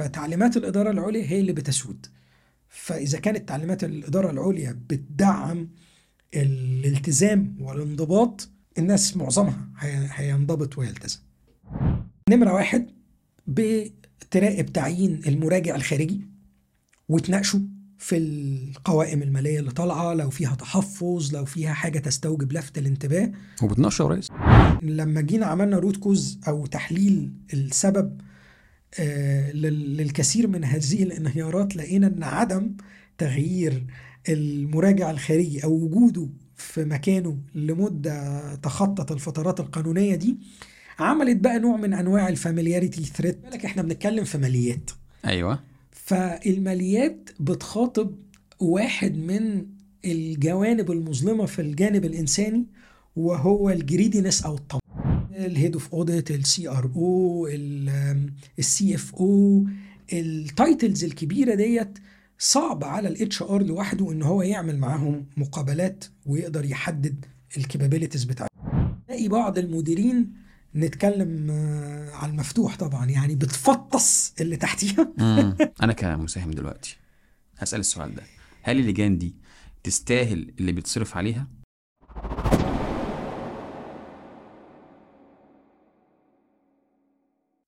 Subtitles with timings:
[0.00, 2.06] فتعليمات الإدارة العليا هي اللي بتسود.
[2.68, 5.68] فإذا كانت تعليمات الإدارة العليا بتدعم
[6.34, 11.18] الالتزام والانضباط الناس معظمها هي- هينضبط ويلتزم.
[12.30, 12.86] نمرة واحد
[13.46, 16.20] بتراقب تعيين المراجع الخارجي
[17.08, 17.60] وتناقشوا
[17.98, 23.32] في القوائم المالية اللي طالعة لو فيها تحفظ لو فيها حاجة تستوجب لفت الانتباه.
[23.62, 24.28] وبتناقشوا يا ريس.
[24.82, 28.20] لما جينا عملنا root cause أو تحليل السبب
[29.54, 32.72] للكثير من هذه الانهيارات لقينا أن عدم
[33.18, 33.86] تغيير
[34.28, 40.36] المراجع الخارجي أو وجوده في مكانه لمدة تخطت الفترات القانونية دي
[40.98, 44.90] عملت بقى نوع من أنواع ال familiarity threat بالك إحنا بنتكلم في ماليات.
[45.26, 45.60] أيوه.
[45.90, 48.14] فالماليات بتخاطب
[48.60, 49.66] واحد من
[50.04, 52.66] الجوانب المظلمة في الجانب الإنساني
[53.16, 54.79] وهو ال greediness أو الطمع
[55.46, 57.48] ال head of audit ال CRO
[58.58, 59.66] ال CFO ال
[60.12, 61.98] titles الكبيرة ديت
[62.38, 67.24] صعب على ال HR لوحده إن هو يعمل معاهم مقابلات ويقدر يحدد
[67.56, 69.00] ال capabilities بتاعتهم.
[69.06, 70.32] تلاقي بعض المديرين
[70.74, 75.12] نتكلم آه، على المفتوح طبعا يعني بتفطس اللي تحتيها.
[75.82, 76.96] أنا كمساهم دلوقتي
[77.58, 78.22] هسأل السؤال ده.
[78.62, 79.34] هل اللجان دي
[79.82, 81.46] تستاهل اللي بيتصرف عليها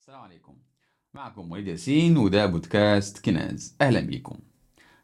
[0.00, 0.56] السلام عليكم
[1.14, 3.76] معكم وليد ياسين وده بودكاست كناز.
[3.80, 4.36] أهلا بيكم.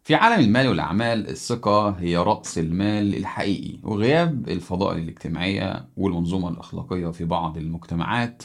[0.04, 7.24] في عالم المال والأعمال الثقة هي رأس المال الحقيقي وغياب الفضائل الاجتماعية والمنظومة الأخلاقية في
[7.24, 8.42] بعض المجتمعات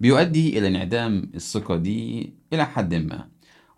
[0.00, 3.28] بيؤدي إلى انعدام الثقة دي إلى حد ما.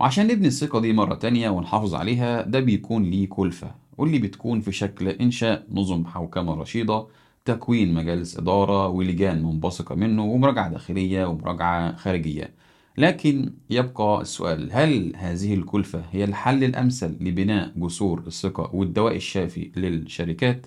[0.00, 4.72] وعشان نبني الثقة دي مرة تانية ونحافظ عليها ده بيكون ليه كلفة واللي بتكون في
[4.72, 7.06] شكل إنشاء نظم حوكمة رشيدة
[7.44, 12.61] تكوين مجالس إدارة ولجان منبثقة منه ومراجعة داخلية ومراجعة خارجية.
[12.98, 20.66] لكن يبقى السؤال هل هذه الكلفة هي الحل الأمثل لبناء جسور الثقة والدواء الشافي للشركات؟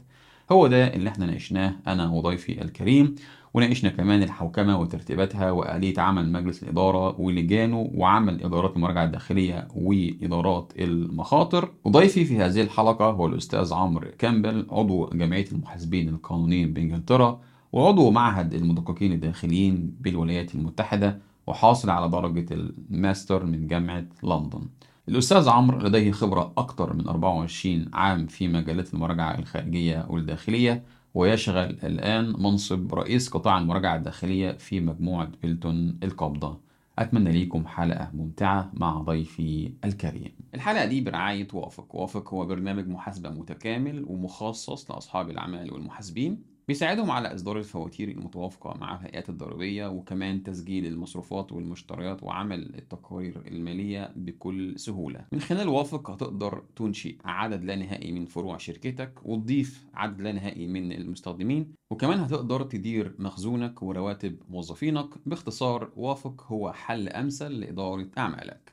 [0.52, 3.16] هو ده اللي إحنا ناقشناه أنا وضيفي الكريم
[3.53, 11.72] وناقشنا كمان الحوكمة وترتيباتها وآلية عمل مجلس الإدارة ولجانه وعمل إدارات المراجعة الداخلية وإدارات المخاطر
[11.86, 17.42] وضيفي في هذه الحلقة هو الأستاذ عمرو كامبل عضو جمعية المحاسبين القانونيين بإنجلترا
[17.74, 24.69] وعضو معهد المدققين الداخليين بالولايات المتحدة وحاصل على درجة الماستر من جامعة لندن.
[25.09, 30.83] الأستاذ عمرو لديه خبرة أكثر من 24 عام في مجالات المراجعة الخارجية والداخلية
[31.13, 36.59] ويشغل الآن منصب رئيس قطاع المراجعة الداخلية في مجموعة بيلتون القابضة
[37.00, 40.31] أتمنى ليكم حلقة ممتعة مع ضيفي الكريم.
[40.56, 41.95] الحلقة دي برعاية وافق.
[41.95, 46.55] وافق هو برنامج محاسبة متكامل ومخصص لأصحاب الأعمال والمحاسبين.
[46.68, 54.12] بيساعدهم على إصدار الفواتير المتوافقة مع الهيئات الضريبية وكمان تسجيل المصروفات والمشتريات وعمل التقارير المالية
[54.16, 55.25] بكل سهولة.
[55.31, 60.68] من خلال وافق هتقدر تنشئ عدد لا نهائي من فروع شركتك وتضيف عدد لا نهائي
[60.68, 68.72] من المستخدمين وكمان هتقدر تدير مخزونك ورواتب موظفينك باختصار وافق هو حل أمثل لإدارة أعمالك.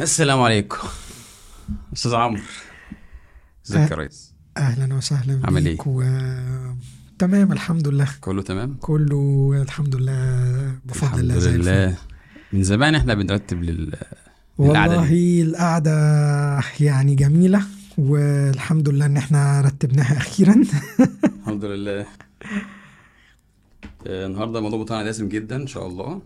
[0.00, 0.88] السلام عليكم.
[1.92, 2.42] أستاذ عمرو.
[3.66, 6.02] ازيك يا ريس أهلا وسهلا عامل بيك و...
[7.18, 8.08] تمام الحمد لله.
[8.20, 11.54] كله تمام؟ كله الحمد لله بفضل الله الحمد.
[11.54, 11.96] لله.
[12.52, 13.94] من زمان إحنا بنرتب لل
[14.58, 17.62] والله القعدة يعني جميلة
[17.98, 20.54] والحمد لله إن إحنا رتبناها أخيرا.
[21.40, 22.06] الحمد لله.
[24.06, 26.22] آه، النهارده الموضوع بتاعنا دسم جدا إن شاء الله.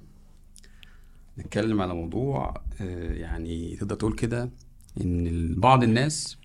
[1.39, 4.51] نتكلم على موضوع آه، يعني تقدر تقول كده
[5.01, 6.37] إن بعض الناس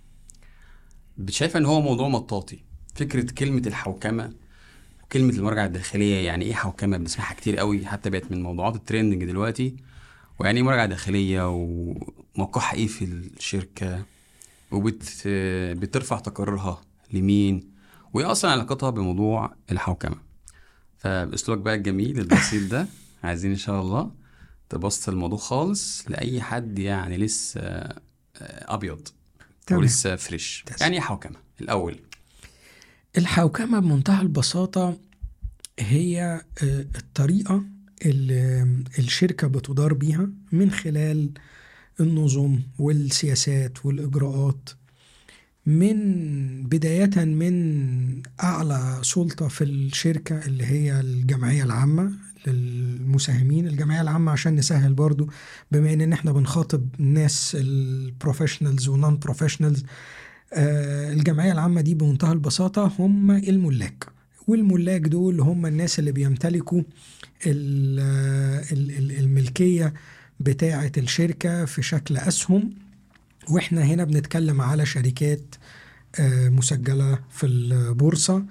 [1.29, 2.63] شايفه إن هو موضوع مطاطي؟
[2.95, 4.33] فكرة كلمة الحوكمة
[5.03, 9.25] وكلمه المراجعة الداخلية يعني إيه حوكمة؟ بنسمعها كتير قوي حتى بقت من موضوعات ال trending
[9.25, 9.75] دلوقتي.
[10.39, 14.05] ويعني إيه مراجعة داخلية؟ وموقعها إيه في الشركة؟
[14.71, 15.23] وبت
[15.77, 16.81] بترفع تقاريرها
[17.13, 17.71] لمين؟
[18.13, 20.15] وإيه أصلا علاقتها بموضوع الحوكمة؟
[20.97, 22.87] فبأسلوبك بقى الجميل البسيط ده.
[23.23, 24.11] عايزين إن شاء الله
[24.69, 27.95] تبسط الموضوع خالص لأي حد يعني لسه آه،
[28.41, 29.07] أبيض.
[29.67, 29.83] تمام.
[29.83, 30.77] لسه fresh تمام.
[30.81, 31.99] يعني إيه حوكمة الأول
[33.17, 34.97] الحوكمة بمنتهى البساطة
[35.79, 37.63] هي آه، الطريقة
[38.05, 38.67] اللي
[38.99, 41.31] الشركة بتدار بيها من خلال
[41.99, 44.69] النظم والسياسات والإجراءات
[45.65, 45.97] من
[46.63, 52.11] بداية من أعلى سلطة في الشركة اللي هي الجمعية العامة
[52.47, 55.29] للمساهمين الجمعية العامة عشان نسهل برضو
[55.71, 59.83] بما إن إحنا بنخاطب الناس ال professionals و non professionals
[60.53, 64.05] الجمعية العامة دي بمنتهى البساطة هم الملاك.
[64.47, 66.81] والملاك دول هم الناس اللي بيمتلكوا
[67.45, 67.99] ال-
[68.71, 69.93] ال- ال- الملكية
[70.39, 72.73] بتاعة الشركة في شكل أسهم.
[73.49, 75.55] وإحنا هنا بنتكلم على شركات
[76.19, 78.45] آه، مسجلة في البورصة.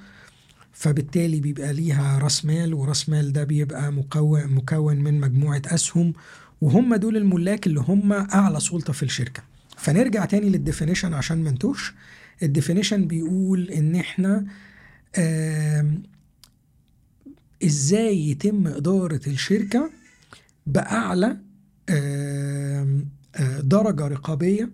[0.81, 6.13] فبالتالي بيبقى ليها راس مال وراس مال ده بيبقى مكون مكون من مجموعة أسهم
[6.61, 9.43] وهم دول الملاك اللي هم أعلى سلطة في الشركة.
[9.77, 11.95] فنرجع تاني لل definition عشان ما نتوهش
[12.43, 14.47] ال definition بيقول إن إحنا
[15.19, 16.03] آم،
[17.65, 18.69] إزاي يتم
[20.67, 21.37] بأعلى
[21.91, 23.05] آم،
[23.37, 24.71] آه، درجة رقابية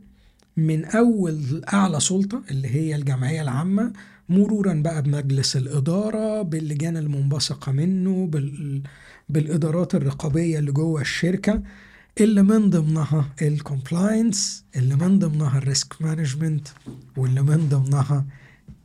[0.57, 3.93] من أول أعلى سلطة اللي هي الجمعية العامة
[4.29, 8.83] مرورا بقى بمجلس الإدارة باللجان المنبثقة منه بال...
[9.29, 11.63] بالإدارات الرقابية اللي جوه الشركة
[12.21, 16.69] اللي من ضمنها ال compliance اللي من ضمنها ال risk management
[17.17, 18.27] واللي من ضمنها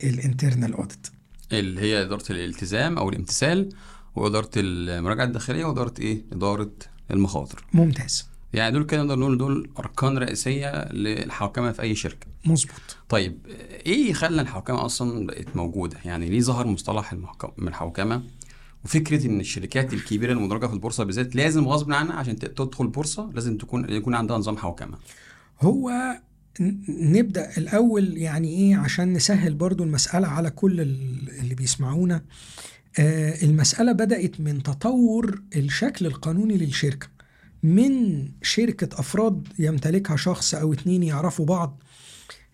[0.04, 1.06] ال internal audit
[1.52, 3.68] اللي هي إدارة الالتزام أو الامتثال
[4.16, 6.70] وإدارة المراجعة الداخلية وإدارة إيه؟ إدارة
[7.10, 7.64] المخاطر.
[7.72, 8.26] ممتاز.
[8.52, 12.26] يعني دول كده نقدر نقول دول أركان رئيسية للحوكمة في أي شركة.
[12.44, 12.96] مظبوط.
[13.08, 13.38] طيب
[13.86, 17.14] إيه خلى الحوكمة أصلا بقت موجودة؟ يعني ليه ظهر مصطلح
[17.58, 18.22] الحوكمة؟
[18.84, 23.56] وفكرة إن الشركات الكبيرة المدرجة في البورصة بالذات لازم غصب عنها عشان تدخل البورصة لازم
[23.58, 24.98] تكون يكون عندها نظام حوكمة.
[25.60, 25.90] هو
[26.60, 26.78] ن-
[27.18, 32.22] نبدأ الأول يعني إيه عشان نسهل برضو المسألة على كل ال- اللي بيسمعونا.
[32.98, 37.06] آه المسألة بدأت من تطور الشكل القانوني للشركة.
[37.62, 41.82] من شركة أفراد يمتلكها شخص أو اتنين يعرفوا بعض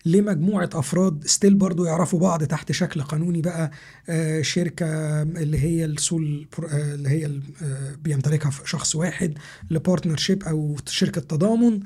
[0.05, 3.71] لمجموعة أفراد ستيل برضو يعرفوا بعض تحت شكل قانوني بقى
[4.09, 9.37] آه، شركة اللي هي السول آه، اللي هي آه، بيمتلكها شخص واحد
[9.71, 11.79] لبارتنرشيب أو شركة تضامن.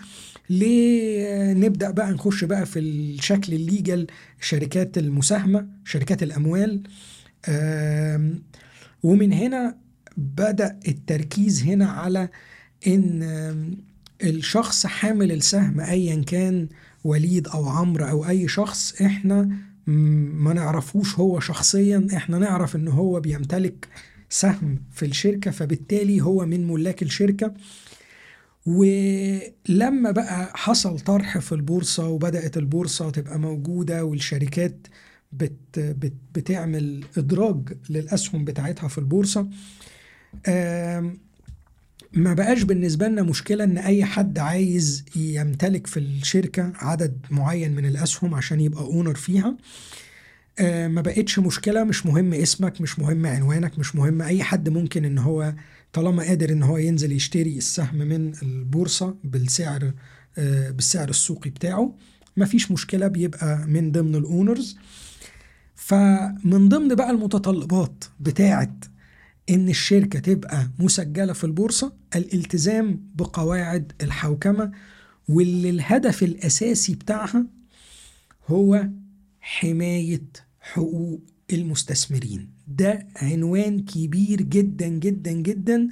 [0.49, 4.07] لنبدأ بقى نخش بقى في الشكل الليجل
[4.41, 6.83] شركات المساهمة شركات الأموال.
[9.03, 9.77] ومن هنا
[10.17, 12.29] بدأ التركيز هنا على إن
[12.87, 13.77] آم،
[14.23, 16.67] الشخص حامل السهم أيا كان
[17.03, 19.41] وليد أو عمرو أو أي شخص إحنا
[19.87, 19.91] م-
[20.43, 23.87] ما نعرفوش هو شخصيا إحنا نعرف إن هو بيمتلك
[24.29, 27.53] سهم في الشركة فبالتالي هو من ملاك الشركة.
[28.65, 34.87] ولما بقى حصل طرح في البورصة وبدأت البورصة تبقى موجودة والشركات
[35.31, 39.47] بت بت بتعمل إدراج للأسهم بتاعتها في البورصة
[40.47, 41.17] آم،
[42.13, 47.85] ما بقاش بالنسبة لنا مشكلة إن أي حد عايز يمتلك في الشركة عدد معين من
[47.85, 49.57] الأسهم عشان يبقى أونر فيها
[50.59, 51.83] آه، ما بقتش مشكلة.
[51.83, 55.53] مش مهم اسمك مش مهم عنوانك مش مهم أي حد ممكن إن هو
[55.93, 59.91] طالما قادر إن هو ينزل يشتري السهم من البورصة بالسعر
[60.37, 61.95] آه، بالسعر السوقي بتاعه.
[62.37, 64.77] مفيش مشكلة بيبقى من ضمن الأونرز
[65.75, 68.75] فمن ضمن بقى المتطلبات بتاعة
[69.49, 74.71] إن الشركة تبقى مسجلة في البورصة الالتزام بقواعد الحوكمة
[75.29, 77.45] واللي الهدف الأساسي بتاعها
[78.47, 78.87] هو
[79.41, 80.23] حماية
[80.61, 81.21] حقوق
[81.53, 82.49] المستثمرين.
[82.67, 85.89] ده عنوان كبير جدا جدا جدا.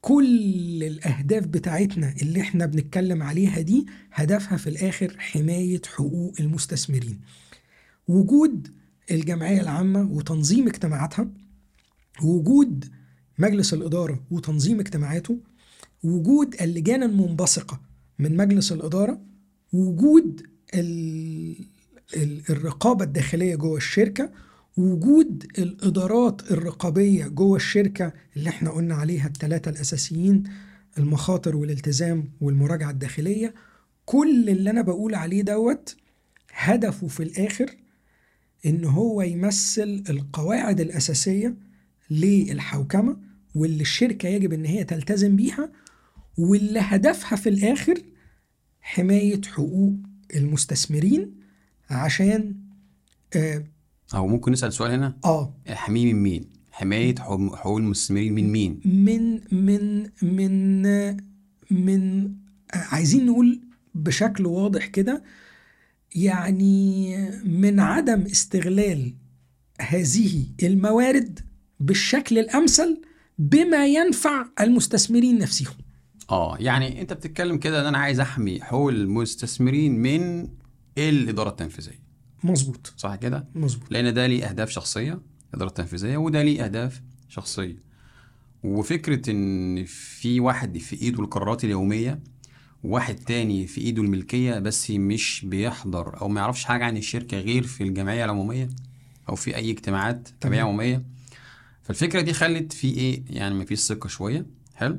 [0.00, 7.20] كل الأهداف بتاعتنا اللي إحنا بنتكلم عليها دي هدفها في الآخر حماية حقوق المستثمرين.
[8.08, 8.68] وجود
[9.10, 11.28] الجمعية العامة وتنظيم اجتماعاتها
[12.22, 12.84] وجود
[13.38, 15.38] مجلس الإدارة وتنظيم اجتماعاته
[16.02, 17.80] وجود اللجان المنبثقة
[18.18, 19.20] من مجلس الإدارة
[19.72, 20.42] وجود
[20.74, 21.56] ال...
[22.16, 22.42] ال...
[22.50, 24.30] الرقابة الداخلية جوه الشركة
[24.76, 30.42] وجود الإدارات الرقابية جوه الشركة اللي إحنا قلنا عليها الثلاثة الأساسيين
[30.98, 33.54] المخاطر والالتزام والمراجعة الداخلية.
[34.04, 35.96] كل اللي أنا بقول عليه دوت
[36.52, 37.70] هدفه في الآخر
[38.66, 41.54] إن هو يمثل القواعد الأساسية
[42.10, 43.16] للحوكمة
[43.54, 45.72] واللي الشركة يجب إن هي تلتزم بيها
[46.38, 48.02] واللي هدفها في الآخر
[48.80, 49.92] حماية حقوق
[50.34, 51.34] المستثمرين
[51.90, 52.54] عشان
[53.36, 53.64] آه,
[54.14, 59.40] أو ممكن نسأل سؤال هنا آه حميه من مين؟ حماية حقوق المستثمرين من مين؟ من
[59.52, 61.16] من من
[61.70, 62.32] من
[62.72, 63.60] عايزين نقول
[63.94, 65.22] بشكل واضح كده
[66.14, 69.14] يعني من عدم استغلال
[69.80, 71.40] هذه الموارد
[71.80, 73.02] بالشكل الأمثل
[73.38, 75.74] بما ينفع المستثمرين نفسهم
[76.30, 80.48] آه يعني أنت بتتكلم كده إن أنا عايز أحمي حقوق المستثمرين من
[80.98, 82.00] الإدارة التنفيذية.
[82.44, 82.92] مظبوط.
[82.96, 83.90] صح كده؟ مظبوط.
[83.92, 85.20] لأن ده ليه أهداف شخصية
[85.50, 87.82] الاداره التنفيذية وده ليه أهداف شخصية.
[88.64, 92.20] وفكرة إن في واحد في إيده القرارات اليومية
[92.84, 97.62] وواحد تاني في إيده الملكية بس مش بيحضر أو ما يعرفش حاجة عن الشركة غير
[97.62, 98.68] في الجمعية العمومية
[99.28, 100.62] أو في أي اجتماعات جمعيه.
[100.62, 101.04] عمومية.
[101.82, 104.46] فالفكرة دي خلت في إيه؟ يعني ما فيش ثقة شوية.
[104.74, 104.98] حلو؟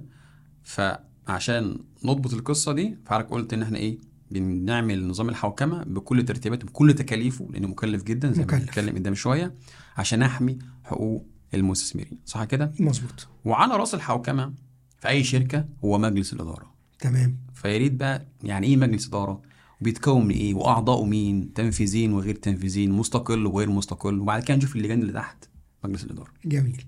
[1.29, 3.97] عشان نضبط القصة دي فحضرتك قلت إن إحنا إيه
[4.31, 8.61] بنعمل نظام الحوكمة بكل ترتيباته بكل تكاليفه لأنه مكلف جدا زي ما مكلف.
[8.61, 9.53] هنتكلم قدام شوية
[9.97, 12.19] عشان أحمي حقوق المستثمرين.
[12.25, 13.27] صح كده؟ مظبوط.
[13.45, 14.53] وعلى رأس الحوكمة
[14.99, 16.73] في أي شركة هو مجلس الإدارة.
[16.99, 17.37] تمام.
[17.53, 19.41] فيا ريت بقى يعني إيه مجلس إدارة؟
[19.81, 24.19] وبيتكون من إيه؟ واعضائه مين؟ تنفيذيين وغير تنفيذيين مستقل وغير مستقل.
[24.19, 25.45] وبعد كده نشوف اللجان اللي تحت
[25.83, 26.29] مجلس الإدارة.
[26.45, 26.85] جميل.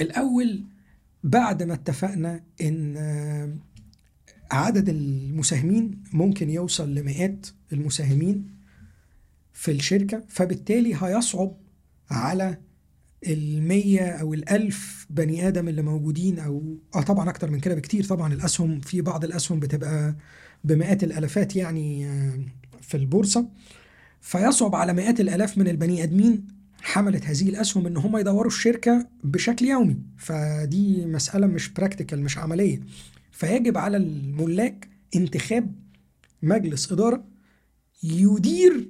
[0.00, 0.64] الأول
[1.24, 3.56] بعد ما اتفقنا إن آه،
[4.50, 8.46] عدد المساهمين ممكن يوصل لمئات المساهمين
[9.52, 11.56] في الشركة فبالتالي هيصعب
[12.10, 12.58] على
[13.26, 18.04] المية أو الألف بني آدم اللي موجودين أو آه طبعا أكتر من كده بكتير.
[18.04, 20.16] طبعا الأسهم في بعض الأسهم بتبقى
[20.64, 22.40] بمئات الألفات يعني آه،
[22.80, 23.48] في البورصة.
[24.20, 29.66] فيصعب على مئات الآلاف من البني آدمين حملت هذه الأسهم إن هم يدوروا الشركة بشكل
[29.66, 29.96] يومي.
[30.18, 32.80] فدي مسألة مش براكتيكال مش عملية.
[33.32, 35.74] فيجب على الملاك انتخاب
[36.42, 37.24] مجلس إدارة
[38.02, 38.88] يدير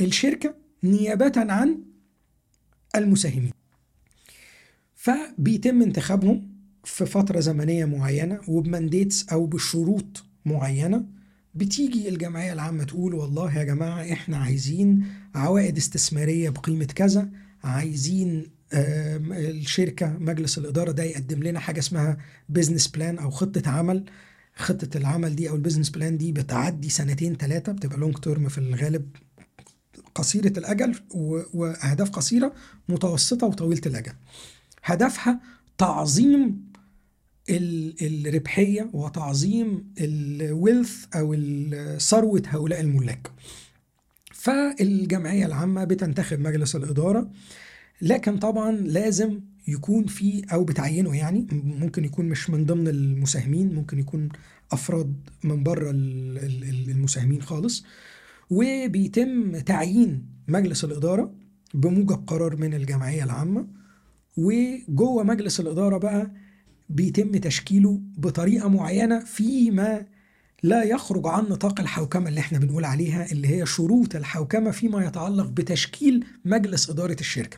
[0.00, 1.78] الشركة نيابة عن
[2.96, 3.52] المساهمين.
[4.94, 6.52] فبيتم انتخابهم
[6.84, 11.04] في فترة زمنية معينة وب mandates أو بشروط معينة.
[11.54, 17.28] بتيجي الجمعية العامة تقول والله يا جماعة إحنا عايزين عوائد استثمارية بقيمة كذا
[17.64, 22.18] عايزين آم، الشركة مجلس الإدارة ده يقدم لنا حاجة اسمها
[22.48, 24.04] business plan أو خطة عمل.
[24.56, 28.58] خطة العمل دي أو ال business plan دي بتعدي سنتين ثلاثة بتبقى long term في
[28.58, 29.08] الغالب
[30.14, 32.52] قصيرة الأجل و- وأهداف قصيرة
[32.88, 34.12] متوسطة وطويلة الأجل.
[34.84, 35.40] هدفها
[35.78, 36.72] تعظيم
[37.50, 43.30] ال- الربحية وتعظيم الويلث أو ال- ثروة هؤلاء الملاك.
[44.42, 47.30] فالجمعية العامة بتنتخب مجلس الإدارة
[48.02, 53.98] لكن طبعا لازم يكون في أو بتعينه يعني ممكن يكون مش من ضمن المساهمين ممكن
[53.98, 54.28] يكون
[54.72, 57.84] أفراد من بره ال- ال- ال- المساهمين خالص.
[58.50, 61.34] وبيتم تعيين مجلس الإدارة
[61.74, 63.66] بموجب قرار من الجمعية العامة.
[64.36, 66.30] وجوه مجلس الإدارة بقى
[66.88, 70.06] بيتم تشكيله بطريقة معينة فيما
[70.62, 75.46] لا يخرج عن نطاق الحوكمة اللي إحنا بنقول عليها اللي هي شروط الحوكمة فيما يتعلق
[75.46, 77.56] بتشكيل مجلس إدارة الشركة.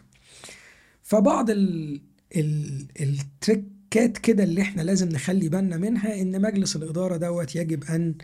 [1.02, 2.00] فبعض ال
[2.36, 8.14] ال التركات كده اللي إحنا لازم نخلي بالنا منها إن مجلس الإدارة دوت يجب أن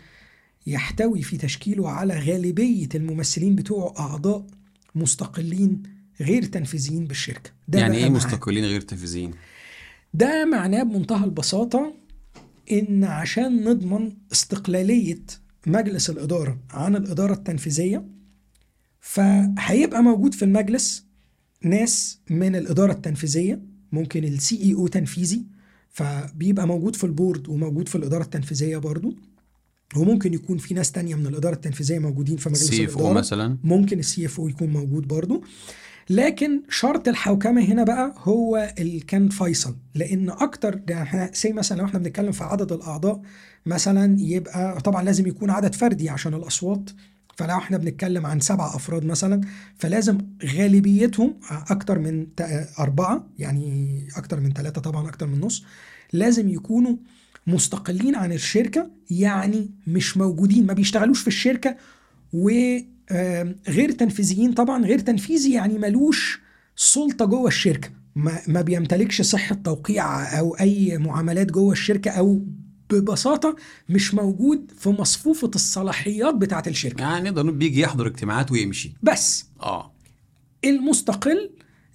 [0.67, 4.45] يحتوي في تشكيله على غالبية الممثلين بتوعه أعضاء
[4.95, 5.83] مستقلين
[6.21, 7.49] غير تنفيذيين بالشركة.
[7.67, 9.33] ده يعني إيه مع- مستقلين غير تنفيذيين؟
[10.13, 11.93] ده معناه بمنتهى البساطة
[12.71, 15.19] إن عشان نضمن استقلالية
[15.67, 18.05] مجلس الإدارة عن الإدارة التنفيذية
[18.99, 21.05] فهيبقى موجود في المجلس
[21.63, 25.45] ناس من الإدارة التنفيذية ممكن السي اي أو تنفيذي
[25.89, 29.13] فبيبقى موجود في ال board وموجود في الإدارة التنفيذية برضو.
[29.95, 33.13] وممكن يكون في ناس تانية من الإدارة التنفيذية موجودين في مجلس الإدارة.
[33.13, 35.43] مثلا؟ ممكن ال CFO يكون موجود برضو.
[36.09, 39.75] لكن شرط الحوكمة هنا بقى هو اللي كان فيصل.
[39.95, 43.21] لأن أكتر ده إحنا زي مثلا لو إحنا بنتكلم في عدد الأعضاء
[43.65, 46.89] مثلا يبقى طبعا لازم يكون عدد فردي عشان الأصوات.
[47.37, 49.41] فلو إحنا بنتكلم عن سبع أفراد مثلا
[49.77, 50.17] فلازم
[50.57, 51.33] غالبيتهم
[51.69, 52.27] أكتر من
[52.79, 55.63] أربعة يعني أكتر من ثلاثة طبعا أكتر من نص
[56.13, 56.95] لازم يكونوا
[57.47, 61.75] مستقلين عن الشركة يعني مش موجودين ما بيشتغلوش في الشركة
[63.11, 66.39] وغير تنفيذيين طبعا غير تنفيذي يعني ملوش
[66.75, 67.89] سلطة جوه الشركة.
[68.15, 72.41] ما, ما بيمتلكش صحة توقيع أو أي معاملات جوه الشركة أو
[72.89, 73.55] ببساطة
[73.89, 77.01] مش موجود في مصفوفة الصلاحيات بتاعة الشركة.
[77.01, 78.93] يعني نقدر بيجي يحضر اجتماعات ويمشي.
[79.03, 79.91] بس آه.
[80.65, 81.49] المستقل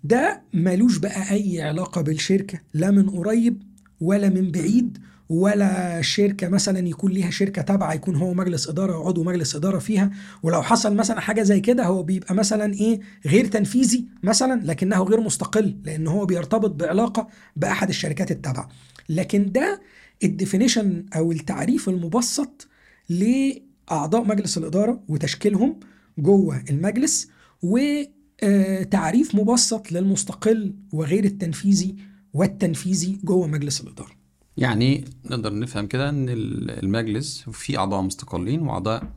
[0.05, 3.63] ده ملوش بقى أي علاقة بالشركة لا من قريب
[4.01, 4.99] ولا من بعيد.
[5.29, 10.11] ولا شركة مثلا يكون ليها شركة تابعة يكون هو مجلس إدارة وعضو مجلس إدارة فيها.
[10.43, 15.21] ولو حصل مثلا حاجة زي كده هو بيبقى مثلا إيه غير تنفيذي مثلا لكنه غير
[15.21, 18.69] مستقل لأن هو بيرتبط بعلاقة بأحد الشركات التابعة.
[19.09, 19.81] لكن ده
[20.25, 22.69] الديفينيشن أو التعريف المبسط
[23.09, 25.81] لأعضاء مجلس الإدارة وتشكيلهم
[26.19, 27.29] جوه المجلس
[27.63, 31.97] وتعريف مبسط للمستقل وغير التنفيذي
[32.33, 34.26] والتنفيذي جوه مجلس الإدارة.
[34.57, 39.13] يعني نقدر نفهم كده إن ال- المجلس فيه أعضاء مستقلين وأعضاء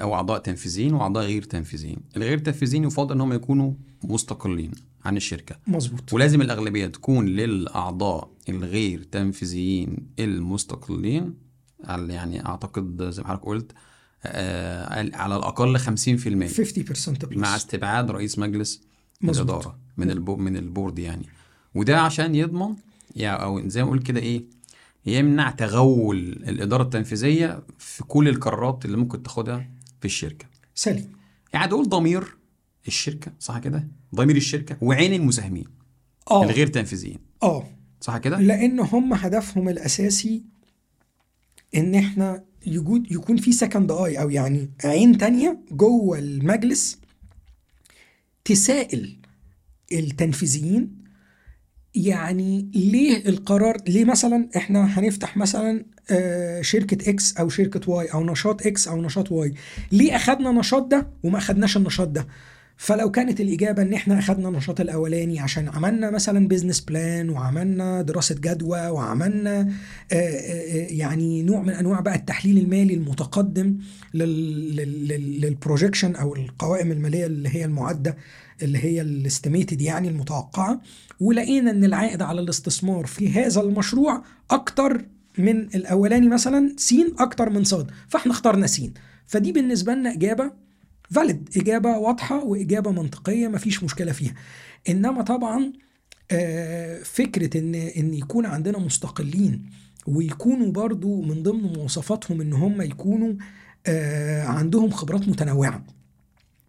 [0.00, 1.96] أو أعضاء تنفيذيين وأعضاء غير تنفيذيين.
[2.16, 3.72] الغير تنفيذيين يفضل إن هم يكونوا
[4.04, 4.70] مستقلين
[5.04, 5.56] عن الشركة.
[5.66, 6.12] مظبوط.
[6.12, 11.34] ولازم الأغلبية تكون للأعضاء الغير تنفيذيين المستقلين
[11.84, 13.72] على- يعني أعتقد زي ما حضرتك قلت
[14.24, 18.82] آه على الأقل 50% 50% مع استبعاد رئيس مجلس
[19.20, 19.50] مظبوط.
[19.50, 21.26] الإدارة من البو من البورد يعني.
[21.74, 22.74] وده عشان يضمن
[23.16, 24.44] يعني أو زي ما أقول كده إيه
[25.06, 30.46] يمنع تغول الإدارة التنفيذية في كل القرارات اللي ممكن تاخدها في الشركة.
[30.74, 31.12] سليم.
[31.54, 32.36] يعني دول ضمير
[32.88, 35.64] الشركة صح كده؟ ضمير الشركة وعين المساهمين
[36.30, 36.44] آه.
[36.44, 37.18] الغير تنفيذيين.
[37.42, 37.66] آه.
[38.00, 40.42] صح كده؟ لأن هم هدفهم الأساسي
[41.76, 46.98] إن إحنا يجوز يكون في second eye أو يعني عين تانية جوه المجلس
[48.44, 49.18] تسائل
[49.92, 51.01] التنفيذيين
[51.94, 58.24] يعني ليه القرار ليه مثلا إحنا هنفتح مثلا آه، شركة X أو شركة Y أو
[58.24, 59.54] نشاط X أو نشاط Y
[59.92, 62.26] ليه أخدنا نشاط ده وما أخدناش النشاط ده؟
[62.76, 68.34] فلو كانت الإجابة إن إحنا أخدنا النشاط الأولاني عشان عملنا مثلا business plan وعملنا دراسة
[68.34, 69.68] جدوى وعملنا آه،
[70.14, 73.76] آه، يعني نوع من أنواع بقى التحليل المالي المتقدم
[74.14, 78.16] لل projection أو القوائم المالية اللي هي المعدة
[78.62, 80.80] اللي هي ال estimated يعني المتوقعة
[81.20, 85.04] ولقينا إن العائد على الاستثمار في هذا المشروع أكتر
[85.38, 88.94] من الأولاني مثلا سين أكتر من صاد فإحنا اخترنا سين.
[89.26, 90.52] فدي بالنسبة لنا إجابة
[91.10, 94.34] valid إجابة واضحة وإجابة منطقية مفيش مشكلة فيها.
[94.88, 95.72] إنما طبعا
[96.30, 99.70] آه، فكرة إن إن يكون عندنا مستقلين
[100.06, 103.34] ويكونوا برضو من ضمن مواصفاتهم إن هم يكونوا
[103.86, 105.84] آه، عندهم خبرات متنوعة.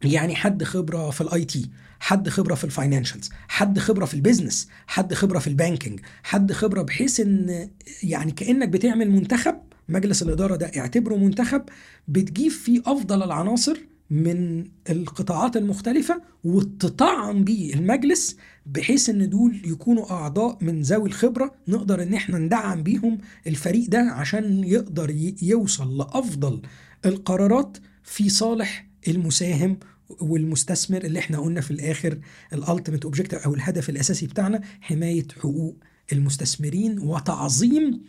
[0.04, 4.20] يعني حد خبرة في ال IT حد خبرة في ال financials حد خبرة في ال
[4.20, 7.70] business حد خبرة في ال banking حد خبرة بحيث إن
[8.04, 9.56] يعني كأنك بتعمل منتخب
[9.90, 11.62] مجلس الإدارة ده اعتبره منتخب
[12.08, 13.78] بتجيب فيه أفضل العناصر
[14.10, 22.04] من القطاعات المختلفة وتطعم بيه المجلس بحيث إن دول يكونوا أعضاء من ذوي الخبرة نقدر
[22.04, 23.18] إن إحنا ندعم بيهم
[23.48, 26.62] الفريق ده عشان يقدر يوصل لأفضل
[27.06, 29.78] القرارات في صالح المساهم
[30.22, 32.20] والمستثمر اللي إحنا قلنا في الآخر
[32.54, 35.76] ال ultimate objective أو الهدف الأساسي بتاعنا حماية حقوق
[36.14, 38.02] المستثمرين وتعظيم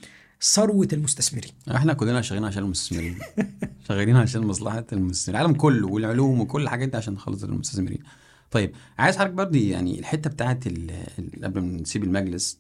[0.43, 1.53] ثروة المستثمرين.
[1.75, 3.19] إحنا كلنا شغالين عشان المستثمرين.
[3.89, 5.41] شغالين عشان مصلحة المستثمرين.
[5.41, 8.03] العالم كله والعلوم وكل الحاجات دي عشان خالص المستثمرين.
[8.51, 10.65] طيب عايز حضرتك برضه يعني الحتة بتاعت
[11.43, 12.59] قبل ما نسيب المجلس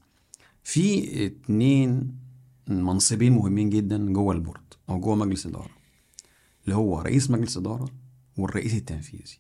[0.62, 2.14] في اتنين
[2.68, 5.70] منصبين مهمين جدا جوه البورد أو جوه مجلس الاداره
[6.64, 7.88] اللي هو رئيس مجلس إدارة
[8.36, 9.38] والرئيس التنفيذي.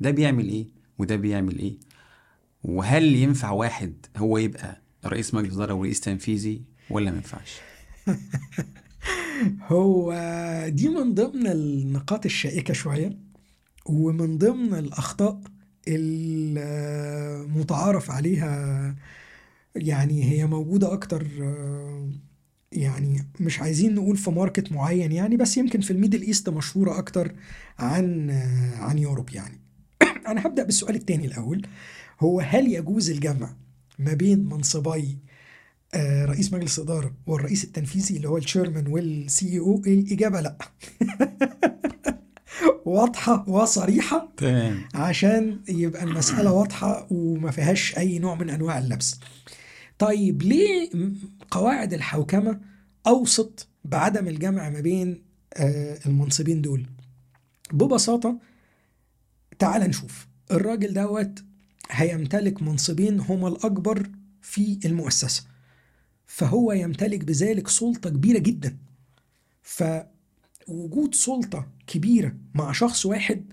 [0.00, 0.68] ده بيعمل إيه؟
[0.98, 1.78] وده بيعمل إيه؟
[2.64, 7.60] وهل ينفع واحد هو يبقى رئيس مجلس إدارة ورئيس تنفيذي ولا ما ينفعش؟
[9.72, 10.14] هو
[10.68, 13.18] دي من ضمن النقاط الشائكة شوية
[13.86, 15.40] ومن ضمن الأخطاء
[17.48, 18.94] المتعارف عليها
[19.76, 21.93] يعني هي موجودة أكتر آه،
[22.74, 26.98] يعني مش عايزين نقول في market معين يعني بس يمكن في ال Middle East مشهورة
[26.98, 27.32] أكتر
[27.78, 28.30] عن
[28.78, 29.60] عن يوروب يعني.
[30.28, 31.66] أنا هبدأ بالسؤال التاني الأول.
[32.20, 33.54] هو هل يجوز الجمع
[33.98, 35.18] ما بين منصبي
[35.94, 40.58] آه، رئيس مجلس إدارة والرئيس التنفيذي اللي هو الشيرمان والسي أو الإجابة لأ.
[42.84, 44.84] واضحة وصريحة تمام.
[44.94, 49.20] عشان يبقى المسألة واضحة وما فيهاش أي نوع من أنواع اللبس.
[49.98, 50.90] طيب ليه
[51.50, 52.60] قواعد الحوكمة
[53.06, 55.22] أوصت بعدم الجمع ما بين
[55.56, 56.86] آه، المنصبين دول؟
[57.72, 58.38] ببساطة
[59.58, 60.26] تعال نشوف.
[60.50, 61.44] الراجل دوت
[61.90, 64.10] هيمتلك منصبين هما الأكبر
[64.42, 65.44] في المؤسسة
[66.26, 68.76] فهو يمتلك بذلك سلطة كبيرة جدا.
[69.62, 73.44] فوجود سلطة كبيرة مع شخص واحد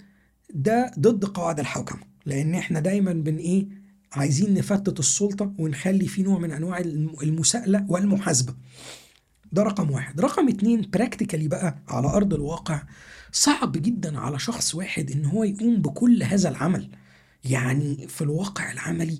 [0.53, 3.67] ده ضد قواعد الحوكمة لأن إحنا دايما بن إيه؟
[4.13, 8.53] عايزين نفتت السلطة ونخلي في نوع من أنواع الم- المساءلة والمحاسبة.
[9.51, 10.21] ده رقم واحد.
[10.21, 12.83] رقم اتنين practically بقى على أرض الواقع
[13.31, 16.89] صعب جدا على شخص واحد إن هو يقوم بكل هذا العمل.
[17.43, 19.19] يعني في الواقع العملي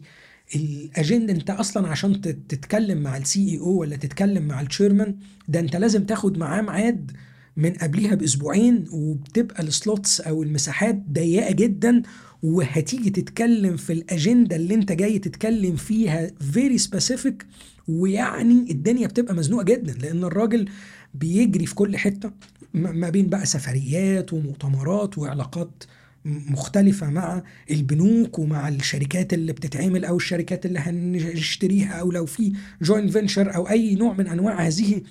[0.55, 5.15] الأجندة أنت أصلا عشان تت- تتكلم مع ال CEO ولا تتكلم مع ال chairman
[5.47, 7.11] ده أنت لازم تاخد معاه ميعاد
[7.57, 12.01] من قبليها بأسبوعين وبتبقى ال slots أو المساحات ضيقة جدا
[12.43, 17.45] وهتيجي تتكلم في الأجندة اللي انت جاي تتكلم فيها very specific
[17.87, 20.69] ويعني الدنيا بتبقى مزنوقة جدا لأن الراجل
[21.13, 22.31] بيجري في كل حتة
[22.73, 25.83] ما بين بقى سفريات ومؤتمرات وعلاقات
[26.25, 33.07] مختلفة مع البنوك ومع الشركات اللي بتتعمل أو الشركات اللي هنشتريها أو لو في joint
[33.07, 35.01] venture أو أي نوع من أنواع هذه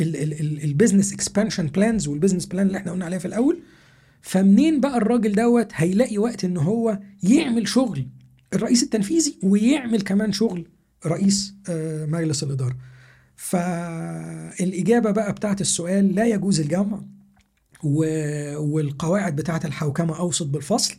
[0.00, 3.58] ال business expansion plans وال business plan اللي إحنا قلنا عليها في الأول.
[4.22, 8.06] فمنين بقى الراجل دوت هيلاقي وقت إن هو يعمل شغل
[8.54, 10.66] الرئيس التنفيذي ويعمل كمان شغل
[11.06, 12.76] رئيس آه، مجلس الإدارة؟
[13.36, 17.00] فالإجابة بقى بتاعت السؤال لا يجوز الجمع
[17.84, 20.94] والقواعد بتاعت الحوكمة أوصت بالفصل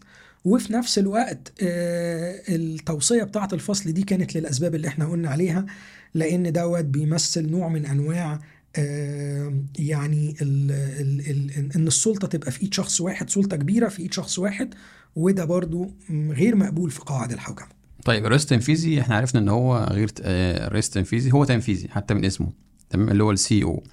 [0.45, 5.65] وفي نفس الوقت آه، التوصية بتاعة الفصل دي كانت للأسباب اللي إحنا قلنا عليها
[6.13, 8.39] لأن دوت بيمثل نوع من أنواع
[9.79, 14.13] يعني ال ال ال إن السلطة تبقى في إيد شخص واحد سلطة كبيرة في إيد
[14.13, 14.73] شخص واحد
[15.15, 17.67] وده برضو غير مقبول في قواعد الحوكمه
[18.05, 22.25] طيب الرئيس التنفيذي إحنا عرفنا إن هو غير آه، الرئيس التنفيذي هو تنفيذي حتى من
[22.25, 22.51] اسمه
[22.89, 23.83] تمام اللي هو السي أو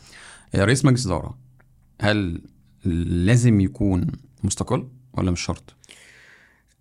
[0.54, 1.38] رئيس مجلس إدارة
[2.00, 2.40] هل
[3.24, 4.06] لازم يكون
[4.44, 5.74] مستقل ولا مش شرط؟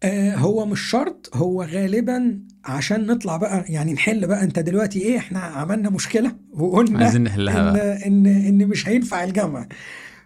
[0.04, 5.18] آه، هو مش شرط هو غالبا عشان نطلع بقى يعني نحل بقى انت دلوقتي إيه
[5.18, 8.08] إحنا عملنا مشكلة وقلنا عايزين نحلها إن بقى.
[8.08, 9.68] إن إن مش هينفع الجمع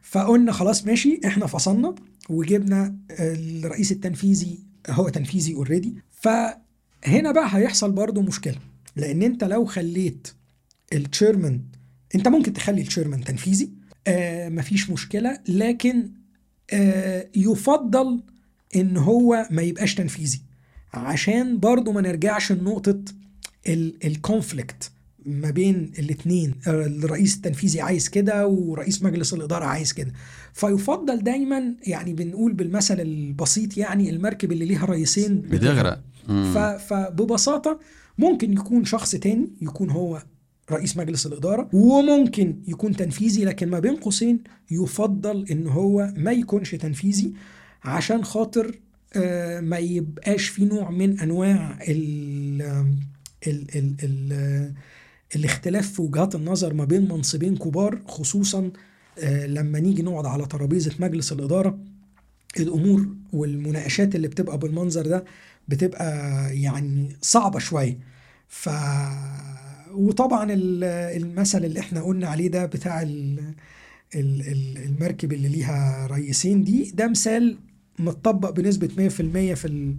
[0.01, 1.95] فقلنا خلاص ماشي إحنا فصلنا
[2.29, 4.59] وجبنا الرئيس التنفيذي
[4.89, 8.55] هو تنفيذي already فهنا بقى هيحصل برضو مشكلة
[8.95, 10.27] لأن انت لو خليت
[10.93, 11.61] ال chairman
[12.15, 13.71] انت ممكن تخلي ال chairman تنفيذي
[14.07, 16.11] آه مفيش مشكلة لكن
[16.71, 18.23] آه يفضل
[18.75, 20.41] إن هو ما يبقاش تنفيذي.
[20.93, 22.99] عشان برضو ما نرجعش لنقطة
[24.05, 24.91] ال conflict
[25.25, 30.13] ما بين الاثنين الرئيس التنفيذي عايز كده ورئيس مجلس الإدارة عايز كده.
[30.53, 36.01] فيفضل دايما يعني بنقول بالمثل البسيط يعني المركب اللي ليها رئيسين بتغرق.
[36.77, 37.79] فببساطة
[38.17, 40.23] ممكن يكون شخص تاني يكون هو
[40.71, 46.75] رئيس مجلس الإدارة وممكن يكون تنفيذي لكن ما بين قوسين يفضل إن هو ما يكونش
[46.75, 47.33] تنفيذي.
[47.83, 48.79] عشان خاطر
[49.15, 52.61] آه، ما يبقاش في نوع من أنواع ال
[53.47, 54.73] ال ال ال
[55.35, 58.71] الاختلاف في وجهات النظر ما بين منصبين كبار خصوصا
[59.19, 61.79] آه، لما نيجي نقعد على ترابيزة مجلس الإدارة.
[62.59, 65.25] الأمور والمناقشات اللي بتبقى بالمنظر ده
[65.67, 66.07] بتبقى
[66.61, 67.97] يعني صعبة شوية.
[68.47, 68.69] ف
[69.91, 70.83] وطبعا ال-
[71.23, 73.39] المثل اللي إحنا قلنا عليه ده بتاع ال...
[74.15, 74.41] ال...
[74.41, 77.57] ال- المركب اللي ليها رئيسين دي ده مثال
[77.99, 79.19] متطبق بنسبة 100% في
[79.65, 79.97] ال...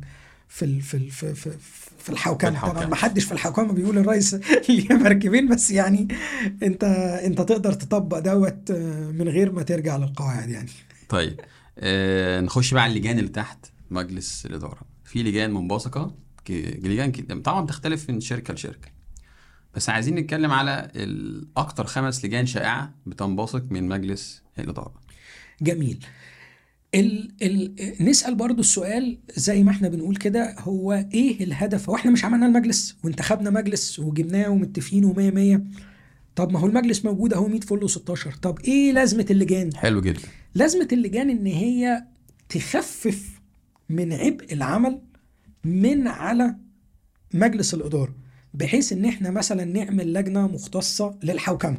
[0.48, 0.80] في ال...
[0.80, 1.50] في في في, في,
[1.98, 2.50] في الحوكمة.
[2.50, 2.74] في الحوكمة.
[2.80, 4.34] طبعا ما حدش في الحوكمة بيقول الرئيس
[4.68, 6.08] ليه مركبين بس يعني
[6.62, 6.84] انت
[7.24, 8.72] انت تقدر تطبق دوت
[9.12, 10.70] من غير ما ترجع للقواعد يعني.
[11.08, 11.40] طيب
[11.78, 14.80] آه نخش بقى على اللجان اللي تحت مجلس الإدارة.
[15.04, 16.50] في لجان منبثقة ك-
[16.84, 18.88] لجان طبعا بتختلف من شركة لشركة.
[19.74, 24.94] بس عايزين نتكلم على ال- أكتر خمس لجان شائعة بتنبثق من مجلس الإدارة.
[25.62, 26.04] جميل.
[26.94, 32.10] ال ال نسأل برضو السؤال زي ما إحنا بنقول كده هو إيه الهدف؟ هو إحنا
[32.10, 35.64] مش عملنا المجلس وانتخبنا مجلس وجبناه ومتفقين ومية مية.
[36.36, 40.20] طب ما هو المجلس موجود اهو 100 فل و16 طب إيه لازمة اللجان؟ حلو جدا.
[40.54, 42.04] لازمة اللجان ان هي
[42.48, 43.40] تخفف
[43.88, 45.00] من عبء العمل
[45.64, 46.56] من على
[47.34, 48.14] مجلس الإدارة
[48.54, 51.78] بحيث ان إحنا مثلا نعمل لجنة مختصة للحوكمة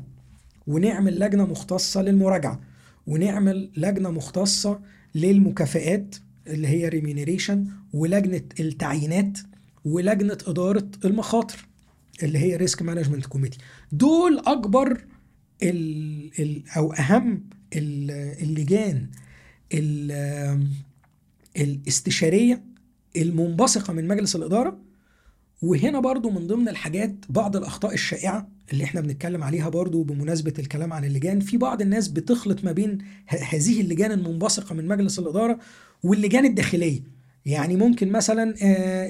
[0.67, 2.59] ونعمل لجنة مختصة للمراجعة
[3.07, 4.79] ونعمل لجنة مختصة
[5.15, 6.15] للمكافآت
[6.47, 9.37] اللي هي remuneration ولجنة التعيينات
[9.85, 11.65] ولجنة إدارة المخاطر
[12.23, 13.57] اللي هي risk management committee
[13.91, 15.01] دول أكبر
[15.63, 17.43] ال ال أو أهم
[17.75, 18.11] ال-
[18.43, 19.07] اللجان
[19.73, 20.67] ال-
[21.57, 22.63] الاستشارية
[23.17, 24.77] المنبثقة من مجلس الإدارة.
[25.61, 30.93] وهنا برضو من ضمن الحاجات بعض الأخطاء الشائعة اللي إحنا بنتكلم عليها برضو بمناسبة الكلام
[30.93, 32.97] عن اللجان في بعض الناس بتخلط ما بين
[33.27, 35.59] هذه اللجان المنبثقة من مجلس الإدارة
[36.03, 37.15] واللجان الداخلية.
[37.45, 38.55] يعني ممكن مثلا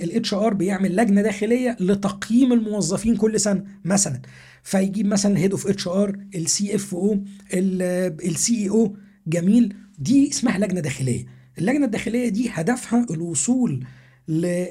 [0.04, 4.22] ال HR بيعمل لجنة داخلية لتقييم الموظفين كل سنة مثلا.
[4.64, 8.96] فيجيب مثلا ال head of HR ال CFO ال CEO
[9.28, 9.74] جميل.
[10.00, 11.26] دي اسمها لجنة داخلية.
[11.58, 13.86] اللجنة الداخلية دي هدفها الوصول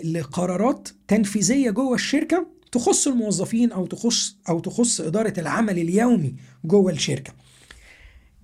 [0.04, 6.34] لقرارات تنفيذية جوه الشركة تخص الموظفين أو تخص أو تخص إدارة العمل اليومي
[6.64, 7.32] جوه الشركة.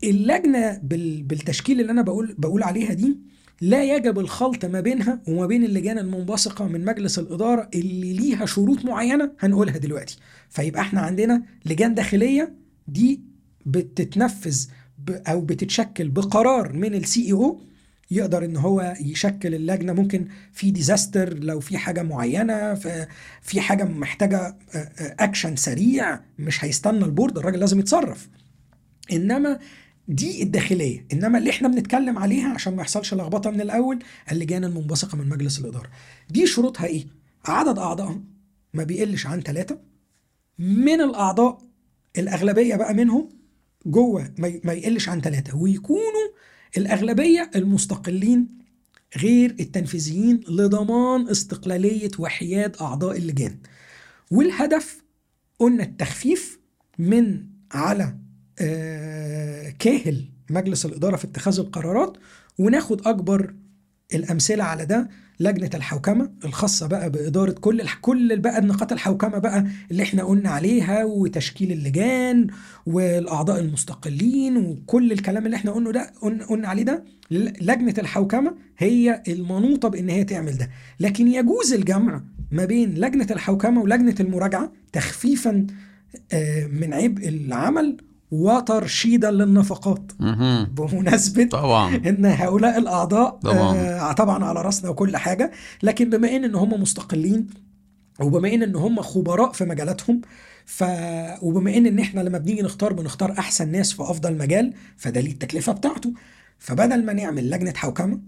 [0.04, 3.18] اللجنة بال- بالتشكيل اللي أنا بقول بقول عليها دي
[3.60, 8.84] لا يجب الخلط ما بينها وما بين اللجان المنبثقة من مجلس الإدارة اللي ليها شروط
[8.84, 10.16] معينة هنقولها دلوقتي.
[10.48, 12.54] فيبقى إحنا عندنا لجان داخلية
[12.88, 13.20] دي
[13.66, 14.66] بتتنفذ
[15.10, 17.60] أو بتتشكل بقرار من ال CEO
[18.10, 19.92] يقدر إن هو يشكل اللجنة.
[19.92, 22.74] ممكن في disaster لو في حاجة معينة
[23.42, 24.56] في حاجة محتاجة
[24.98, 28.28] اكشن سريع مش هيستنى ال board الراجل لازم يتصرف.
[29.12, 29.58] إنما
[30.08, 31.06] دي الداخلية.
[31.12, 33.98] إنما اللي إحنا بنتكلم عليها عشان ما يحصلش لخبطة من الأول
[34.32, 35.90] اللجان المنبثقة من مجلس الإدارة.
[36.30, 37.06] دي شروطها إيه؟
[37.44, 38.20] عدد اعضائها
[38.74, 39.78] ما بيقلش عن ثلاثة
[40.58, 41.58] من الأعضاء
[42.18, 43.28] الأغلبية بقى منهم
[43.86, 46.30] جوه ما يقلش عن ثلاثة ويكونوا
[46.76, 48.48] الأغلبية المستقلين
[49.16, 53.58] غير التنفيذيين لضمان استقلالية وحياد أعضاء اللجان.
[54.30, 55.02] والهدف
[55.58, 56.60] قلنا التخفيف
[56.98, 58.16] من على
[58.58, 62.16] آه، كاهل مجلس الإدارة في اتخاذ القرارات
[62.58, 63.54] وناخد أكبر
[64.14, 65.08] الأمثلة على ده
[65.40, 67.82] لجنة الحوكمة الخاصة بقى بإدارة كل.
[68.00, 72.46] كل بقى نقاط الحوكمة بقى اللي إحنا قلنا عليها وتشكيل اللجان
[72.86, 76.12] والأعضاء المستقلين وكل الكلام اللي إحنا قلنا ده
[76.48, 80.70] قلنا عليه ده لجنة الحوكمة هي المنوطة بإن هي تعمل ده
[81.00, 85.66] لكن يجوز الجمع ما بين لجنة الحوكمة ولجنة المراجعة تخفيفا
[86.32, 87.96] آه، من عبء العمل
[88.30, 90.64] وترشيدا للنفقات مهم.
[90.64, 93.76] بمناسبة طبعا إن هؤلاء الأعضاء طبعاً.
[93.78, 95.50] آه طبعا على رأسنا وكل حاجة
[95.82, 97.46] لكن بما إن إن هم مستقلين
[98.20, 100.20] وبما إن إن هم خبراء في مجالاتهم
[100.66, 100.84] ف
[101.42, 105.32] وبما إن إن إحنا لما بنيجي نختار بنختار أحسن ناس في أفضل مجال فده ليه
[105.32, 106.12] التكلفة بتاعته
[106.58, 108.20] فبدل ما نعمل لجنة حوكمة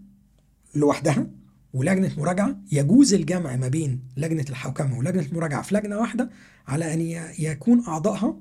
[0.75, 1.27] لوحدها
[1.75, 6.31] ولجنة مراجعة يجوز الجمع ما بين لجنة الحوكمة ولجنة المراجعة في لجنة واحدة
[6.69, 8.37] على أن ي- يكون أعضائها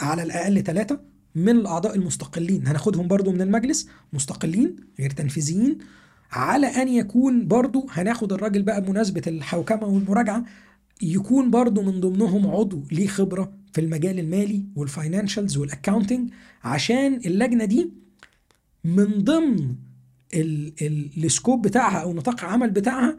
[0.00, 1.00] على الأقل ثلاثة
[1.34, 2.66] من الأعضاء المستقلين.
[2.66, 5.78] هناخدهم برضو من المجلس مستقلين غير تنفيذيين.
[6.32, 10.44] على أن يكون برضو هناخد الراجل بقى بمناسبة الحوكمة والمراجعة
[11.02, 16.30] يكون برضو من ضمنهم عضو ليه خبرة في المجال المالي وال financials وال accounting
[16.64, 17.92] عشان اللجنة دي
[18.84, 19.74] من ضمن
[20.34, 23.16] ال- ال- السكوب بتاعها أو نطاق العمل بتاعها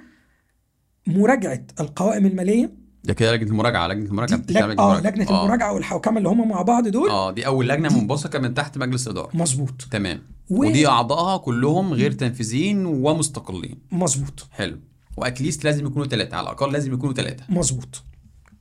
[1.07, 2.73] مراجعة القوائم المالية.
[3.03, 4.79] ده كده لجنة المراجعة لجنة المراجعة بتشتغل لج...
[4.79, 7.09] آه لجنة المراجعة والحوكمة اللي هم مع بعض دول.
[7.09, 9.29] آه دي أول لجنة منبثقة من تحت مجلس إدارة.
[9.33, 9.87] مظبوط.
[9.91, 10.21] تمام.
[10.49, 13.75] و- ودي أعضائها كلهم غير تنفيذيين ومستقلين.
[13.91, 14.47] مظبوط.
[14.51, 14.79] حلو.
[15.17, 18.03] واتليست لازم يكونوا ثلاثة على الأقل لازم يكونوا ثلاثة مظبوط.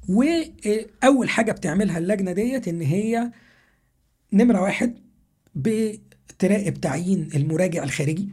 [0.08, 3.30] واول حاجة بتعملها اللجنة ديت إن هي
[4.32, 4.94] نمرة واحد
[5.54, 8.28] بتراقب تعيين المراجع الخارجي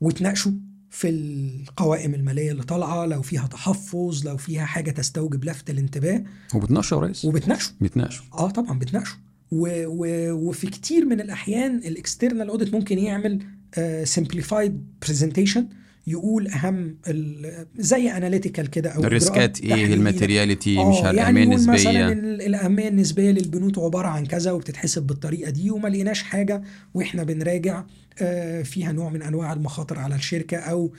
[0.00, 0.52] وتناقشه
[0.92, 6.22] في القوائم المالية اللي طالعة لو فيها تحفظ لو فيها حاجة تستوجب لفت الانتباه.
[6.54, 9.16] وبتناقشوا يا ريس؟ وبتناقشه بيتناقشوا آه طبعا بتناقشه
[9.50, 13.38] و و وفي كتير من الأحيان ال external audit ممكن يعمل
[14.04, 15.66] simplified presentation
[16.06, 19.94] يقول أهم ال- زي analytical كده أو ال risk ات إيه.
[19.94, 22.08] ال materiality آه، مش عارف يعني الاهميه مثلا النسبية.
[22.12, 26.62] ال- الاهميه النسبية للبنوك عبارة عن كذا وبتتحسب بالطريقة دي وما لقيناش حاجة
[26.94, 27.78] وإحنا بنراجع.
[27.78, 27.86] آه،
[28.64, 30.92] فيها نوع من أنواع المخاطر على الشركة أو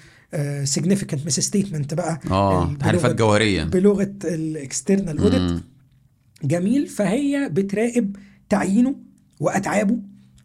[0.63, 2.19] significant misstatement بقى.
[2.31, 3.63] آه بلغة- جوهرية.
[3.63, 5.63] بلغة ال external audit.
[6.43, 6.87] جميل.
[6.87, 8.15] فهي بتراقب
[8.49, 8.95] تعيينه
[9.39, 9.97] وأتعابه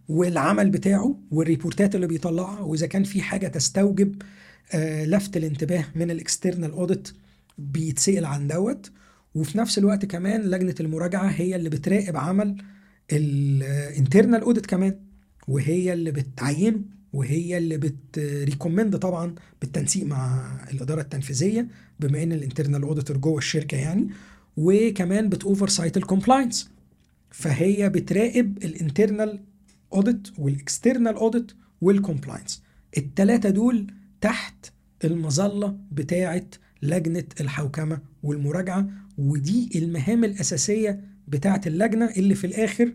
[0.09, 4.22] والعمل بتاعه وال report ات اللي بيطلعها وإذا كان في حاجة تستوجب
[4.72, 7.09] آه، لفت الانتباه من ال external audit
[7.59, 8.90] بيتسأل عن دوت.
[9.35, 12.57] وفي نفس الوقت كمان لجنة المراجعة هي اللي بتراقب عمل
[13.12, 14.98] ال internal audit كمان.
[15.49, 16.81] وهي اللي بتعينه
[17.13, 21.69] وهي اللي بت recommend طبعا بالتنسيق مع الإدارة التنفيذية
[22.01, 24.09] بما إن ال internal auditor جوه الشركة يعني
[24.57, 26.71] وكمان بتوفر side ال compliance
[27.31, 29.40] فهي بتراقب ال internal
[29.92, 32.62] audit وال external audit وال compliance
[32.99, 33.87] التلاتة دول
[34.21, 34.67] تحت
[35.05, 36.45] المظلة بتاعة
[36.83, 42.93] لجنة الحوكمة والمراجعة ودي المهام الأساسية بتاعة اللجنة اللي في الآخر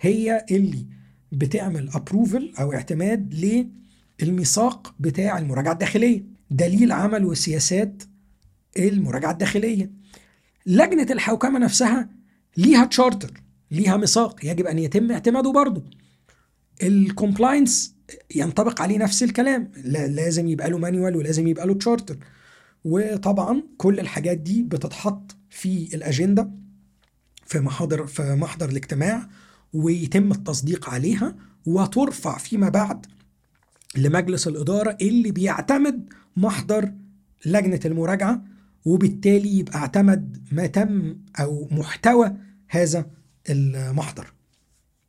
[0.00, 0.86] هي اللي
[1.32, 3.34] بتعمل approval أو اعتماد
[4.22, 6.24] للميثاق بتاع المراجعة الداخلية.
[6.50, 8.02] دليل عمل وسياسات
[8.78, 9.90] المراجعة الداخلية.
[10.66, 12.08] لجنة الحوكمة نفسها
[12.56, 15.84] ليها تشارتر ليها ميثاق يجب أن يتم اعتماده برضه.
[16.82, 17.94] ال compliance
[18.34, 22.16] ينطبق عليه نفس الكلام لا- لازم يبقى له manual ولازم يبقى له تشارتر
[22.84, 26.50] وطبعا كل الحاجات دي بتتحط في الأجندة
[27.46, 29.28] في محاضر في محضر الاجتماع.
[29.72, 31.34] ويتم التصديق عليها
[31.66, 33.06] وترفع فيما بعد
[33.96, 36.92] لمجلس الإدارة اللي بيعتمد محضر
[37.46, 38.42] لجنة المراجعة
[38.84, 42.32] وبالتالي يبقى اعتمد ما تم أو محتوى
[42.68, 43.06] هذا
[43.50, 44.32] المحضر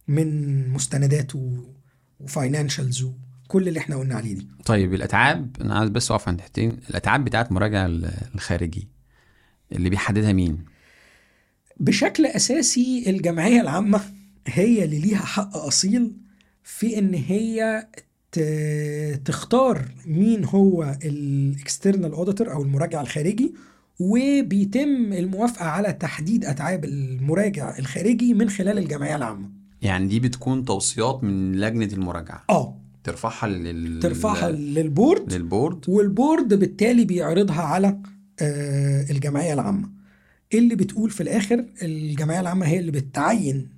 [0.08, 1.32] من مستندات
[2.19, 4.47] وفاينانشالز وكل اللي إحنا قلنا عليه دي.
[4.65, 6.78] طيب الأتعاب أنا عايز بس أقف عند حتتين.
[6.89, 8.88] الأتعاب بتاعت مراجع ال- الخارجي
[9.71, 10.65] اللي بيحددها مين؟
[11.80, 14.02] بشكل أساسي الجمعية العامة.
[14.48, 16.12] هي اللي ليها حق أصيل
[16.64, 17.88] في إن هي
[19.26, 23.54] تختار مين هو ال external auditor أو المراجع الخارجي
[24.00, 29.50] وبيتم الموافقة على تحديد أتعاب المراجع الخارجي من خلال الجمعية العامة.
[29.82, 32.44] يعني دي بتكون توصيات من لجنة المراجعة.
[32.50, 32.78] آه.
[33.04, 34.00] ترفعها لل...
[34.00, 35.34] ترفعها لل board.
[35.34, 35.90] لل board.
[35.90, 37.98] وال board بالتالي بيعرضها على
[38.42, 39.90] آه، الجمعية العامة.
[40.54, 43.70] اللي بتقول في الآخر الجمعية العامة هي اللي بتعين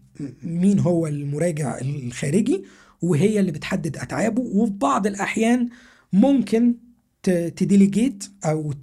[0.43, 2.63] مين هو المراجع الخارجي
[3.01, 5.69] وهي اللي بتحدد أتعابه وفي بعض الأحيان
[6.13, 6.75] ممكن
[7.23, 8.73] تديليجيت أو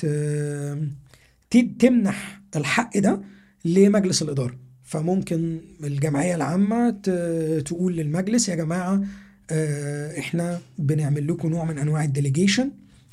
[1.79, 3.21] تمنح الحق ده
[3.65, 4.57] لمجلس الإدارة.
[4.85, 6.91] فممكن الجمعية العامة
[7.65, 9.03] تقول للمجلس يا جماعة
[9.51, 12.71] آه، إحنا بنعمل لكم نوع من أنواع الديليجيشن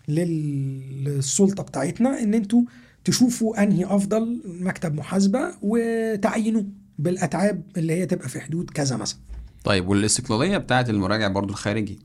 [0.08, 2.62] لل- للسلطة بتاعتنا إن أنتوا
[3.06, 6.66] تشوفوا أنهي أفضل مكتب محاسبة وتعينوه.
[7.00, 9.20] بالأتعاب اللي هي تبقى في حدود كذا مثلا.
[9.64, 12.00] طيب والاستقلالية بتاعت المراجع برضو الخارجي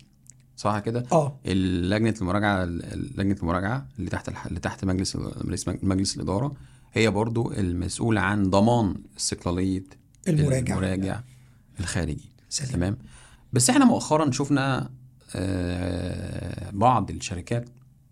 [0.56, 1.38] صح كده؟ آه.
[1.44, 4.46] لجنه المراجعة لجنة المراجعة اللي تحت الح...
[4.46, 6.54] اللي تحت مجلس مجلس, مجلس الإدارة
[6.92, 9.84] هي برضو المسؤولة عن ضمان استقلالية
[10.28, 11.20] المراجع المراجع
[11.80, 12.30] الخارجي.
[12.48, 12.70] سليم.
[12.72, 12.98] تمام؟
[13.52, 14.90] بس إحنا مؤخرا شفنا
[15.34, 17.68] آه، بعض الشركات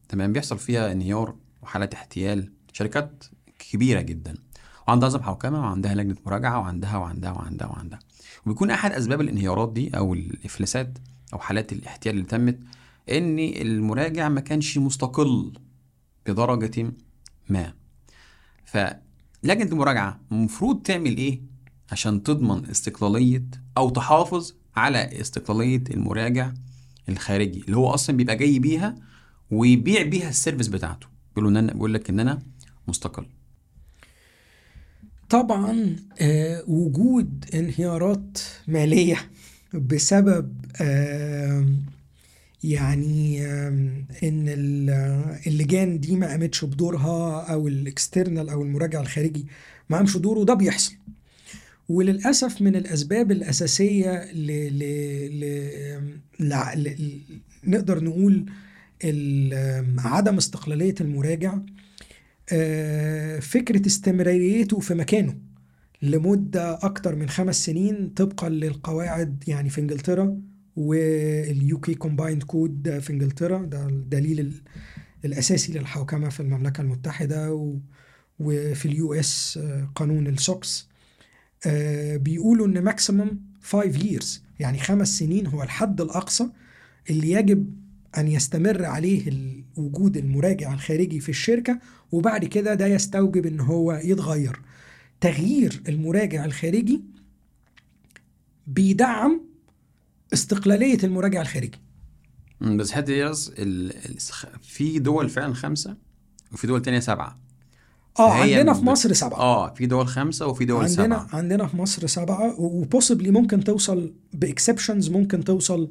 [0.08, 3.24] تمام بيحصل فيها انهيار وحالات احتيال شركات
[3.58, 4.34] كبيرة جدا.
[4.90, 7.98] وعندها نظام حوكمة وعندها لجنة مراجعة وعندها وعندها وعندها وعندها.
[8.46, 10.98] وبيكون أحد أسباب الانهيارات دي أو الإفلاسات
[11.32, 12.58] أو حالات الاحتيال اللي تمت
[13.10, 15.52] إن المراجع ما كانش مستقل
[16.26, 16.92] بدرجة
[17.48, 17.74] ما.
[18.64, 21.40] فلجنة المراجعه المفروض تعمل إيه
[21.92, 23.44] عشان تضمن استقلالية
[23.76, 26.52] أو تحافظ على استقلالية المراجع
[27.08, 28.94] الخارجي اللي هو أصلا بيبقى جاي بيها
[29.50, 31.06] ويبيع بيها ال service بتاعته.
[31.36, 32.42] بيقول لك إن أنا
[32.88, 33.26] مستقل.
[35.30, 38.38] طبعا آه، وجود انهيارات
[38.68, 39.16] مالية
[39.74, 41.82] بسبب آم،
[42.64, 43.46] يعني
[44.22, 44.90] إن ال-
[45.46, 49.46] اللجان دي ما قامتش بدورها أو ال external أو المراجع الخارجي
[49.90, 50.92] ما قامش دوره ده بيحصل.
[51.88, 54.46] وللأسف من الأسباب الأساسية ل...
[54.78, 54.82] ل...
[56.40, 56.54] ل...
[56.76, 57.20] ل...
[57.64, 58.46] نقدر نقول
[59.98, 61.54] عدم استقلالية المراجع
[62.52, 65.36] آه، فكرة استمراريته في مكانه
[66.02, 70.40] لمدة أكتر من خمس سنين طبقا للقواعد يعني في إنجلترا
[70.76, 73.58] وال UK Combined Code في إنجلترا.
[73.66, 74.62] ده الدليل ال-
[75.24, 77.78] الأساسي للحوكمة في المملكة المتحدة و-
[78.38, 79.58] وفي ال US
[79.94, 80.88] قانون ال SOX
[81.66, 84.26] آه، بيقولوا إن maximum 5 years
[84.60, 86.46] يعني خمس سنين هو الحد الأقصى
[87.10, 87.74] اللي يجب
[88.18, 89.32] أن يستمر عليه
[89.76, 91.78] وجود المراجع الخارجي في الشركة
[92.12, 94.60] وبعد كده ده يستوجب إن هو يتغير.
[95.20, 97.00] تغيير المراجع الخارجي
[98.66, 99.40] بيدعم
[100.32, 101.78] استقلالية المراجع الخارجي.
[102.60, 103.30] بس حتى.
[103.58, 104.18] ال-
[104.62, 105.96] في دول فعلا خمسة
[106.52, 107.38] وفي دول تانية سبعة.
[108.18, 109.38] آه عندنا في مصر سبعة.
[109.38, 111.28] آه في دول خمسة وفي دول عندنا سبعة.
[111.32, 115.90] عندنا في مصر سبعة وبوسبلي ممكن توصل باكسبشنز ممكن توصل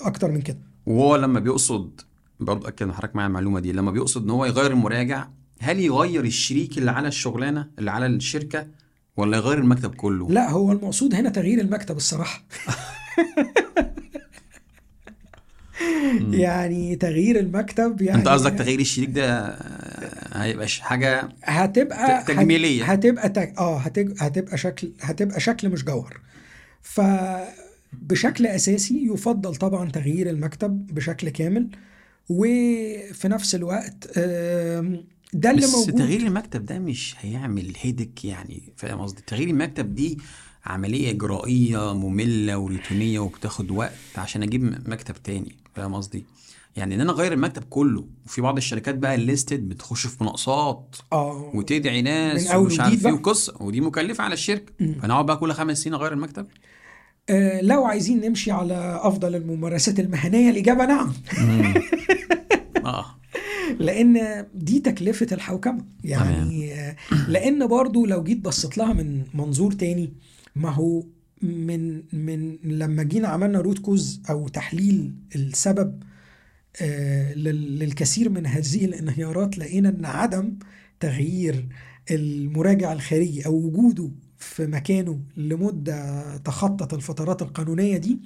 [0.00, 0.58] أكتر من كده.
[0.88, 2.00] وهو لما بيقصد
[2.40, 5.28] برضه أكد حضرتك معايا المعلومة دي لما بيقصد إن هو يغير المراجع
[5.60, 8.66] هل يغير الشريك اللي على الشغلانة اللي على الشركة
[9.16, 12.42] ولا يغير المكتب كله؟ لا هو المقصود هنا تغيير المكتب الصراحة
[16.44, 22.84] يعني تغيير المكتب يعني أنت قصدك تغيير الشريك ده آه، هيبقى حاجة هتبقى ت- تجميلية.
[22.84, 23.48] هتبقى تج...
[23.58, 23.78] آه.
[24.20, 26.20] هتبقى شكل هتبقى شكل مش جوهر
[27.92, 31.68] فبشكل أساسي يفضل طبعا تغيير المكتب بشكل كامل
[32.28, 34.18] وفي نفس الوقت
[35.32, 39.94] ده اللي بس موجود تغيير المكتب ده مش هيعمل هيدك يعني فاهم قصدي؟ تغيير المكتب
[39.94, 40.18] دي
[40.66, 46.24] عملية إجرائية مملة وروتينية وبتاخد وقت عشان أجيب م- مكتب تاني فاهم قصدي؟
[46.76, 50.96] يعني إن أنا أغير المكتب كله وفي بعض الشركات بقى ال listed بتخش في مناقصات
[51.12, 53.12] آه وتدعي ناس ومش عارف إيه.
[53.12, 54.72] وقصة ودي مكلفة على الشركة.
[54.78, 56.46] فأنا أقعد بقى كل خمس سنين أغير المكتب
[57.62, 61.12] لو عايزين نمشي على أفضل الممارسات المهنية الإجابة نعم.
[62.84, 63.04] آه.
[63.78, 65.84] لأن دي تكلفة الحوكمة.
[66.04, 66.96] يعني آه،
[67.28, 70.12] لأن برضو لو جيت بصيت لها من منظور تاني
[70.56, 71.02] ما هو
[71.42, 76.02] من من لما جينا عملنا root cause أو تحليل السبب
[76.82, 80.52] آه، لل- للكثير من هذه الانهيارات لقينا إن عدم
[81.00, 81.68] تغيير
[82.10, 88.18] المراجع الخارجي أو وجوده في مكانه لمدة تخطت الفترات القانونية دي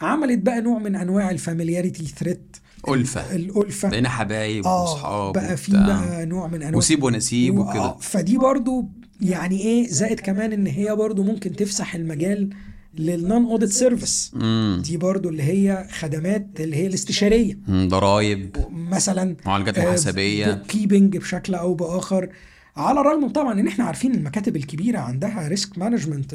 [0.00, 2.56] عملت بقى نوع من أنواع ال familiarity threat
[2.88, 3.34] ألفة.
[3.34, 3.88] الألفة.
[3.88, 5.72] بقينا حبايب آه وأصحاب بقى في.
[5.72, 7.80] بقى نوع من أنواع وسيب ونسيب و- وكده.
[7.84, 8.88] آه، فدي برضو
[9.20, 12.50] يعني إيه زائد كمان إن هي برضو ممكن تفسح المجال
[12.94, 14.32] لل non-audit service
[14.80, 17.58] دي برضو اللي هي خدمات اللي هي الاستشارية.
[17.70, 20.52] ضرايب مثلا معالجات محاسبية.
[20.52, 22.28] bookkeeping بشكل أو بآخر.
[22.76, 26.34] على الرغم طبعا إن إحنا عارفين المكاتب الكبيرة عندها risk management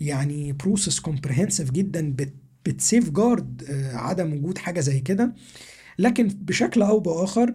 [0.00, 2.34] يعني process comprehensive جدا بت
[2.66, 5.32] بت safeguard عدم وجود حاجة زي كده.
[5.98, 7.54] لكن بشكل أو بآخر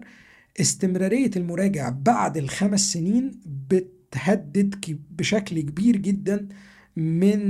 [0.60, 3.40] استمرارية المراجع بعد الخمس سنين
[3.70, 6.48] بتهدد بشكل كبير جدا
[6.96, 7.42] من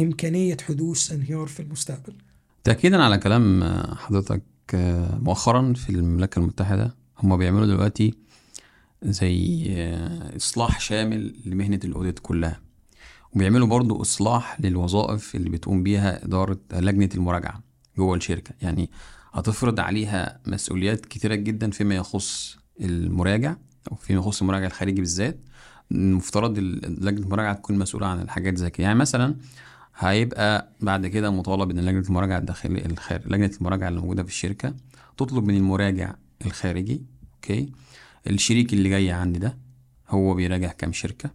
[0.00, 2.12] إمكانية حدوث انهيار في المستقبل.
[2.64, 3.64] تأكيدا على كلام
[3.96, 4.42] حضرتك
[4.74, 8.14] آه، مؤخرا في المملكة المتحدة هم بيعملوا دلوقتي
[9.10, 12.60] زي آه، إصلاح شامل لمهنة الأوديت كلها.
[13.32, 17.62] وبيعملوا برضو إصلاح للوظائف اللي بتقوم بيها إدارة لجنة المراجعة
[17.98, 18.54] جوه الشركة.
[18.62, 18.90] يعني
[19.32, 23.56] هتفرض عليها مسؤوليات كتيرة جدا فيما يخص المراجع
[23.92, 25.38] أو فيما يخص المراجع الخارجي بالذات.
[25.92, 28.86] المفترض ال- لجنة المراجعة تكون مسؤولة عن الحاجات زي كده.
[28.86, 29.34] يعني مثلا
[29.98, 34.74] هيبقى بعد كده مطالب إن لجنة المراجعة الداخلية الخارج لجنة المراجعة اللي موجودة في الشركة
[35.16, 36.14] تطلب من المراجع
[36.46, 37.02] الخارجي
[37.34, 37.72] okay
[38.26, 39.58] الشريك اللي جاي عندي ده
[40.08, 41.30] هو بيراجع كام شركة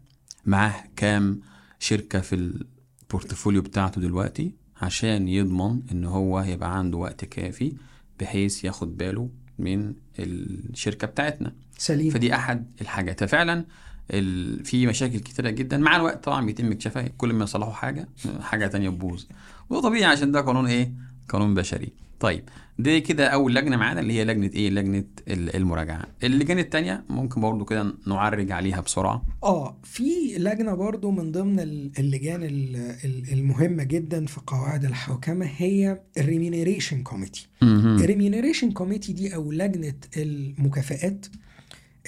[0.45, 1.41] معاه كام
[1.79, 7.73] شركة في ال portfolio بتاعته دلوقتي عشان يضمن إن هو هيبقى عنده وقت كافي
[8.19, 9.29] بحيث ياخد باله
[9.59, 11.53] من الشركة بتاعتنا.
[11.77, 12.09] سليم.
[12.09, 13.19] فدي أحد الحاجات.
[13.19, 13.65] ففعلا
[14.11, 14.65] ال...
[14.65, 15.77] في مشاكل كتيرة جدا.
[15.77, 18.09] مع الوقت طبعا بيتم اكتشافها كل ما يصلحوا حاجة
[18.41, 19.23] حاجة تانية تبوظ.
[19.69, 20.91] وده طبيعي عشان ده قانون إيه؟
[21.29, 21.93] قانون بشري.
[22.21, 22.49] طيب
[22.79, 26.07] دي كده أول لجنة معانا اللي هي لجنة إيه؟ لجنة ال- المراجعة.
[26.23, 29.25] اللجان التانية ممكن برضو كده نعرج عليها بسرعة.
[29.43, 35.45] آه في لجنة برضو من ضمن ال- اللجان ال- ال- المهمة جدا في قواعد الحوكمه
[35.57, 41.25] هي ال remuneration committee ال remuneration committee دي أو لجنة المكافآت.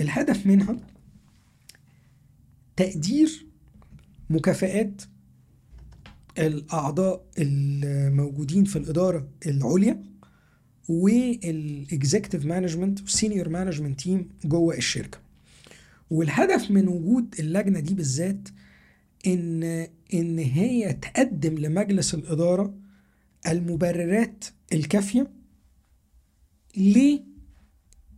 [0.01, 0.77] الهدف منها
[2.75, 3.45] تقدير
[4.29, 5.01] مكافآت
[6.37, 10.03] الأعضاء الموجودين في الإدارة العليا
[10.89, 15.17] وال executive management وال senior management team جوه الشركة.
[16.09, 18.49] والهدف من وجود اللجنة دي بالذات
[19.27, 19.63] ان
[20.13, 22.73] إن هي تقدم لمجلس الإدارة
[23.47, 25.31] المبررات الكافية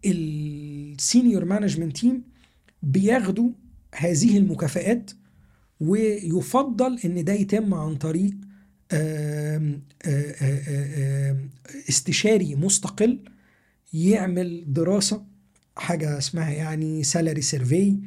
[0.06, 2.24] لل senior management team
[2.84, 3.49] بياخدوا
[3.95, 5.11] هذه المكافآت
[5.80, 8.34] ويفضل إن ده يتم عن طريق
[11.90, 13.20] استشاري مستقل
[13.94, 15.24] يعمل دراسة
[15.76, 17.98] حاجة اسمها يعني salary survey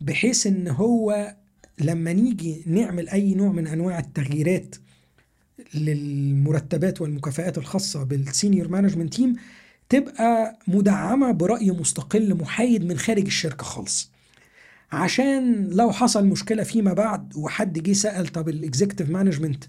[0.00, 1.34] بحيث إن هو
[1.80, 4.74] لما نيجي نعمل أي نوع من أنواع التغييرات
[5.74, 9.36] للمرتبات والمكافآت الخاصة بال senior management team
[9.88, 14.10] تبقى مدعمة برأي مستقل محايد من خارج الشركة خالص.
[14.92, 19.64] عشان لو حصل مشكلة فيما بعد وحد جه سأل طب ال executive management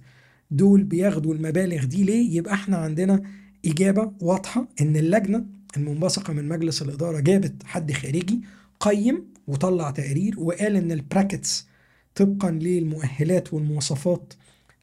[0.52, 3.22] دول بياخدوا المبالغ دي ليه يبقى إحنا عندنا
[3.66, 5.46] إجابة واضحة إن اللجنة
[5.78, 8.42] المنبثقة من مجلس الإدارة جابت حد خارجي
[8.80, 11.68] قيم وطلع تقرير وقال إن ال practice
[12.16, 14.34] طبقا للمؤهلات والمواصفات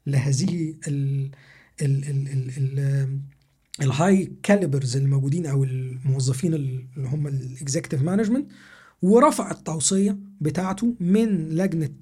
[0.07, 1.31] لهذه ال
[1.83, 3.09] ال ال ال ال
[3.83, 8.51] ال high calibers الموجودين أو الموظفين اللي هم ال executive management
[9.03, 11.95] ورفع التوصية بتاعته من لجنة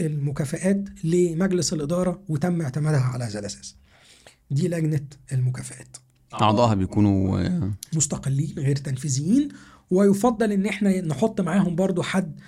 [0.00, 3.76] المكافآت لمجلس الإدارة وتم اعتمادها على هذا الأساس.
[4.50, 5.96] دي لجنة المكافآت.
[6.42, 9.48] أعضائها بيكونوا آه، مستقلين غير تنفيذيين
[9.90, 12.40] ويفضل إن إحنا نحط معاهم برضو حد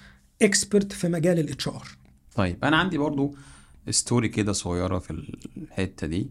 [0.43, 1.89] expert في مجال ال HR.
[2.35, 3.35] طيب أنا عندي برضو
[3.91, 5.11] ستوري كده صغيرة في
[5.57, 6.31] الحتة دي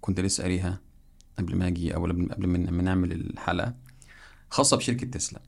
[0.00, 0.80] كنت لسه قاريها
[1.38, 3.74] قبل ما أجي أو قبل ما نعمل الحلقة
[4.50, 5.40] خاصة بشركة تسلا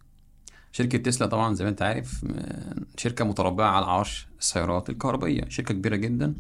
[0.73, 5.75] شركة تسلا طبعا زي ما أنت عارف م- شركة متربعة على عرش السيارات الكهربائية شركة
[5.75, 6.35] كبيرة جدا.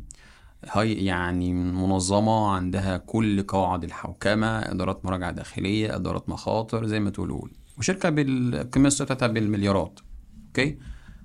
[0.70, 7.50] هاي يعني منظمة عندها كل قواعد الحوكمة إدارات مراجعة داخلية إدارات مخاطر زي ما تقول
[7.78, 10.00] وشركة بالقيمه السوقيه بتاعتها بالمليارات.
[10.46, 10.78] أوكي؟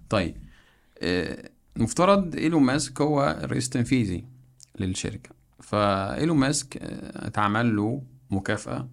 [0.10, 0.38] طيب
[1.02, 4.26] آه، مفترض إيلون ماسك هو الرئيس التنفيذي
[4.80, 5.30] للشركة.
[5.60, 8.02] فإيلون ماسك آه، اتعمل له
[8.32, 8.90] مكافأة.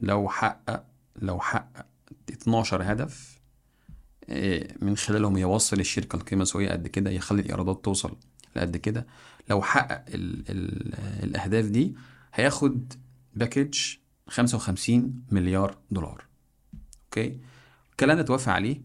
[0.00, 0.84] لو حقق
[1.16, 1.86] لو حقق
[2.32, 3.33] 12 هدف آه،
[4.82, 8.16] من خلالهم يوصل الشركة القيمة السوقيه قد كده يخلي الإيرادات توصل
[8.56, 9.06] لقد كده.
[9.50, 10.94] لو حقق ال ال
[11.24, 11.94] الأهداف دي
[12.34, 12.92] هياخد
[13.34, 13.78] package
[14.28, 16.24] 55 مليار دولار.
[17.04, 17.40] أوكي؟
[17.90, 18.80] الكلام ده اتوافق عليه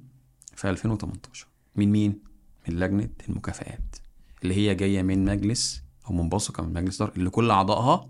[0.55, 2.19] في 2018 من مين؟
[2.67, 3.95] من لجنة المكافآت
[4.43, 8.09] اللي هي جاية من مجلس أو منبثقة من مجلس إدارة اللي كل أعضائها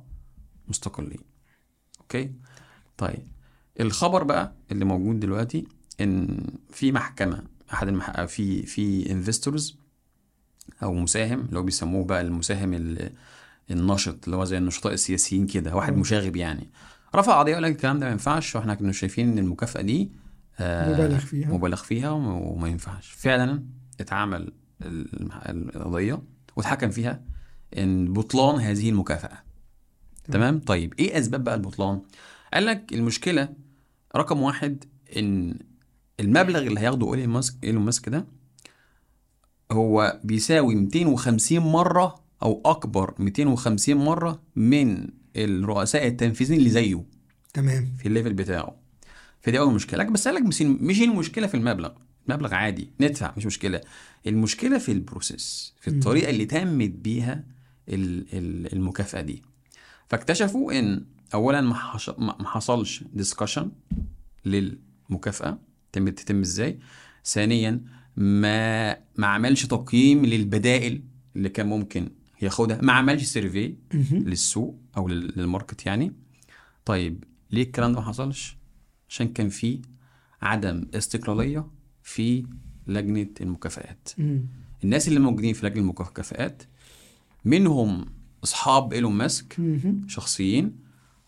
[0.68, 1.20] مستقلين.
[2.02, 2.32] أوكي؟
[2.98, 3.28] طيب
[3.80, 5.68] الخبر بقى اللي موجود دلوقتي
[6.02, 7.44] إن في محكمة
[7.74, 9.78] أحد المحقق في في investors
[10.84, 13.12] أو مساهم اللي هو بيسموه بقى المساهم ال-
[13.72, 15.98] النشط اللي هو زي النشطاء السياسيين كده واحد.
[15.98, 16.70] مشاغب يعني.
[17.16, 20.12] رفع قضية قال لك الكلام ده ما ينفعش وإحنا كنا شايفين إن المكافأة دي
[20.60, 21.50] آه، مبالغ فيها.
[21.54, 23.10] مبالغ فيها وما ينفعش.
[23.12, 23.64] فعلا
[24.00, 26.22] اتعمل المح- القضية
[26.56, 27.22] واتحكم فيها
[27.78, 29.38] إن بطلان هذه المكافأة.
[30.32, 32.02] تمام؟ طيب إيه أسباب بقى البطلان؟
[32.54, 33.50] قال لك المشكلة
[34.16, 34.84] رقم واحد
[35.18, 35.60] إن
[36.20, 38.26] المبلغ اللي هياخده إيلون ماسك إيلون ماسك ده
[39.72, 47.04] هو بيساوي 250 مرة أو أكبر 250 مرة من الرؤساء التنفيذيين اللي زيه
[47.54, 47.94] تمام.
[48.00, 48.76] في ال level بتاعه.
[49.42, 50.04] فدي أول مشكلة.
[50.04, 51.92] لكن بس قال لك مش مش المشكلة في المبلغ.
[52.30, 52.90] المبلغ عادي.
[53.02, 53.82] ندفع مش مشكلة.
[54.28, 55.88] المشكلة في ال process في.
[55.88, 57.44] الطريقة اللي تمت بيها
[57.90, 59.42] ال- ال- المكافأة دي.
[60.08, 63.72] فاكتشفوا إن اولا ما حصلش discussion
[64.46, 65.58] للمكافأة.
[65.92, 66.80] تتم إزاي
[67.26, 67.82] ثانيا
[68.18, 71.04] ما ما عملش تقييم للبدائل
[71.36, 72.10] اللي كان ممكن
[72.42, 73.76] ياخدها ما عملش survey.
[74.12, 76.14] للسوق أو لل- لل market يعني
[76.86, 78.58] طيب ليه الكلام ده ما حصلش
[79.10, 79.82] عشان كان في
[80.42, 81.68] عدم استقلالية
[82.04, 82.46] في
[82.88, 84.42] لجنة المكافآت مم.
[84.84, 86.64] الناس اللي موجودين في لجنة المكافآت
[87.46, 88.06] منهم
[88.44, 89.56] أصحاب إيلون ماسك.
[90.08, 90.76] شخصيين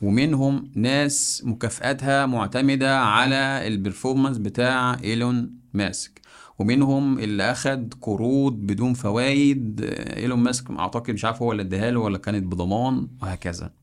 [0.02, 6.22] ومنهم ناس مكافآتها معتمدة على ال performance بتاع ايلون ماسك
[6.60, 9.82] ومنهم اللي أخد قروض بدون فوائد
[10.18, 13.74] ايلون ماسك أعتقد مش عارف هو اللي اداها له ولا كانت بضمان وهكذا.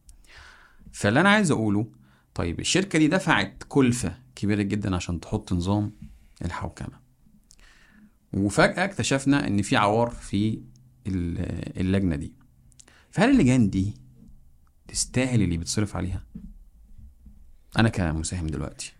[0.93, 1.87] فاللي أنا عايز أقوله
[2.35, 5.93] طيب الشركة دي دفعت كلفة كبيرة جدا عشان تحط نظام
[6.45, 7.09] الحوكمة.
[8.33, 10.61] وفجأة اكتشفنا إن في عوار في
[11.07, 12.33] ال- اللجنة دي.
[13.11, 13.95] فهل اللجان دي
[14.89, 16.25] تستاهل اللي بيتصرف عليها؟
[17.79, 18.93] أنا كمساهم دلوقتي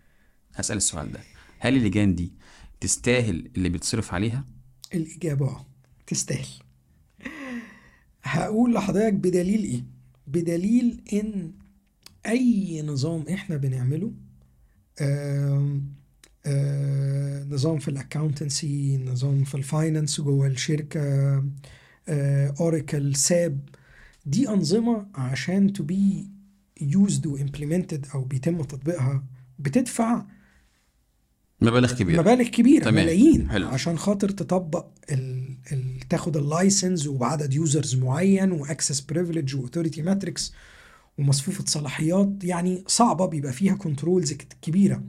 [0.55, 1.19] هسأل السؤال ده
[1.59, 2.33] هل اللجان دي
[2.79, 4.45] تستاهل اللي بيتصرف عليها؟
[4.93, 5.65] الإجابة آه
[6.07, 6.47] تستاهل
[8.23, 9.83] هقول لحضرتك بدليل إيه؟
[10.27, 11.51] بدليل إن
[12.25, 14.11] أي نظام إحنا بنعمله
[15.01, 15.93] آم،
[16.45, 21.01] آه، نظام في ال accountancy نظام في ال finance جوه الشركة
[22.59, 23.69] أوراكل ساب
[24.25, 26.25] دي أنظمة عشان to be
[26.95, 29.23] used و implemented أو بيتم تطبيقها
[29.59, 30.25] بتدفع
[31.61, 32.95] مبالغ كبيرة مبالغ كبيرة تمام.
[32.95, 33.67] ملايين حلو.
[33.67, 35.57] عشان خاطر تطبق ال...
[35.71, 35.99] ال...
[36.09, 40.53] تاخد ال license وبعدد users معين و access privilege و authority matrix
[41.17, 45.03] ومصفوفه صلاحيات يعني صعبة بيبقى فيها controls كبيرة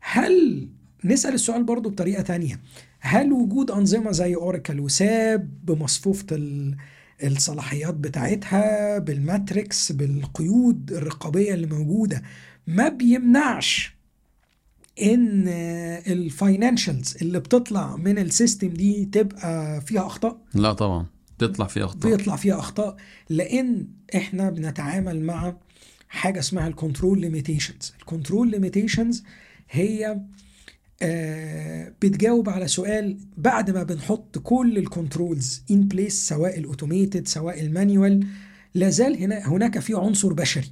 [0.00, 0.68] هل
[1.04, 2.60] نسأل السؤال برضو بطريقة تانية
[3.00, 6.76] هل وجود أنظمة زي اوراكل وساب بمصفوفة ال...
[7.24, 12.22] الصلاحيات بتاعتها بال matrix بالقيود الرقابية اللي موجودة.
[12.66, 13.94] ما بيمنعش
[15.02, 15.48] إن
[16.06, 21.06] ال financials اللي بتطلع من ال system دي تبقى فيها أخطاء؟ لا طبعا
[21.38, 22.10] تطلع فيها أخطاء.
[22.16, 22.96] بيطلع فيها أخطاء
[23.28, 25.54] لأن إحنا بنتعامل مع
[26.08, 29.24] حاجة اسمها ال control limitations ال control limitations
[29.70, 30.20] هي آه
[32.02, 37.60] بتجاوب على سؤال بعد ما بنحط كل ال controls in place سواء ال automated سواء
[37.60, 38.26] ال manual
[38.74, 40.70] لازال هنا هناك في عنصر بشري.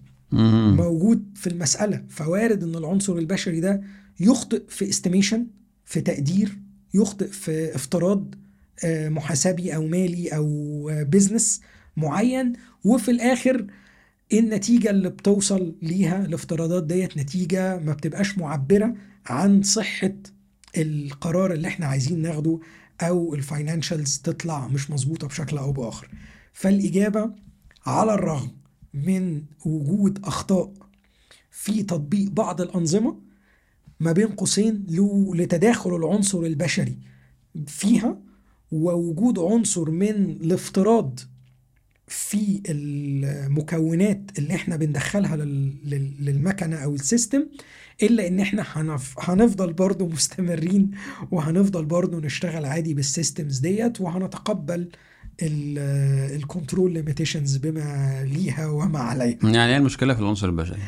[0.76, 3.80] موجود في المسألة فوارد إن العنصر البشري ده
[4.20, 5.46] يخطئ في estimation
[5.84, 6.58] في تقدير
[6.94, 8.34] يخطئ في افتراض
[8.84, 10.46] آه، محاسبي أو مالي أو
[11.08, 11.60] business
[11.96, 12.52] معين
[12.84, 13.66] وفي الآخر
[14.32, 18.94] النتيجة اللي بتوصل ليها الافتراضات ديت نتيجة ما بتبقاش معبرة
[19.26, 20.12] عن صحة
[20.76, 22.60] القرار اللي إحنا عايزين ناخده
[23.00, 26.08] أو ال financials تطلع مش مظبوطة بشكل أو بآخر.
[26.52, 27.30] فالإجابة
[27.86, 28.50] على الرغم
[28.94, 30.72] من وجود أخطاء
[31.50, 33.20] في تطبيق بعض الأنظمة
[34.00, 34.86] ما بين قوسين
[35.34, 36.98] لتداخل العنصر البشري
[37.66, 38.18] فيها
[38.72, 41.20] ووجود عنصر من الافتراض
[42.08, 47.46] في المكونات اللي إحنا بندخلها لل- لل- للمكنة أو ال system
[48.02, 50.90] إلا إن إحنا هنف- هنفضل برضو مستمرين
[51.30, 54.88] وهنفضل برضو نشتغل عادي بال systems ديت وهنتقبل
[55.42, 60.78] ال control limitations بما ليها وما عليها يعني إيه المشكلة في العنصر البشري؟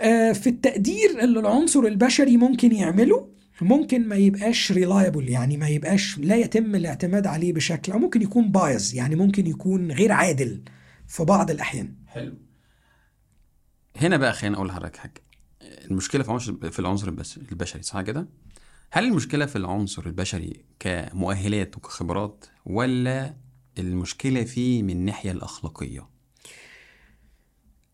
[0.00, 3.28] آه، في التقدير اللي العنصر البشري ممكن يعمله
[3.64, 8.52] ممكن ما يبقاش reliable يعني ما يبقاش لا يتم الاعتماد عليه بشكل أو ممكن يكون
[8.52, 10.62] biased يعني ممكن يكون غير عادل
[11.06, 11.94] في بعض الأحيان.
[12.06, 12.34] حلو.
[13.96, 15.22] هنا بقى خليني أقول لحضرتك حاجة.
[15.62, 17.08] المشكلة في عنصر في العنصر
[17.52, 18.28] البشري صح كده؟
[18.90, 23.34] هل المشكلة في العنصر البشري كمؤهلات وكخبرات ولا
[23.78, 26.08] المشكلة فيه من الناحيه الأخلاقية؟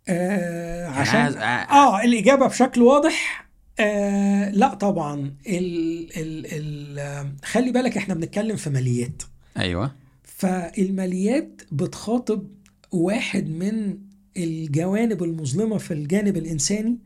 [0.08, 1.36] آه يعني عشان عايز-
[1.70, 3.48] آه الإجابة بشكل واضح
[3.80, 5.34] آه لا طبعا.
[5.46, 9.22] ال ال ال خلي بالك إحنا بنتكلم في ماليات.
[9.56, 9.92] أيوه.
[10.22, 12.46] فالماليات بتخاطب
[12.92, 13.98] واحد من
[14.36, 16.98] الجوانب المظلمة في الجانب الإنساني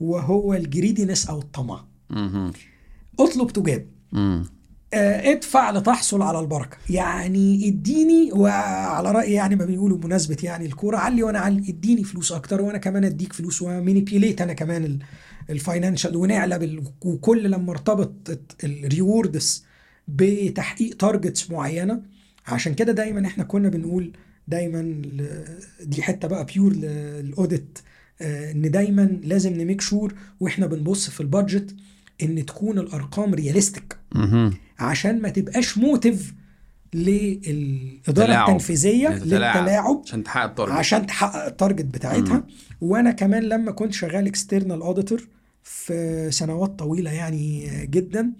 [0.00, 1.84] وهو ال greediness أو الطمع.
[2.10, 2.50] أها
[3.20, 3.86] اطلب تجاب.
[4.94, 6.76] آه، ادفع لتحصل على البركة.
[6.90, 11.58] يعني اديني وعلى رأي يعني ما بيقولوا بمناسبة يعني الكورة علي وأنا علي.
[11.68, 14.98] اديني فلوس أكتر وأنا كمان أديك فلوس و manipulate أنا كمان
[15.50, 19.64] ال financial ونعلى وكل لما ارتبط ال rewards
[20.08, 22.02] بتحقيق targets معينة.
[22.46, 24.12] عشان كده دايما إحنا كنا بنقول
[24.48, 25.02] دايما
[25.82, 27.78] دي حتة بقى pure لل audit
[28.20, 31.76] آه، إن دايما لازم ن make sure وإحنا بنبص في ال budget
[32.22, 33.96] إن تكون الأرقام realistic
[34.78, 36.34] عشان ما تبقاش motive
[36.94, 38.48] للإدارة تلاعب.
[38.48, 40.02] التنفيذية للتلاعب.
[40.04, 42.46] عشان تحقق ال target عشان تحقق ال target بتاعتها.
[42.80, 45.28] وأنا كمان لما كنت شغال external auditor
[45.66, 48.32] في سنوات طويلة يعني جدا.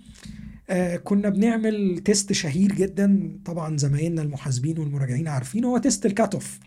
[0.71, 3.39] آه، كنا بنعمل test شهير جدا.
[3.45, 6.59] طبعا زمايلنا المحاسبين والمراجعين عارفين هو test ال cut off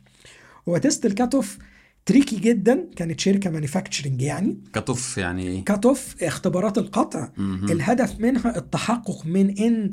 [0.70, 1.58] هو test ال cut off
[2.06, 2.88] tricky جدا.
[2.96, 4.58] كانت شركة manufacturing يعني.
[4.74, 7.30] cut off يعني إيه؟ cut off اختبارات القطع.
[7.38, 7.72] مهم.
[7.72, 9.90] الهدف منها التحقق من إن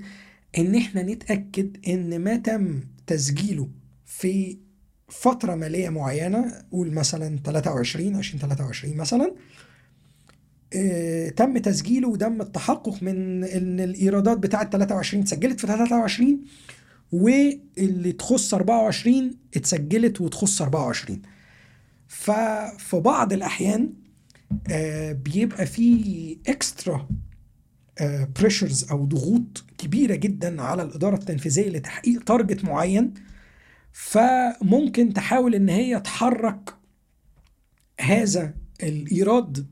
[0.59, 3.69] إن إحنا نتأكد إن ما تم تسجيله
[4.05, 4.59] في
[5.09, 9.35] فترة مالية معينة قول مثلا 23 2023 مثلا
[11.37, 16.41] تم تسجيله وتم التحقق من إن الإيرادات بتاعه 23 اتسجلت في 23
[17.13, 21.23] واللي تخص 24 اتسجلت وتخص 24
[22.09, 23.93] ففي بعض الأحيان
[24.71, 27.09] آه، بيبقى في extra
[28.41, 33.15] pressures أو ضغوط كبيرة جدا على الإدارة التنفيذية لتحقيق target معين.
[33.93, 36.75] فممكن تحاول إن هي تحرك
[38.01, 39.67] هذا الإيراد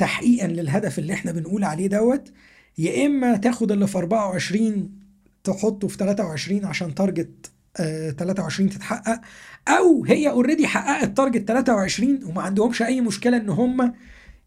[0.00, 2.32] تحقيقا للهدف اللي إحنا بنقول عليه دوت
[2.78, 4.90] يا إما تاخد اللي في 24
[5.44, 9.20] تحطه في 23 عشان target آه 23 تتحقق
[9.68, 13.92] أو هي already حققت target 23 وما عندهمش أي مشكلة إن هم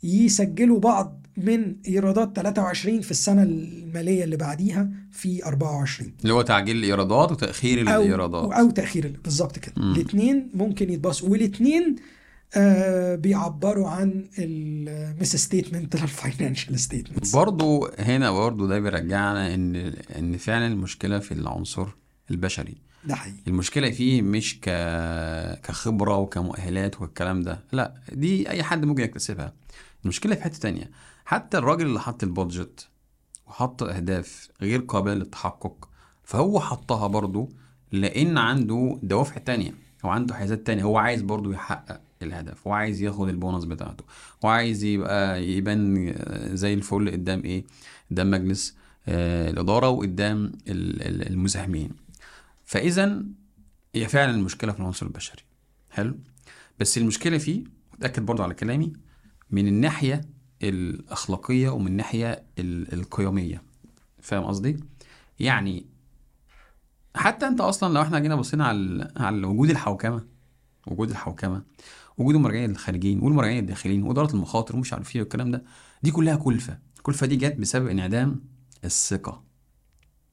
[0.04, 6.78] يسجلوا بعض من إيرادات 23 في السنة المالية اللي بعديها في 24 اللي هو تعجيل
[6.78, 8.52] الإيرادات وتأخير أو الإيرادات.
[8.52, 9.74] أو تأخير ال- بالظبط كده.
[9.78, 11.96] الاثنين ممكن يتباصوا والاثنين
[12.56, 19.76] آه بيعبروا عن ال misstatement لل financial statement برضو هنا برضو ده بيرجعنا إن
[20.18, 21.88] إن فعلا المشكلة في العنصر
[22.32, 22.76] البشري.
[23.06, 23.38] ده حقيقي.
[23.48, 24.70] المشكلة فيه مش ك...
[25.64, 29.54] كخبرة وكمؤهلات والكلام ده لا دي أي حد ممكن يكتسبها.
[30.04, 30.92] المشكلة في حتة تانية.
[31.26, 32.88] حتى الراجل اللي حط البادجت
[33.48, 35.90] وحط أهداف غير قابلة للتحقق
[36.24, 37.50] فهو حطها برضو
[37.92, 39.74] لأن عنده دوافع تانية
[40.06, 40.84] هو عنده حيازات تانية.
[40.84, 42.02] هو عايز برضو يحقق.
[42.22, 42.68] الهدف.
[42.68, 44.04] هو عايز ياخد البونص بتاعته.
[44.46, 46.14] هو عايز يبقى يبان
[46.56, 47.64] زي الفل قدام إيه؟
[48.12, 48.76] قدام مجلس
[49.08, 51.90] آه الإدارة وقدام ال- ال- المساهمين.
[52.66, 53.24] فاذا
[53.96, 55.42] هي فعلا المشكلة في العنصر البشري.
[55.92, 56.18] حلو؟
[56.80, 58.94] بس المشكلة فيه متاكد برضو على كلامي
[59.52, 60.22] من الناحية
[60.64, 63.64] الأخلاقية ومن الناحيه ال- القيمية.
[64.22, 64.78] فاهم قصدي؟
[65.40, 65.86] يعني
[67.16, 70.26] حتى أنت أصلا لو إحنا جينا بصينا على على وجود الحوكمة
[70.88, 71.64] وجود الحوكمة
[72.18, 75.64] وجود المراجعين الخارجيين والمراجعين الداخليين وإدارة المخاطر ومش عارف إيه والكلام ده
[76.04, 76.80] دي كلها كلفة.
[76.98, 78.42] الكلفه دي جت بسبب انعدام
[78.86, 79.44] الثقة.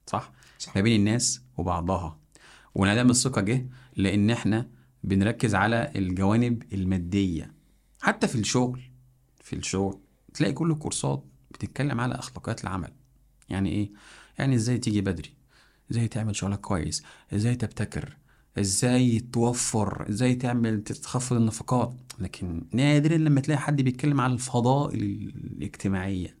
[0.07, 0.75] صح؟ صح.
[0.75, 2.19] ما بين الناس وبعضها.
[2.75, 4.69] وانعدام الثقة جه لأن إحنا
[5.03, 7.53] بنركز على الجوانب المادية.
[8.01, 8.81] حتى في الشغل
[9.43, 9.99] في الشغل
[10.33, 12.93] تلاقي كل الكورسات بتتكلم على أخلاقيات العمل.
[13.49, 13.91] يعني إيه؟
[14.39, 15.35] يعني إزاي تيجي بدري؟
[15.91, 17.03] إزاي تعمل شغلك كويس؟
[17.33, 18.17] إزاي تبتكر؟
[18.59, 21.93] إزاي توفر إزاي تعمل تخفض النفقات.
[22.19, 25.01] لكن نادرا لما تلاقي حد بيتكلم على الفضائل
[25.57, 26.37] الاجتماعية.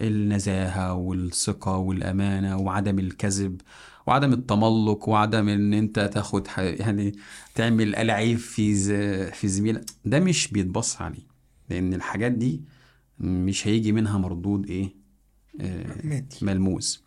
[0.00, 3.60] النزاهة والثقة والأمانة وعدم الكذب
[4.06, 7.12] وعدم التملق وعدم إن أنت تاخد يعني
[7.54, 8.74] تعمل العيب في.
[9.30, 11.26] في زميلك ده مش بيتبص عليه.
[11.70, 12.62] لأن الحاجات دي
[13.20, 14.94] مش هيجي منها مردود إيه
[15.60, 17.04] آه، ملموس.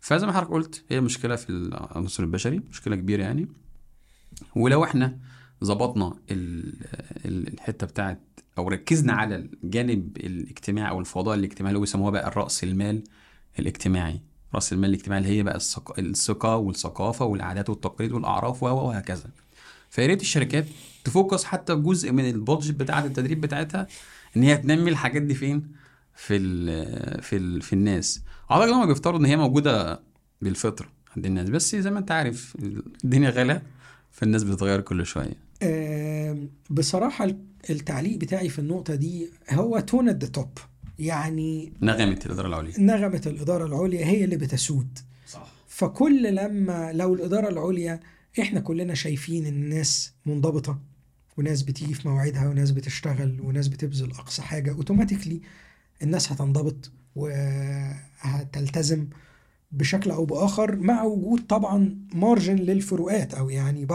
[0.00, 3.48] فزي ما حضرتك قلت هي مشكلة في العنصر البشري مشكلة كبيرة يعني.
[4.56, 5.18] ولو إحنا
[5.64, 6.74] ظبطنا ال-
[7.24, 8.20] ال- الحتة بتاعت
[8.58, 13.02] أو ركزنا على الجانب الاجتماعي أو الفضاء الاجتماعي اللي هو بيسموها بقى الرأس المال
[13.58, 14.20] الاجتماعي.
[14.54, 19.30] رأس المال الاجتماعي اللي هي بقى الثق- الثقة والثقافة والعادات والتقاليد والأعراف وهكذا.
[19.90, 20.66] فيا ريت الشركات
[21.04, 23.86] تفوكس حتى جزء من البادجت بتاعة التدريب بتاعتها
[24.36, 25.72] إن هي تنمي الحاجات دي فين؟
[26.14, 28.22] في ال في ال في الناس.
[28.50, 30.00] أعتقد هم بيفترضوا إن هي موجودة
[30.42, 31.48] بالفطرة عند الناس.
[31.50, 32.56] بس زي ما أنت عارف
[33.04, 33.62] الدنيا غلا
[34.12, 35.36] فالناس بتتغير كل شوية.
[35.62, 37.28] آم، بصراحة
[37.70, 40.58] التعليق بتاعي في النقطة دي هو تون ذا توب
[40.98, 42.80] يعني نغمة الإدارة العليا.
[42.80, 44.98] نغمة الإدارة العليا هي اللي بتسود.
[45.26, 45.52] صح.
[45.68, 48.00] فكل لما لو الإدارة العليا
[48.40, 50.78] إحنا كلنا شايفين ان الناس منضبطة
[51.36, 55.40] وناس بتيجي في مواعيدها وناس بتشتغل وناس بتبذل أقصى حاجة automatically
[56.02, 56.90] الناس هتنضبط
[58.24, 59.06] وهتلتزم
[59.72, 63.86] بشكل أو بآخر مع وجود طبعا margin للفروقات أو يعني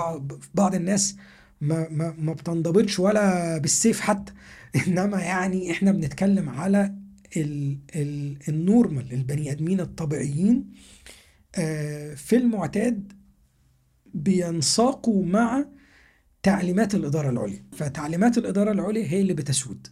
[0.54, 1.16] بعض الناس
[1.62, 4.34] ما ما ما بتنضبطش ولا بالسيف حتى.
[4.88, 6.96] إنما يعني إحنا بنتكلم على
[7.38, 10.74] ال ال ال normal البني آدمين الطبيعيين
[11.56, 13.14] آه، في المعتاد
[14.14, 15.66] بينساقوا مع
[16.44, 17.64] تعليمات الإدارة العليا.
[17.72, 19.88] فتعليمات الإدارة العليا هي اللي بتسود.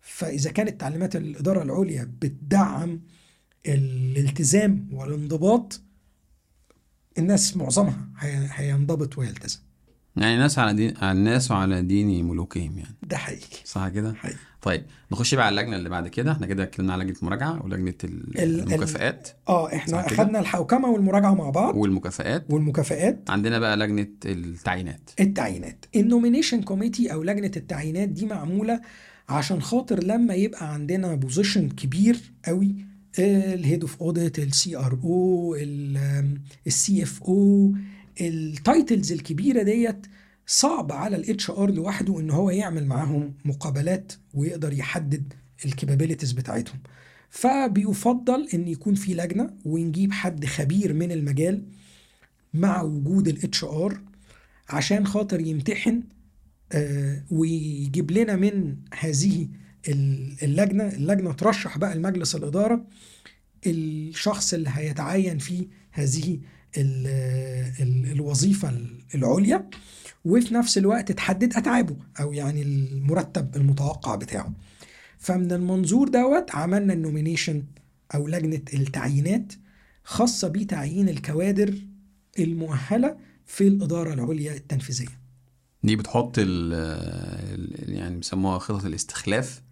[0.00, 3.00] فإذا كانت تعليمات الإدارة العليا بتدعم
[3.66, 5.80] الالتزام والانضباط
[7.18, 9.58] الناس معظمها هي- هينضبط ويلتزم.
[10.16, 12.94] يعني الناس على دين على الناس وعلى دين ملوكهم يعني.
[13.02, 13.56] ده حقيقي.
[13.64, 14.38] صح كده؟ حقيقي.
[14.62, 14.82] طيب
[15.12, 16.32] نخش بقى على اللجنة اللي بعد كده.
[16.32, 19.28] إحنا كده اتكلمنا على لجنة المراجعة ولجنة ال- ال- المكافآت.
[19.48, 21.76] آه إحنا؟ أخدنا الحوكمة والمراجعة مع بعض.
[21.76, 22.46] والمكافآت.
[22.50, 23.30] والمكافآت.
[23.30, 25.10] عندنا بقى لجنة التعيينات.
[25.20, 25.84] التعيينات.
[25.96, 28.80] ال nomination committee أو لجنة التعيينات دي معمولة
[29.28, 32.74] عشان خاطر لما يبقى عندنا position كبير قوي
[33.18, 35.56] ال head of audit ال CR أو
[36.66, 37.74] ال CF أو
[38.20, 40.06] ال titles الكبيرة ديت
[40.46, 45.32] صعب على ال HR لوحده إن هو يعمل معاهم مقابلات ويقدر يحدد
[45.64, 46.78] ال capabilities بتاعتهم.
[47.30, 51.62] فبيفضل إن يكون في لجنة ونجيب حد خبير من المجال
[52.54, 54.00] مع وجود ال HR
[54.68, 56.02] عشان خاطر يمتحن
[56.72, 59.48] آه، ويجيب لنا من هذه
[59.88, 62.84] اللجنة اللجنة ترشح بقى لمجلس الإدارة
[63.66, 66.38] الشخص اللي هيتعين في هذه
[66.76, 67.06] ال
[67.80, 68.72] ال الوظيفة
[69.14, 69.70] العليا
[70.24, 74.52] وفي نفس الوقت تحدد أتعابه أو يعني المرتب المتوقع بتاعه.
[75.18, 77.62] فمن المنظور دوت عملنا ال nomination
[78.14, 79.52] أو لجنة التعيينات
[80.04, 81.74] خاصة بتعيين الكوادر
[82.38, 83.16] المؤهلة
[83.46, 85.18] في الإدارة العليا التنفيذية.
[85.82, 89.62] دي بتحط ال- يعني بيسموها خطط الاستخلاف.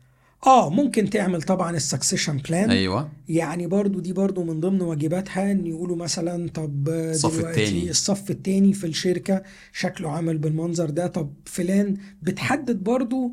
[0.46, 3.08] آه ممكن تعمل طبعا ال succession plan أيوه.
[3.28, 7.90] يعني برضو دي برضو من ضمن واجباتها إن يقولوا مثلا طب الصف التاني.
[7.90, 9.42] الصف التاني في الشركة
[9.72, 11.06] شكله عامل بالمنظر ده.
[11.06, 13.32] طب فلان بتحدد برضو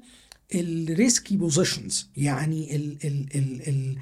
[0.55, 3.95] ال risky positions يعني ال ال ال ال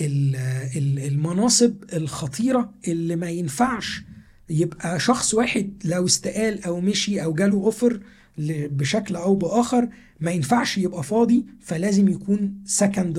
[0.00, 0.36] ال
[0.76, 4.02] ال المناصب الخطيرة اللي ما ينفعش
[4.50, 8.00] يبقى شخص واحد لو استقال أو مشي أو جاله offer
[8.38, 9.88] بشكل أو بآخر
[10.20, 13.18] ما ينفعش يبقى فاضي فلازم يكون second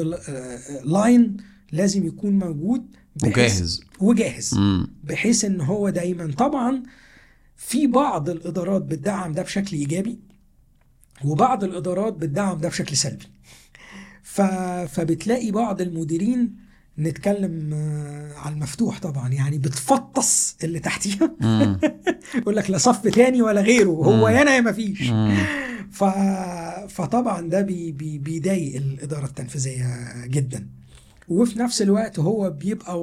[0.84, 1.38] line
[1.71, 2.85] لازم يكون موجود
[3.23, 3.81] وجاهز.
[3.99, 4.59] وجاهز.
[5.03, 6.31] بحيث إن هو دايما.
[6.37, 6.83] طبعا
[7.57, 10.19] في بعض الإدارات بتدعم ده بشكل إيجابي
[11.25, 13.25] وبعض الإدارات بتدعم ده بشكل سلبي.
[14.23, 14.41] ف...
[14.91, 16.55] فبتلاقي بعض المديرين
[16.99, 19.29] نتكلم آه، على المفتوح طبعا.
[19.29, 21.35] يعني بتفطس اللي تحتيها.
[22.35, 23.89] يقول لك لا صف تاني ولا غيره.
[23.89, 24.27] هو.
[24.29, 25.01] يا أنا يا مفيش.
[26.88, 27.91] فطبعا ده بي...
[27.91, 28.17] بي...
[28.17, 29.86] بيضايق الإدارة التنفيذية
[30.25, 30.67] جدا.
[31.29, 32.99] وفي نفس الوقت هو بيبقى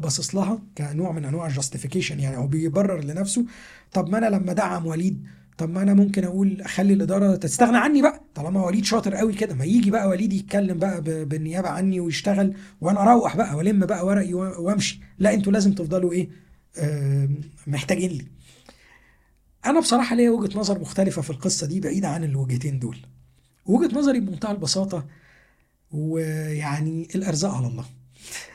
[0.00, 3.44] باصص لها كنوع من أنواع ال justification يعني هو بيبرر لنفسه
[3.92, 5.24] طب ما أنا لما أدعم وليد
[5.58, 9.54] طب ما أنا ممكن أقول أخلي الإدارة تستغنى عني بقى؟ طالما وليد شاطر قوي كده
[9.54, 14.34] ما يجي بقى وليد يتكلم بقى بالنيابة عني ويشتغل وأنا أروح بقى وألم بقى ورقي
[14.34, 15.00] وأمشي.
[15.18, 16.28] لا أنتوا لازم تفضلوا إيه؟
[16.78, 18.24] آم، محتاجين لي.
[19.66, 22.98] أنا بصراحة ليا وجهة نظر مختلفة في القصة دي بعيدة عن الوجهتين دول.
[23.66, 25.06] وجهة نظري بمنتهى البساطة
[25.90, 27.84] ويعني الأرزاق على الله.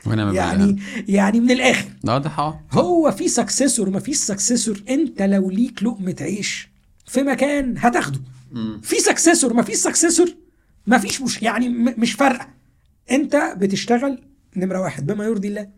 [0.06, 1.88] وأنا يعني يعني من الآخر.
[2.68, 2.78] حق.
[2.78, 6.68] هو في successor ما فيش successor أنت لو ليك لقمة عيش
[7.06, 8.20] في مكان هتاخده.
[8.82, 10.34] في successor ما فيش successor
[10.86, 12.48] ما فيش مش يعني مش فارقه
[13.10, 14.22] أنت بتشتغل
[14.56, 15.68] نمرة واحد بما يرضي الله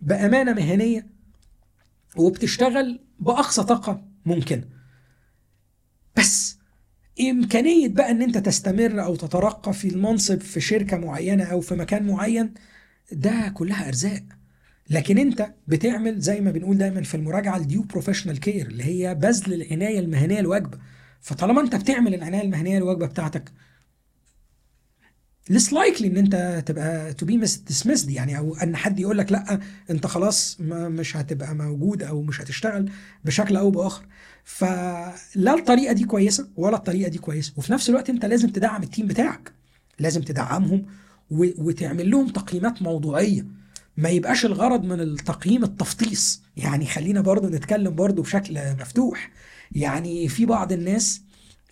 [0.00, 1.06] بأمانة مهنية
[2.16, 4.02] وبتشتغل بأقصى طاقة.
[4.26, 4.64] ممكنه
[6.16, 6.58] بس
[7.20, 12.06] إمكانية بقى إن أنت تستمر أو تترقى في المنصب في شركة معينة أو في مكان
[12.06, 12.54] معين
[13.12, 14.22] ده كلها أرزاق.
[14.90, 19.14] لكن أنت بتعمل زي ما بنقول دايما في المراجعة ال due professional care اللي هي
[19.14, 20.78] بذل العناية المهنية الواجبة.
[21.20, 23.52] فطالما أنت بتعمل العناية المهنية الواجبة بتاعتك
[25.50, 29.60] less likely إن أنت تبقى to be dismissed يعني أو أن حد يقول لك لأ
[29.90, 32.90] أنت خلاص ما مش هتبقى موجود أو مش هتشتغل
[33.24, 34.06] بشكل أو بآخر.
[34.44, 37.52] فلا الطريقة دي كويسة ولا الطريقة دي كويسة.
[37.56, 39.52] وفي نفس الوقت أنت لازم تدعم التيم بتاعك.
[39.98, 40.86] لازم تدعمهم
[41.30, 43.46] وتعمل لهم تقييمات موضوعية.
[43.96, 46.42] ما يبقاش الغرض من التقييم التفطيس.
[46.56, 49.30] يعني خلينا برضو نتكلم برضو بشكل مفتوح.
[49.72, 51.20] يعني في بعض الناس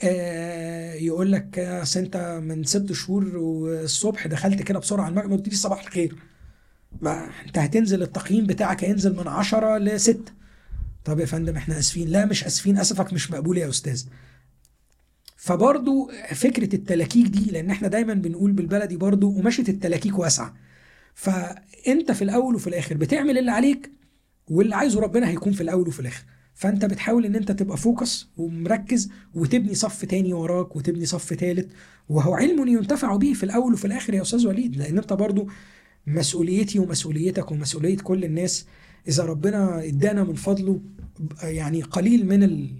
[0.03, 5.55] يقول لك آه، اصل أنت من ست شهور والصبح دخلت كده بسرعة المكتب قلت لي
[5.55, 6.17] صباح الخير.
[7.01, 10.21] ما أنت هتنزل التقييم بتاعك هينزل من 10 ل 6
[11.05, 12.09] طب يا فندم إحنا آسفين.
[12.09, 14.05] لا مش آسفين آسفك مش مقبول يا أستاذ.
[15.37, 20.55] فبرضو فكرة التلاكيك دي لأن إحنا دايما بنقول بالبلدي برضو قماشه التلاكيك واسعه
[21.15, 23.91] فأنت في الأول وفي الآخر بتعمل اللي عليك
[24.49, 26.25] واللي عايزه ربنا هيكون في الأول وفي الآخر.
[26.55, 31.69] فانت بتحاول ان انت تبقى فوكس ومركز وتبني صف تاني وراك وتبني صف تالت
[32.09, 35.49] وهو علم ينتفع به في الأول وفي الآخر يا أستاذ وليد لأن انت برضو
[36.07, 38.67] مسؤوليتي ومسؤوليتك ومسؤولية كل الناس
[39.09, 40.81] إذا ربنا إدانا من فضله
[41.43, 42.71] يعني قليل من ال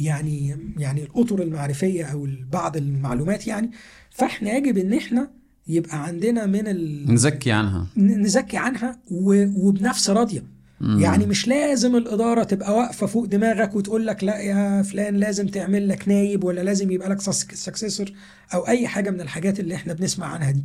[0.00, 3.70] يعني يعني الأطر المعرفية أو بعض المعلومات يعني
[4.10, 5.30] فإحنا يجب إن إحنا
[5.68, 7.12] يبقى عندنا من ال...
[7.14, 7.86] نزكي عنها.
[7.96, 10.44] نزكي عنها و- وبنفس راضية.
[10.80, 11.00] مم.
[11.00, 15.88] يعني مش لازم الإدارة تبقى واقفة فوق دماغك وتقول لك لا يا فلان لازم تعمل
[15.88, 18.12] لك نايب ولا لازم يبقى لك سكسيسور
[18.54, 20.64] أو أي حاجة من الحاجات اللي إحنا بنسمع عنها دي.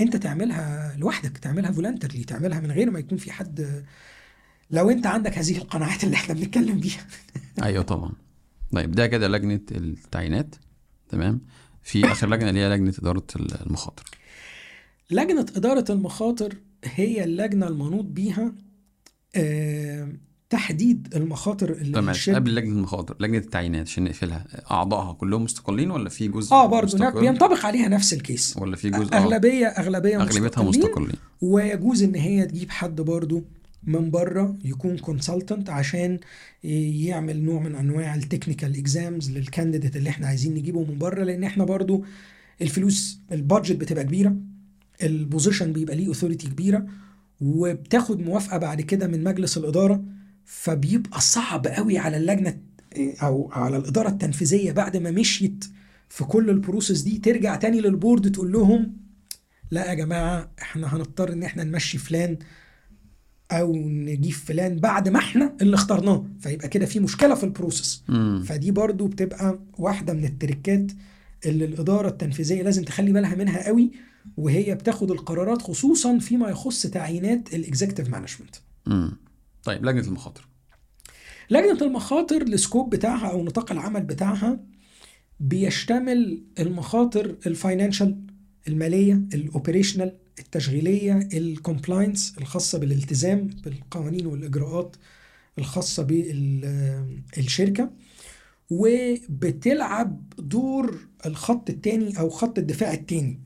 [0.00, 3.84] أنت تعملها لوحدك تعملها فولنترلي تعملها من غير ما يكون في حد
[4.70, 7.06] لو أنت عندك هذه القناعات اللي إحنا بنتكلم بيها.
[7.62, 8.12] أيوه طبعا.
[8.72, 10.54] طيب ده كده لجنة التعيينات
[11.08, 11.40] تمام؟
[11.82, 14.04] في آخر لجنة اللي هي لجنة إدارة المخاطر.
[15.10, 18.52] لجنة إدارة المخاطر هي اللجنة المنوط بيها
[20.50, 24.46] تحديد المخاطر اللي تمام قبل لجنة المخاطر لجنة التعيينات عشان نقفلها.
[24.70, 28.56] أعضائها كلهم مستقلين ولا في جزء آه برضه؟ بينطبق عليها نفس ال case.
[28.56, 30.88] ولا في جزء آه، أغلبية أغلبية أغلبيتها مستقلين.
[30.90, 31.16] مستقلين.
[31.40, 33.44] ويجوز إن هي تجيب حد برضو
[33.82, 36.18] من بره يكون consultant عشان
[36.64, 41.24] يعمل نوع من أنواع ال technical exams لل candidate اللي إحنا عايزين نجيبه من بره
[41.24, 42.04] لأن إحنا برضو
[42.62, 44.36] الفلوس ال budget بتبقى كبيرة
[45.02, 46.86] ال position بيبقى ليه authority كبيرة
[47.40, 50.04] وبتاخد موافقة بعد كده من مجلس الإدارة
[50.44, 52.58] فبيبقى صعب قوي على اللجنة
[53.22, 55.64] أو على الإدارة التنفيذية بعد ما مشيت
[56.08, 58.96] في كل ال process دي ترجع تاني لل board تقول لهم
[59.70, 62.38] لا يا جماعة إحنا هنضطر إن إحنا نمشي فلان
[63.52, 68.02] أو نجيب فلان بعد ما إحنا اللي اخترناه فيبقى كده في مشكلة في ال process
[68.08, 68.42] مم.
[68.46, 70.92] فدي برضو بتبقى واحدة من ال tricks
[71.46, 73.90] اللي الإدارة التنفيذية لازم تخلي بالها منها قوي
[74.36, 78.56] وهي بتاخد القرارات خصوصا فيما يخص تعيينات ال executive management
[78.86, 79.12] مم.
[79.64, 80.48] طيب لجنة المخاطر.
[81.50, 84.60] لجنة المخاطر ال scope بتاعها أو نطاق العمل بتاعها
[85.40, 88.16] بيشتمل المخاطر ال financial
[88.68, 94.96] المالية ال operational التشغيلية ال compliance الخاصة بالالتزام بالقوانين والإجراءات
[95.58, 96.02] الخاصة
[97.36, 97.90] بالشركة
[98.70, 103.40] وبتلعب دور الخط الثاني أو خط الدفاع الثاني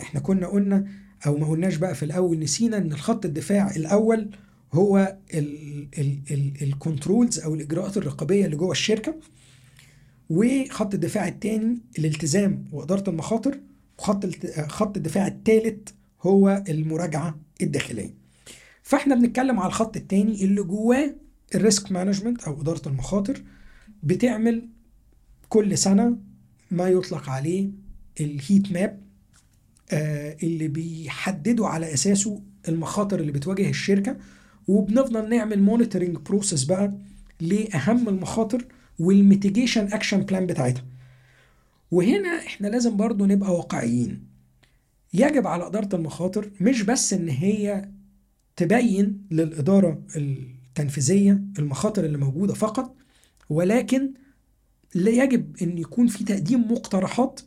[0.00, 0.86] إحنا كنا قلنا
[1.26, 4.30] أو ما قلناش بقى في الأول نسينا إن الخط الدفاع الأول
[4.72, 5.16] هو
[6.62, 9.14] ال controls أو الإجراءات الرقابية اللي جوه الشركة
[10.30, 13.60] وخط الدفاع الثاني الالتزام وإدارة المخاطر
[13.98, 14.26] وخط
[14.68, 15.88] خط الدفاع الثالث
[16.22, 18.14] هو المراجعة الداخلية.
[18.82, 21.14] فإحنا بنتكلم على الخط الثاني اللي جواه
[21.54, 23.42] ال risk management أو إدارة المخاطر
[24.02, 24.68] بتعمل
[25.48, 26.16] كل سنة
[26.70, 27.70] ما يطلق عليه
[28.20, 29.00] ال heat map
[29.92, 34.16] آه، اللي بيحددوا على أساسه المخاطر اللي بتواجه الشركة
[34.68, 36.92] وبنفضل نعمل monitoring process بقى
[37.40, 38.64] لأهم المخاطر
[38.98, 40.84] وال mitigation action plan بتاعتها.
[41.90, 44.24] وهنا إحنا لازم برضو نبقى واقعيين.
[45.14, 47.88] يجب على إدارة المخاطر مش بس إن هي
[48.56, 52.96] تبين للإدارة التنفيذية المخاطر اللي موجودة فقط
[53.50, 54.14] ولكن
[54.94, 57.40] لا يجب أن يكون في تقديم مقترحات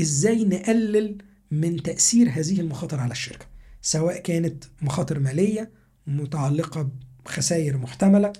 [0.00, 1.18] إزاي نقلل
[1.50, 3.46] من تأثير هذه المخاطر على الشركة
[3.82, 5.70] سواء كانت مخاطر مالية
[6.06, 6.90] متعلقة
[7.24, 8.32] بخسائر محتملة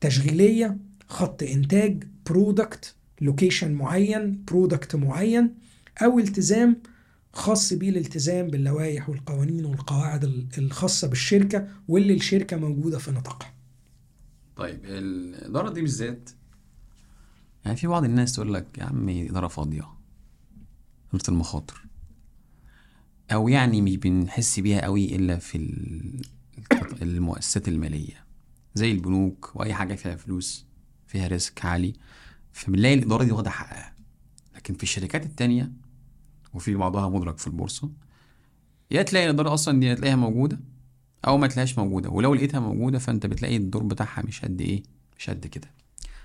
[0.00, 0.76] تشغيلية
[1.08, 5.54] خط إنتاج product location معين product معين
[6.02, 6.82] أو التزام
[7.32, 13.54] خاص بيه الالتزام باللوائح والقوانين والقواعد ال- الخاصة بالشركة واللي الشركة موجودة في نطاقها.
[14.56, 16.30] طيب الإدارة دي بالذات
[17.64, 19.88] يعني في بعض الناس تقول لك يا عم إدارة فاضية
[21.14, 21.86] إدارة المخاطر.
[23.32, 26.22] أو يعني مش بنحس بيها قوي إلا في ال-
[27.02, 28.24] المؤسسات المالية
[28.74, 30.66] زي البنوك وأي حاجة فيها فلوس
[31.06, 31.92] فيها ريسك عالي
[32.52, 33.94] فبنلاقي الإدارة دي واخدة حقها.
[34.56, 35.72] لكن في الشركات التانية
[36.54, 37.90] وفي بعضها مدرج في البورصة
[38.90, 40.60] يا تلاقي الإدارة أصلا دي تلاقيها موجودة
[41.26, 44.82] أو ما تلاقيهاش موجودة ولو لقيتها موجودة فأنت بتلاقي الدور بتاعها مش قد إيه
[45.18, 45.70] مش قد كده.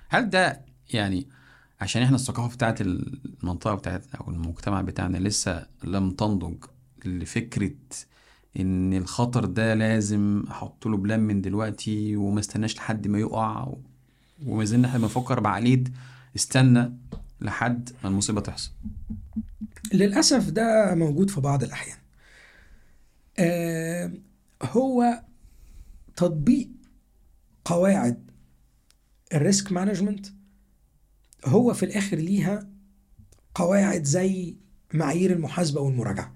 [0.09, 1.27] هل ده يعني
[1.81, 6.55] عشان إحنا الثقافة بتاعت المنطقة بتاعتنا أو المجتمع بتاعنا لسه لم تنضج
[7.05, 7.71] لفكرة
[8.59, 13.73] إن الخطر ده لازم أحط له بلان من دلوقتي وما استناش لحد ما يقع
[14.45, 15.83] وما زلنا إحنا بنفكر بعقليه
[16.35, 16.93] استنى
[17.41, 18.71] لحد ما المصيبة تحصل.
[19.93, 21.97] للأسف ده موجود في بعض الأحيان.
[23.39, 24.11] آه
[24.63, 25.23] هو
[26.15, 26.69] تطبيق
[27.65, 28.31] قواعد
[29.33, 30.27] ال risk management
[31.47, 32.69] هو في الآخر ليها
[33.55, 34.55] قواعد زي
[34.93, 36.33] معايير المحاسبة والمراجعة.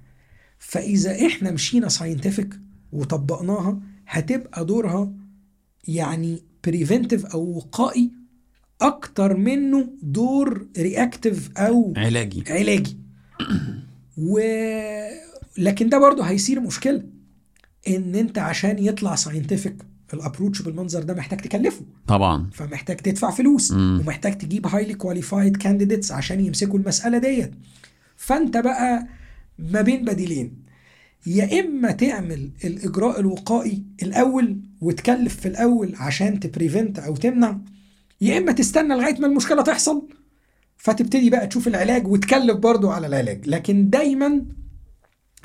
[0.60, 2.60] فإذا إحنا مشينا scientific
[2.92, 5.14] وطبقناها هتبقى دورها
[5.88, 8.12] يعني preventive أو وقائي
[8.82, 12.44] أكتر منه دور reactive أو علاجي.
[12.48, 12.98] علاجي.
[14.18, 14.40] و
[15.58, 17.04] لكن ده برضه هيصير مشكلة
[17.88, 19.76] إن أنت عشان يطلع scientific
[20.14, 21.82] ال approach بالمنظر ده محتاج تكلفه.
[22.08, 22.50] طبعا.
[22.54, 24.00] فمحتاج تدفع فلوس مم.
[24.02, 27.52] ومحتاج تجيب highly qualified candidates عشان يمسكوا المسألة ديت.
[28.18, 29.08] فأنت بقى
[29.60, 30.62] ما بين بديلين.
[31.26, 37.58] يا إما تعمل الإجراء الوقائي الأول وتكلف في الأول عشان ت prevent أو تمنع
[38.22, 40.08] يا إما تستنى لغاية ما المشكلة تحصل
[40.78, 43.48] فتبتدي بقى تشوف العلاج وتكلف برضو على العلاج.
[43.48, 44.46] لكن دايما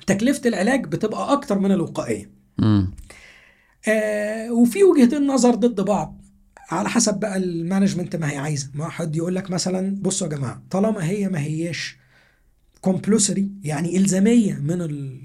[0.06, 2.30] تكلفة العلاج بتبقى أكتر من الوقائية.
[3.88, 6.22] آه وفي وجهتين نظر ضد بعض
[6.70, 8.70] على حسب بقى ال management ما هي عايزة.
[8.74, 11.96] ما حد يقول لك مثلا بصوا يا جماعة طالما هي ما هياش
[12.80, 15.20] compulsory يعني إلزامية من ال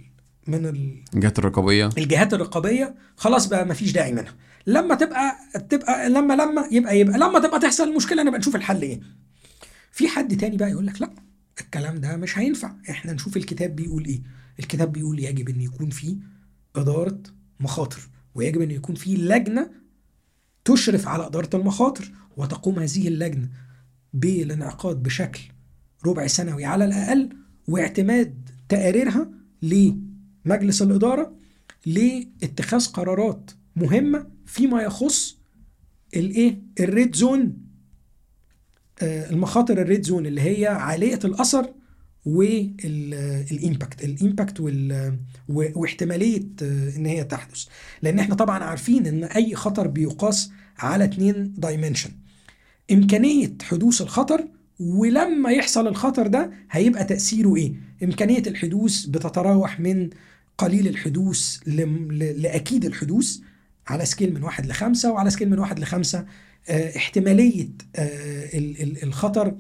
[0.47, 1.89] من ال الجهات الرقابية.
[1.97, 4.35] الجهات الرقابية خلاص بقى ما فيش داعي منها.
[4.67, 5.35] لما تبقى
[5.69, 9.01] تبقى لما لما يبقى يبقى لما تبقى تحصل المشكلة نبقى نشوف الحل إيه.
[9.91, 11.09] في حد تاني بقى يقول لك لأ
[11.61, 12.71] الكلام ده مش هينفع.
[12.89, 14.21] إحنا نشوف الكتاب بيقول إيه.
[14.59, 16.17] الكتاب بيقول يجب إن يكون في
[16.75, 17.19] إدارة
[17.59, 17.99] مخاطر.
[18.35, 19.71] ويجب أن يكون في لجنة
[20.65, 23.49] تشرف على إدارة المخاطر وتقوم هذه اللجنة
[24.13, 25.41] بالانعقاد بشكل
[26.05, 27.29] ربع سنوي على الأقل
[27.67, 29.29] واعتماد تقاريرها
[29.61, 31.35] لمجلس الإدارة
[31.85, 35.37] لاتخاذ قرارات مهمة فيما يخص
[36.15, 37.57] الإيه؟ ال red zone
[39.01, 41.73] آه، المخاطر ال red zone اللي هي عالية الأثر
[42.25, 44.59] وال impact ال impact
[45.49, 47.65] واحتمالية آه، إن هي تحدث.
[48.01, 52.09] لأن إحنا طبعا عارفين إن أي خطر بيقاس على اتنين dimension
[52.91, 54.47] إمكانية حدوث الخطر
[54.79, 60.09] ولما يحصل الخطر ده هيبقى تأثيره إيه؟ إمكانية الحدوث بتتراوح من
[60.57, 61.57] قليل الحدوث
[62.37, 63.37] لأكيد الحدوث
[63.87, 66.25] على scale من واحد لخمسة وعلى scale من واحد لخمسة
[66.69, 67.69] آه، احتمالية
[68.53, 69.55] ال- ال- الخطر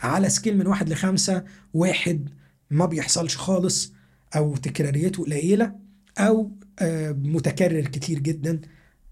[0.00, 1.44] على scale من واحد لخمسة
[1.74, 2.28] واحد
[2.70, 3.92] ما بيحصلش خالص
[4.36, 5.74] أو تكراريته قليلة
[6.18, 8.60] أو آه، متكرر كتير جدا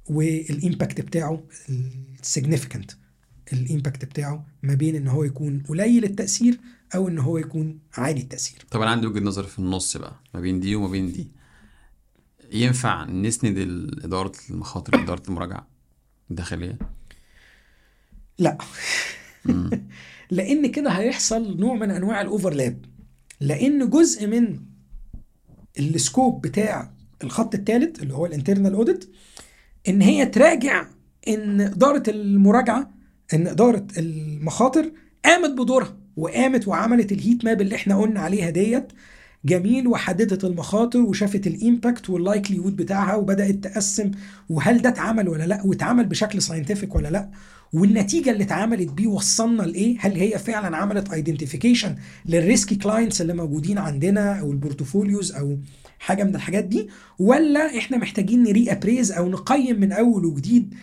[0.07, 1.43] وال impact بتاعه
[2.39, 2.95] significant.
[3.53, 6.61] ال impact بتاعه ما بين إن هو يكون قليل التأثير
[6.95, 8.65] أو إن هو يكون عالي التأثير.
[8.71, 11.29] طب أنا عندي وجهة نظر في النص بقى ما بين دي وما بين دي.
[12.53, 13.59] ينفع نسند
[14.05, 15.67] إدارة المخاطر إدارة المراجعة
[16.31, 16.79] الداخليه
[18.39, 18.59] لا.
[20.31, 22.85] لأن كده هيحصل نوع من انواع ال overlap.
[23.41, 24.59] لأن جزء من
[25.79, 26.91] ال scope بتاع
[27.25, 29.11] الخط الثالث اللي هو ال internal audit
[29.89, 30.87] ان هي تراجع
[31.29, 32.91] ان إدارة المراجعة
[33.35, 34.93] إن إدارة المخاطر
[35.25, 38.93] قامت بدورها وقامت وعملت ال heat map اللي إحنا قلنا عليها ديت.
[39.45, 44.11] جميل وحددت المخاطر وشافت ال impact وال likelihood بتاعها وبدأت تقسم
[44.49, 47.31] وهل ده اتعمل ولا لأ واتعمل بشكل scientific ولا لأ.
[47.75, 51.97] والنتيجة اللي اتعملت بيه وصلنا لإيه؟ هل هي فعلا عملت identification
[52.27, 55.59] لل risky clients اللي موجودين عندنا أو ال portfolios أو
[55.99, 60.75] حاجة من الحاجات دي؟ ولا إحنا محتاجين ن re-appraise أو نقيم من أول وجديد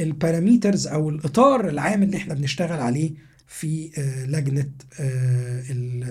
[0.00, 3.10] ال parameters أو الإطار العام اللي إحنا بنشتغل عليه
[3.46, 4.70] في آه، لجنة
[5.00, 5.62] آه،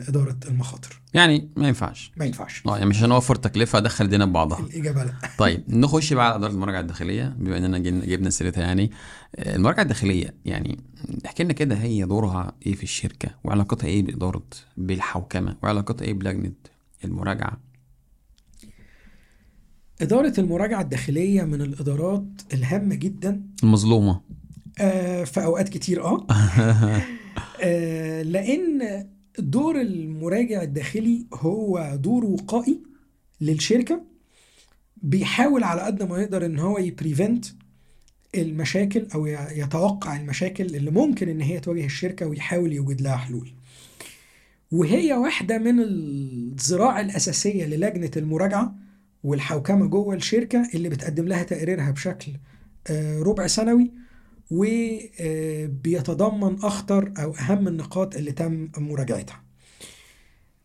[0.09, 1.01] إدارة المخاطر.
[1.13, 2.11] يعني ما ينفعش.
[2.17, 2.63] ما ينفعش.
[2.67, 4.59] آه يعني مش عشان اوفر تكلفة ادخل الدنيا ببعضها.
[4.59, 5.13] الإجابة لا.
[5.37, 8.91] طيب نخش بقى على إدارة المراجعة الداخلية بما إننا جبنا سيرتها يعني.
[9.35, 10.79] آه، المراجعة الداخلية يعني
[11.25, 14.43] احكي لنا كده هي دورها إيه في الشركة؟ وعلاقتها إيه بإدارة
[14.77, 16.51] بالحوكمة؟ وعلاقتها إيه بلجنة
[17.05, 17.59] المراجعة؟
[20.01, 23.41] إدارة المراجعة الداخلية من الإدارات الهامة جدا.
[23.63, 24.21] المظلومة.
[24.79, 26.27] آه، في أوقات كتير آه.
[27.61, 29.07] آه، لأن
[29.39, 32.79] دور المراجع الداخلي هو دور وقائي
[33.41, 34.01] للشركة
[34.97, 37.45] بيحاول على قد ما يقدر إن هو يبريفنت
[38.35, 43.51] المشاكل أو يتوقع المشاكل اللي ممكن إن هي تواجه الشركة ويحاول يوجد لها حلول.
[44.71, 48.75] وهي واحدة من الذراع الأساسية للجنة المراجعة
[49.23, 52.31] والحوكمة جوه الشركة اللي بتقدم لها تقريرها بشكل
[52.87, 53.91] آه، ربع سنوي.
[54.51, 56.03] وبيتضمن
[56.63, 59.43] أخطر أو أهم النقاط اللي تم مراجعتها.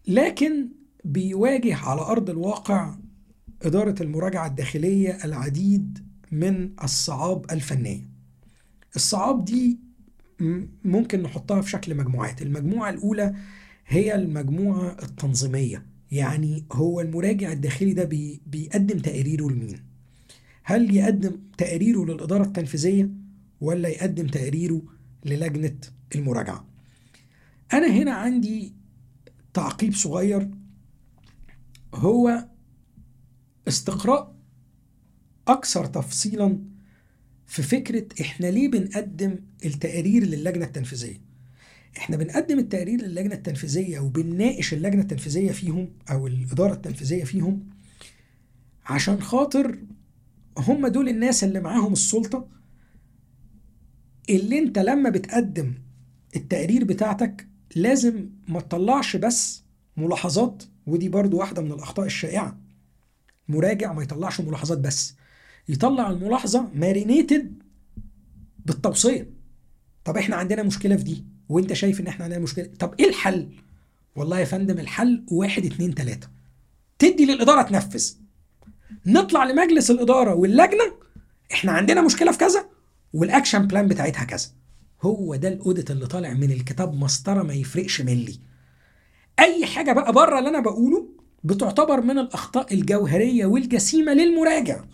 [0.08, 0.68] لكن
[1.04, 2.94] بيواجه على أرض الواقع
[3.62, 5.98] إدارة المراجعة الداخلية العديد
[6.32, 8.08] من الصعاب الفنية.
[8.96, 9.78] الصعاب دي
[10.84, 12.42] ممكن نحطها في شكل مجموعات.
[12.42, 13.34] المجموعة الأولى
[13.86, 15.86] هي المجموعة التنظيمية.
[16.10, 19.78] يعني هو المراجع الداخلي ده بي بيقدم تقاريره لمين؟
[20.62, 23.10] هل يقدم تقاريره للإدارة التنفيذية؟
[23.60, 24.82] ولا يقدم تقريره
[25.24, 25.76] للجنة
[26.14, 26.66] المراجعة.
[27.72, 28.74] أنا هنا عندي
[29.54, 30.50] تعقيب صغير.
[31.94, 32.48] هو
[33.68, 34.34] استقراء
[35.48, 36.58] أكثر تفصيلا
[37.46, 41.20] في فكرة إحنا ليه بنقدم التقارير للجنة التنفيذية؟
[41.96, 47.70] إحنا بنقدم التقارير للجنة التنفيذية وبنناقش اللجنة التنفيذية فيهم أو الإدارة التنفيذية فيهم
[48.86, 49.78] عشان خاطر
[50.58, 52.48] هم دول الناس اللي معاهم السلطة.
[54.30, 55.74] اللي انت لما بتقدم
[56.36, 59.64] التقرير بتاعتك لازم ما تطلعش بس
[59.96, 62.60] ملاحظات ودي برضو واحدة من الأخطاء الشائعة.
[63.48, 65.14] مراجع ما يطلعش ملاحظات بس
[65.68, 67.62] يطلع الملاحظة marinated
[68.66, 69.30] بالتوصية.
[70.04, 73.48] طب إحنا عندنا مشكلة في دي وانت شايف ان إحنا عندنا مشكلة طب إيه الحل؟
[74.16, 76.28] والله يا فندم الحل واحد اتنين تلاتة.
[76.98, 78.12] تدي للإدارة تنفذ.
[79.06, 80.92] نطلع لمجلس الإدارة واللجنة
[81.52, 82.68] إحنا عندنا مشكلة في كذا؟
[83.12, 84.48] وال action plan بتاعتها كذا.
[85.02, 88.38] هو ده ال audit اللي طالع من الكتاب مسطرة ما يفرقش ملي
[89.38, 91.08] أي حاجة بقى بره اللي أنا بقوله
[91.44, 94.84] بتعتبر من الأخطاء الجوهرية والجسيمة للمراجع.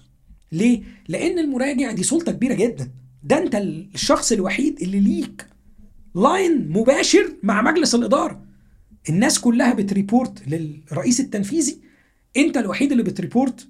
[0.52, 2.90] ليه؟ لأن المراجع دي سلطة كبيرة جدا.
[3.22, 5.46] ده أنت الشخص الوحيد اللي ليك
[6.14, 8.42] line مباشر مع مجلس الإدارة.
[9.08, 11.78] الناس كلها بت report للرئيس التنفيذي.
[12.36, 13.68] أنت الوحيد اللي بت report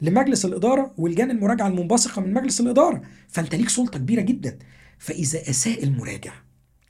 [0.00, 3.02] لمجلس الإدارة ولجان المراجعة المنبثقة من مجلس الإدارة.
[3.28, 4.58] فأنت ليك سلطة كبيرة جدا.
[4.98, 6.32] فإذا أساء المراجع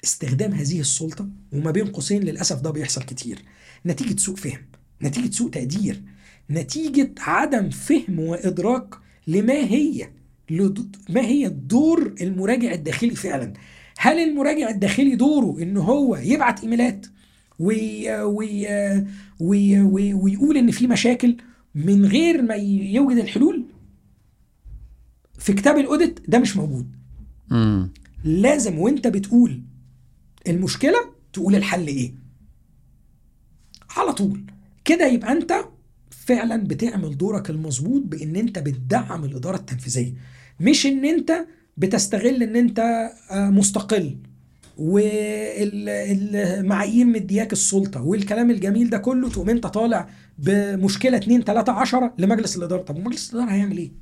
[0.05, 3.43] استخدام هذه السلطة وما بين قوسين للأسف ده بيحصل كتير.
[3.87, 4.61] نتيجة سوء فهم
[5.03, 6.03] نتيجة سوء تقدير
[6.51, 8.95] نتيجة عدم فهم وإدراك
[9.27, 10.09] لما هي
[11.09, 13.53] ما هي دور المراجع الداخلي فعلا.
[13.99, 17.07] هل المراجع الداخلي دوره إن هو يبعت إيميلات
[17.59, 18.67] وي وي
[19.41, 21.37] وي وي ويقول إن في مشاكل؟
[21.87, 23.65] من غير ما يوجد الحلول
[25.39, 26.87] في كتاب الأوديت ده مش موجود.
[27.53, 27.91] امم
[28.25, 29.63] لازم وانت بتقول
[30.49, 30.99] المشكلة
[31.33, 32.15] تقول الحل إيه.
[33.97, 34.41] على طول.
[34.85, 35.55] كده يبقى انت
[36.11, 40.13] فعلا بتعمل دورك المظبوط بإن انت بتدعم الإدارة التنفيذية.
[40.61, 42.79] مش إن انت بتستغل إن انت
[43.31, 44.17] آه، مستقل.
[44.79, 46.27] والمعايير
[47.07, 50.09] مدياك السلطة والكلام الجميل ده كله تقوم انت طالع
[50.39, 52.83] بمشكلة 2 3 10 لمجلس الإدارة.
[52.83, 53.93] طب ومجلس الإدارة هيعمل إيه؟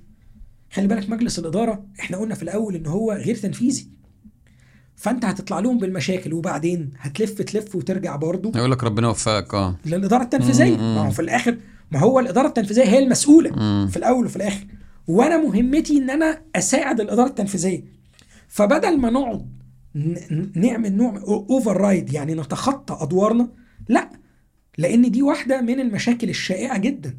[0.72, 3.86] خلي بالك مجلس الإدارة إحنا قلنا في الأول إن هو غير تنفيذي.
[4.96, 8.52] فأنت هتطلع لهم بالمشاكل وبعدين هتلف تلف وترجع برضه.
[8.58, 9.76] يقول لك ربنا يوفقك آه.
[9.86, 10.76] للإدارة التنفيذية.
[10.76, 11.56] ما هو في الآخر
[11.90, 13.88] ما هو الإدارة التنفيذية هي المسؤولة مم.
[13.90, 14.66] في الأول وفي الآخر.
[15.08, 17.84] وأنا مهمتي إن أنا أساعد الإدارة التنفيذية.
[18.48, 19.56] فبدل ما نقعد
[20.54, 23.48] نعمل نوع اوفر رايد يعني نتخطى أدوارنا؟
[23.88, 24.10] لا
[24.78, 27.18] لأن دي واحدة من المشاكل الشائعة جدا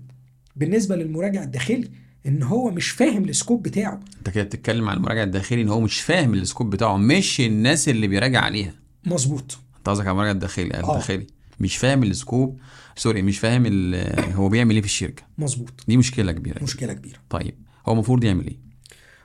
[0.55, 1.89] بالنسبة للمراجع الداخلي
[2.25, 3.99] إن هو مش فاهم السكوب بتاعه.
[4.17, 7.89] أنت كده بتتكلم عن المراجع الداخلي إن هو مش فاهم ال scope بتاعه مش الناس
[7.89, 8.73] اللي بيراجع عليها.
[9.05, 9.57] مظبوط.
[9.77, 10.79] أنت قصدك على المراجع الداخلي آه.
[10.79, 11.27] الداخلي.
[11.59, 12.59] مش فاهم ال scope
[12.95, 13.93] sorry مش فاهم
[14.33, 15.23] هو بيعمل إيه في الشركة.
[15.37, 15.83] مظبوط.
[15.87, 16.63] دي مشكلة كبيرة.
[16.63, 17.17] مشكلة كبيرة.
[17.29, 17.55] طيب
[17.87, 18.57] هو المفروض يعمل إيه؟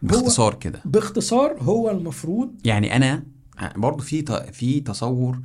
[0.03, 0.83] باختصار كده.
[0.85, 3.23] باختصار هو المفروض يعني أنا
[3.77, 5.43] برضه في في تصور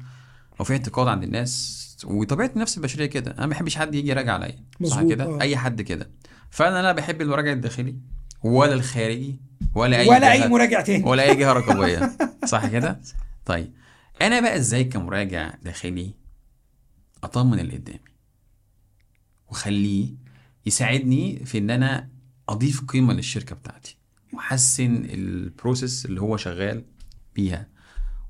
[0.60, 4.34] أو في اعتقاد عند الناس وطبيعة النفس البشرية كده أنا ما بحبش حد يجي يراجع
[4.34, 5.42] عليا صح كده؟ آه.
[5.42, 6.10] أي حد كده.
[6.50, 7.96] فأنا لا بحب المراجع الداخلي
[8.44, 9.40] ولا الخارجي
[9.76, 11.04] ولا أي ولا أي مراجع تاني.
[11.04, 12.18] ولا أي جهة رقابية.
[12.52, 13.02] صح كده؟
[13.46, 13.74] طيب
[14.22, 16.14] أنا بقى إزاي كمراجع داخلي
[17.24, 18.00] أطمن اللي قدامي؟
[19.50, 20.16] وأخليه
[20.66, 22.10] يساعدني في إن أنا
[22.50, 23.98] أضيف قيمة للشركة بتاعتي
[24.34, 26.86] وأحسن ال process اللي هو شغال
[27.36, 27.68] بيها.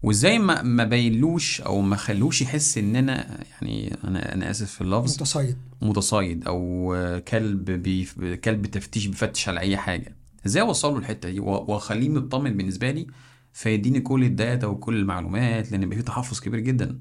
[0.03, 4.81] وإزاي ما ما بينلوش أو ما خلوش يحس ان أنا يعني أنا أنا آسف في
[4.81, 8.19] اللفظ متصيد متصيد أو كلب بيف...
[8.23, 10.15] كلب تفتيش بيفتش على أي حاجة.
[10.45, 13.07] إزاي اوصل له الحته دي وأخليه مطمن بالنسبة لي
[13.53, 16.99] فيديني كل الداتا وكل المعلومات لأن بيبقى في تحفظ كبير جدا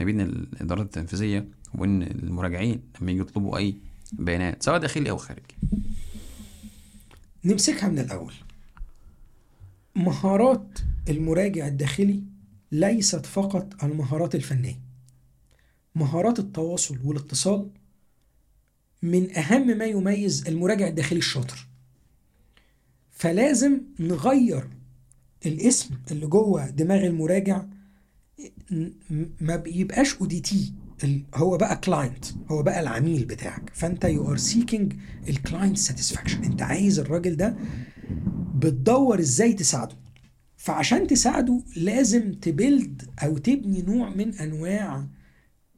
[0.00, 3.74] ما بين الإدارات التنفيذية وبين المراجعين لما يجوا يطلبوا أي
[4.12, 5.54] بيانات سواء داخلي أو خارجي.
[7.44, 8.32] نمسكها من الأول.
[9.96, 10.78] مهارات
[11.08, 12.22] المراجع الداخلي
[12.74, 14.80] ليست فقط المهارات الفنية.
[15.94, 17.70] مهارات التواصل والاتصال
[19.02, 21.66] من أهم ما يميز المراجع الداخلي الشاطر.
[23.10, 24.68] فلازم نغير
[25.46, 27.64] الاسم اللي جوه دماغ المراجع
[29.40, 30.72] ما بيبقاش auditee
[31.34, 33.70] هو بقى client هو بقى العميل بتاعك.
[33.74, 34.94] فأنت you are seeking
[35.28, 37.56] ال client satisfaction أنت عايز الراجل ده
[38.54, 40.03] بتدور إزاي تساعده.
[40.64, 45.06] فعشان تساعده لازم ت build أو تبني نوع من أنواع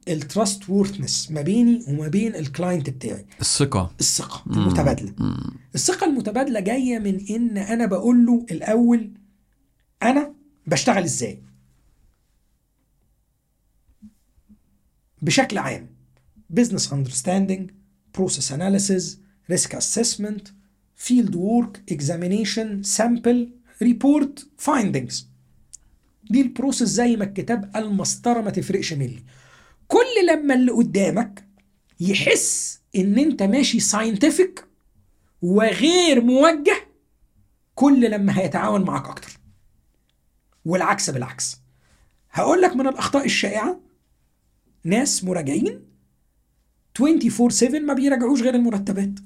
[0.07, 3.25] ال trustworthiness ما بيني وما بين ال client بتاعي.
[3.41, 3.95] الثقة.
[3.99, 5.13] الثقة المتبادلة.
[5.75, 9.11] الثقة المتبادلة جاية من إن أنا بقول له الأول
[10.03, 10.33] أنا
[10.67, 11.41] بشتغل إزاي.
[15.21, 15.87] بشكل عام.
[16.59, 17.71] Business understanding
[18.17, 19.03] process analysis
[19.51, 20.51] risk assessment
[20.95, 25.15] field work examination sample report findings.
[26.29, 29.23] دي ال process زي ما الكتاب المسطره ما تفرقش ملي
[29.87, 31.47] كل لما اللي قدامك
[31.99, 34.67] يحس إن أنت ماشي scientific
[35.41, 36.87] وغير موجه
[37.75, 39.39] كل لما هيتعاون معاك أكتر.
[40.65, 41.57] والعكس بالعكس.
[42.31, 43.79] هقول لك من الأخطاء الشائعة.
[44.83, 45.81] ناس مراجعين
[47.01, 49.19] 24 7 ما بيراجعوش غير المرتبات.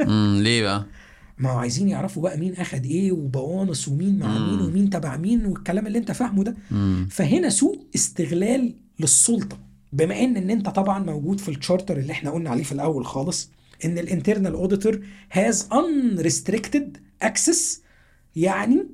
[0.00, 0.86] امم ليه بقى؟
[1.38, 4.60] ما هو عايزين يعرفوا بقى مين أخد إيه وبونص ومين مع مين.
[4.60, 6.56] ومين تبع مين والكلام اللي أنت فاهمه ده.
[7.10, 9.58] فهنا سوء استغلال للسلطة
[9.92, 13.50] بما إن إن أنت طبعا موجود في التشارتر اللي إحنا قلنا عليه في الأول خالص
[13.84, 15.00] إن ال internal auditor
[15.32, 16.84] has unrestricted
[17.24, 17.78] access
[18.36, 18.86] يعني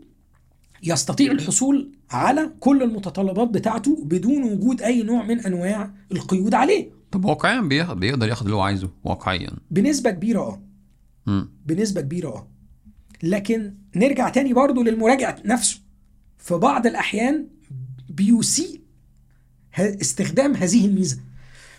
[0.82, 6.90] يستطيع الحصول على كل المتطلبات بتاعته بدون وجود أي نوع من أنواع القيود عليه.
[7.10, 7.60] طب واقعيا
[7.94, 9.50] بيقدر ياخد اللي هو عايزه واقعيا.
[9.70, 10.62] بنسبة كبيرة آه.
[11.66, 12.48] بنسبة كبيرة آه.
[13.22, 15.80] لكن نرجع تاني برضو للمراجع نفسه.
[16.38, 17.48] في بعض الأحيان
[18.08, 18.80] بيسيء
[19.78, 21.18] استخدام هذه الميزة.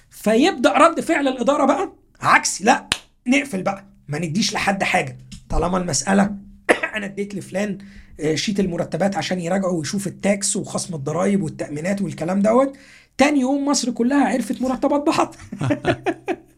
[0.10, 2.90] فيبدأ رد فعل الإدارة بقى عكسي لا
[3.28, 5.18] نقفل بقى ما نديش لحد حاجة.
[5.50, 6.36] طالما المسألة
[6.96, 7.78] أنا اديت لفلان
[8.20, 12.78] آه، sheet المرتبات عشان يراجعوا ويشوف ال tax وخصم الضرايب والتأمينات والكلام دوت
[13.18, 15.36] تاني يوم مصر كلها عرفت مرتبات بعض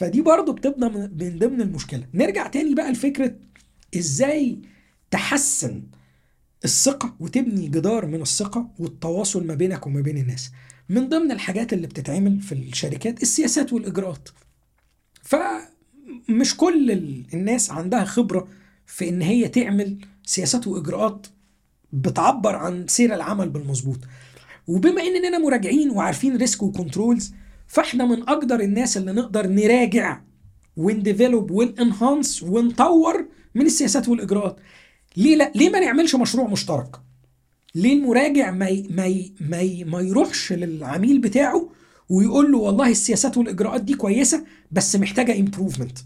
[0.00, 2.06] فدي برضو بتبقى من من ضمن المشكلة.
[2.14, 3.34] نرجع تاني بقى لفكرة
[3.96, 4.58] إزاي
[5.10, 5.82] تحسن
[6.64, 10.50] الثقة وتبني جدار من الثقة والتواصل ما بينك وما بين الناس.
[10.88, 14.28] من ضمن الحاجات اللي بتتعمل في الشركات السياسات والإجراءات.
[15.22, 18.48] فمش كل ال- الناس عندها خبرة
[18.86, 21.26] في إن هي تعمل سياسات وإجراءات
[21.92, 23.98] بتعبر عن سير العمل بالمظبوط.
[24.66, 27.32] وبما إننا مراجعين وعارفين risk و controls
[27.70, 30.20] فاحنا من أقدر الناس اللي نقدر نراجع
[30.76, 34.56] ون develop ون enhance ونطور من السياسات والإجراءات.
[35.16, 36.96] ليه لا؟ ليه ما نعملش مشروع مشترك؟
[37.74, 38.86] ليه المراجع ما ي...
[38.90, 39.32] ما ي...
[39.40, 39.84] ما, ي...
[39.84, 41.70] ما يروحش للعميل بتاعه
[42.08, 45.98] ويقول له والله السياسات والإجراءات دي كويسة بس محتاجة improvement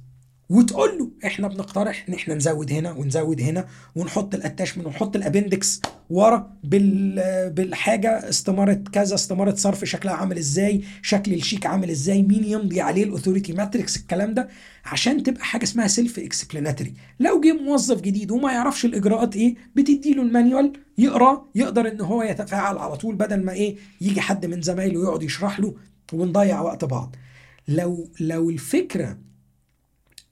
[0.50, 5.23] وتقول له إحنا بنقترح إن إحنا نزود هنا ونزود هنا ونحط ال attachment ونحط ال
[5.23, 12.22] appendix ورا بال بالحاجة استماره كذا استماره صرف شكلها عامل إزاي شكل الشيك عامل إزاي
[12.22, 14.48] مين يمضي عليه ال authority matrix الكلام ده
[14.84, 20.14] عشان تبقى حاجة اسمها self explanatory لو جه موظف جديد وما يعرفش الإجراءات إيه بتدي
[20.14, 24.46] له ال manual يقرأ يقدر إن هو يتفاعل على طول بدل ما إيه يجي حد
[24.46, 25.74] من زمايله يقعد يشرح له
[26.12, 27.16] ونضيع وقت بعض.
[27.68, 29.18] لو لو الفكرة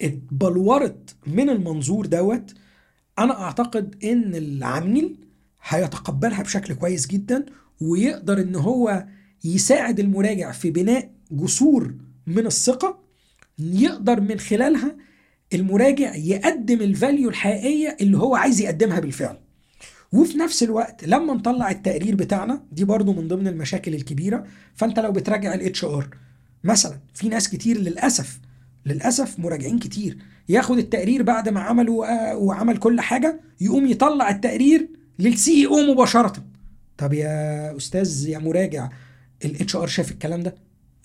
[0.02, 2.54] اتبلورت من المنظور دوت
[3.18, 5.16] أنا أعتقد إن العميل
[5.62, 7.46] هيتقبلها بشكل كويس جدا
[7.80, 9.06] ويقدر إن هو
[9.44, 11.94] يساعد المراجع في بناء جسور
[12.26, 13.02] من الثقة.
[13.58, 14.96] يقدر من خلالها
[15.52, 19.38] المراجع يقدم ال value الحقيقية اللي هو عايز يقدمها بالفعل.
[20.12, 24.44] وفي نفس الوقت لما نطلع التقرير بتاعنا دي برضو من ضمن المشاكل الكبيرة.
[24.74, 26.08] فأنت لو بتراجع ال HR
[26.64, 28.40] مثلا في ناس كتير للأسف
[28.86, 30.18] للأسف مراجعين كتير.
[30.48, 34.88] ياخد التقرير بعد ما عملوا آه، وعمل كل حاجة يقوم يطلع التقرير
[35.18, 36.44] لل CEO مباشرة.
[36.98, 38.88] طب يا أستاذ يا مراجع
[39.44, 40.54] ال HR شاف الكلام ده؟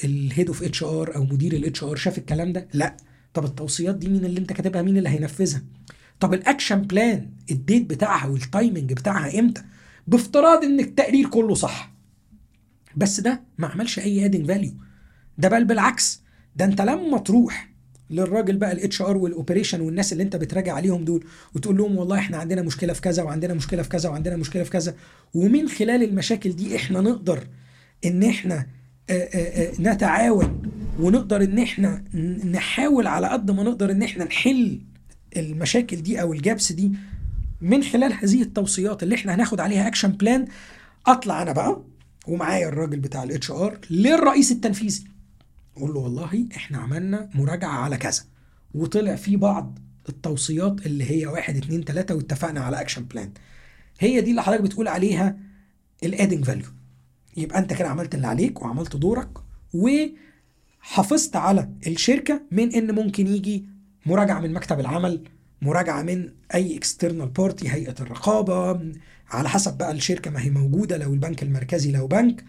[0.04, 2.98] ال head of HR أو مدير ال HR شاف الكلام ده؟ لا.
[3.34, 5.62] طب التوصيات دي مين اللي أنت كاتبها؟ مين اللي هينفذها؟
[6.20, 9.62] طب ال action plan ال date بتاعها وال timing بتاعها إمتى؟
[10.08, 11.94] بافتراض إن التقرير كله صح.
[12.96, 14.72] بس ده ما عملش أي adding value
[15.38, 16.22] ده بل بالعكس
[16.56, 17.67] ده أنت لما تروح
[18.10, 21.26] للراجل بقى ال HR وال operation والناس اللي انت بتراجع عليهم دول
[21.56, 24.70] وتقول لهم والله إحنا عندنا مشكلة في كذا وعندنا مشكلة في كذا وعندنا مشكلة في
[24.70, 24.96] كذا.
[25.34, 27.48] ومن خلال المشاكل دي إحنا نقدر
[28.06, 28.66] ان إحنا
[29.10, 30.62] آه، آه، آه، نتعاون
[31.00, 32.04] ونقدر ان إحنا
[32.46, 34.82] نحاول على قد ما نقدر ان إحنا نحل
[35.38, 36.92] المشاكل دي أو ال gaps دي.
[37.62, 40.48] من خلال هذه التوصيات اللي إحنا هناخد عليها action plan
[41.08, 41.82] أطلع أنا بقى
[42.28, 45.04] ومعايا الراجل بتاع ال HR للرئيس التنفيذي.
[45.78, 48.22] أقول له والله إحنا عملنا مراجعة على كذا
[48.74, 49.80] وطلع في بعض
[50.10, 53.32] التوصيات اللي هي واحد اتنين تلاتة واتفقنا على action plan
[54.00, 55.38] هي دي اللي حضرتك بتقول عليها
[56.04, 56.66] ال adding value
[57.38, 59.30] يبقى أنت كده عملت اللي عليك وعملت دورك
[59.74, 63.66] وحافظت على الشركة من إن ممكن يجي
[64.06, 65.24] مراجعة من مكتب العمل
[65.62, 68.82] مراجعة من أي external party هيئة الرقابة
[69.30, 72.44] على حسب بقى الشركة ما هي موجودة لو البنك المركزي لو بنك.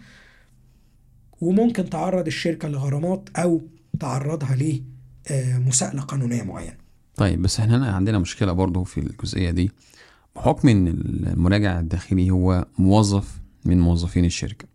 [1.41, 3.61] وممكن تعرض الشركة لغرامات أو
[3.99, 4.57] تعرضها
[5.29, 6.77] لمساءله قانونية معينة.
[7.15, 9.71] طيب بس إحنا عندنا مشكلة برضو في الجزئية دي.
[10.35, 14.67] بحكم إن المراجع الداخلي هو موظف من موظفين الشركة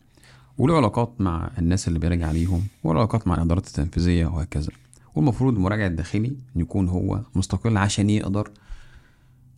[0.58, 4.70] وله علاقات مع الناس اللي بيراجع عليهم وله علاقات مع الإدارات التنفيذية وهكذا.
[5.14, 8.50] والمفروض المراجع الداخلي يكون هو مستقل عشان يقدر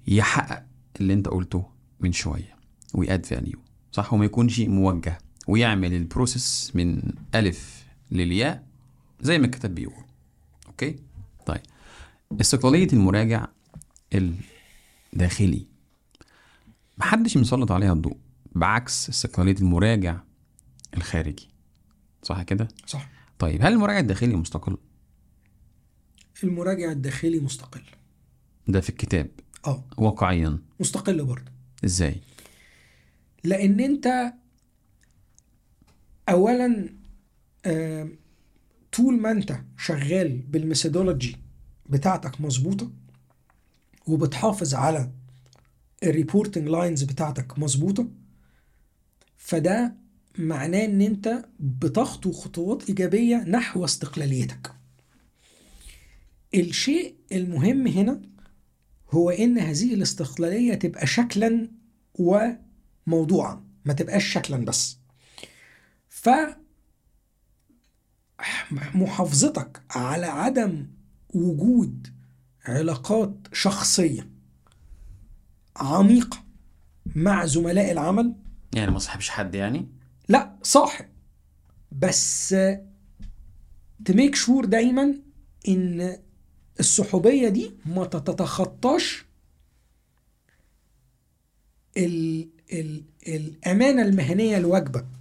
[0.09, 0.63] يحقق
[1.01, 1.65] اللي أنت قلته
[2.01, 2.57] من شوية
[2.95, 3.59] وي add value
[3.93, 5.19] صح؟ وما يكونش موجه.
[5.47, 7.03] ويعمل ال process من
[7.35, 8.67] ألف للياء
[9.21, 10.05] زي ما الكتاب بيقول.
[10.67, 10.97] okay؟
[11.47, 11.61] طيب.
[12.41, 13.47] استقلالية المراجع
[15.15, 15.67] الداخلي.
[16.99, 18.17] محدش مسلط عليها الضوء
[18.53, 20.21] بعكس استقلالية المراجع
[20.97, 21.49] الخارجي.
[22.23, 23.11] صح كده؟ صح.
[23.39, 24.77] طيب هل المراجع الداخلي مستقل؟
[26.45, 27.83] المراجع الداخلي مستقل.
[28.69, 29.31] ده في الكتاب.
[29.67, 29.85] آه.
[29.97, 30.59] واقعيا.
[30.81, 31.53] مستقل برضه.
[31.85, 32.21] إزاي؟
[33.45, 34.33] لأن أنت
[36.29, 36.89] اولا
[37.67, 38.19] آم،
[38.93, 41.37] طول ما أنت شغال بال methodology
[41.91, 42.91] بتاعتك مظبوطة
[44.07, 45.11] وبتحافظ على
[46.03, 48.09] ال reporting lines بتاعتك مظبوطة
[49.37, 49.95] فده
[50.39, 54.73] معناه إن أنت بتخطو خطوات إيجابية نحو استقلاليتك.
[56.55, 58.23] الشيء المهم هنا
[59.11, 61.69] هو إن هذه الاستقلالية تبقى شكلا
[62.15, 64.99] وموضوعا ما تبقاش شكلا بس.
[66.27, 66.31] ف
[68.95, 70.87] محافظتك على عدم
[71.35, 72.09] وجود
[72.65, 74.31] علاقات شخصية
[75.77, 76.45] عميقة
[77.17, 78.35] مع زملاء العمل؟
[78.75, 79.89] يعني ما صاحبش حد يعني؟
[80.29, 81.07] لا صاحب.
[81.93, 82.57] بس
[84.05, 85.15] تميك شور دايما
[85.69, 86.19] إن
[86.81, 89.25] الصحوبية دي ما تتخطاش
[91.97, 95.16] ال ال الأمانة المهنية الواجبه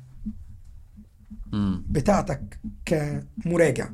[1.90, 3.90] بتاعتك كمراجع.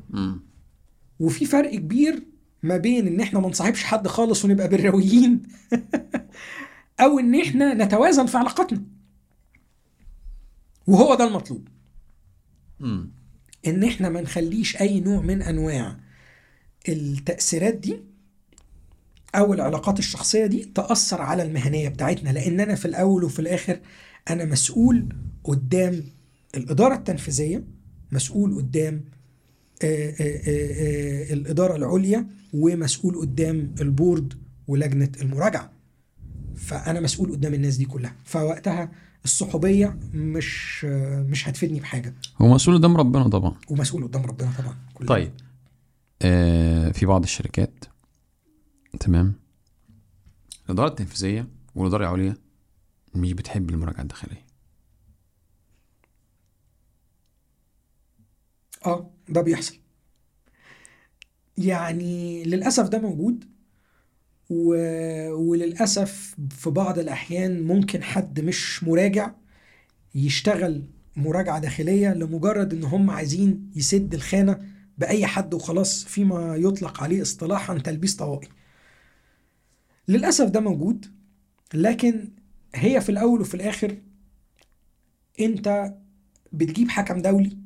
[1.20, 2.26] وفي فرق كبير
[2.62, 5.42] ما بين إن إحنا ما نصاحبش حد خالص ونبقى بالراويين
[7.00, 8.82] أو إن إحنا نتوازن في علاقاتنا.
[10.86, 11.68] وهو ده المطلوب.
[13.66, 15.96] إن إحنا ما نخليش أي نوع من أنواع
[16.88, 18.00] التأثيرات دي
[19.34, 22.30] أو العلاقات الشخصية دي تأثر على المهنية بتاعتنا.
[22.30, 23.80] لأن أنا في الأول وفي الآخر
[24.30, 25.08] أنا مسؤول
[25.44, 26.04] قدام
[26.54, 27.64] الإدارة التنفيذية
[28.12, 29.04] مسؤول قدام
[29.84, 34.34] آه، آه، آه، الإدارة العليا ومسؤول قدام البورد
[34.68, 35.72] ولجنة المراجعة.
[36.56, 38.16] فأنا مسؤول قدام الناس دي كلها.
[38.24, 38.92] فوقتها
[39.24, 40.84] الصحوبية مش
[41.28, 42.14] مش هتفيدني بحاجة.
[42.38, 43.54] هو مسؤول قدام ربنا طبعا.
[43.70, 44.76] ومسؤول قدام ربنا طبعا.
[44.94, 45.08] كلنا.
[45.08, 45.32] طيب
[46.22, 47.84] آه في بعض الشركات
[49.00, 49.34] تمام
[50.66, 52.36] الإدارة التنفيذية والإدارة العليا
[53.14, 54.51] مش بتحب المراجعة الداخلية.
[58.86, 59.76] آه ده بيحصل.
[61.58, 63.44] يعني للأسف ده موجود
[64.50, 64.74] و...
[65.32, 69.30] وللأسف في بعض الأحيان ممكن حد مش مراجع
[70.14, 70.82] يشتغل
[71.16, 74.60] مراجعة داخلية لمجرد إن هم عايزين يسد الخانة
[74.98, 78.48] بأي حد وخلاص فيما يطلق عليه اصطلاحا تلبيس طوائي.
[80.08, 81.06] للأسف ده موجود
[81.74, 82.28] لكن
[82.74, 83.96] هي في الأول وفي الآخر
[85.40, 85.94] أنت
[86.52, 87.58] بتجيب حكم دولي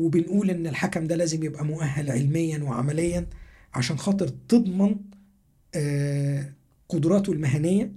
[0.00, 3.26] وبنقول إن الحكم ده لازم يبقى مؤهل علميا وعمليا
[3.74, 4.96] عشان خاطر تضمن
[5.74, 6.52] آه،
[6.88, 7.92] قدراته المهنية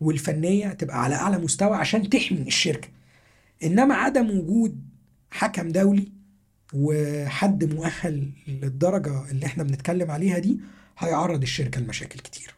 [0.00, 2.88] والفنية تبقى على أعلى مستوى عشان تحمي الشركة.
[3.64, 4.80] إنما عدم وجود
[5.30, 6.12] حكم دولي
[6.74, 10.60] وحد مؤهل للدرجة اللي إحنا بنتكلم عليها دي
[10.98, 12.54] هيعرض الشركة لمشاكل كتير.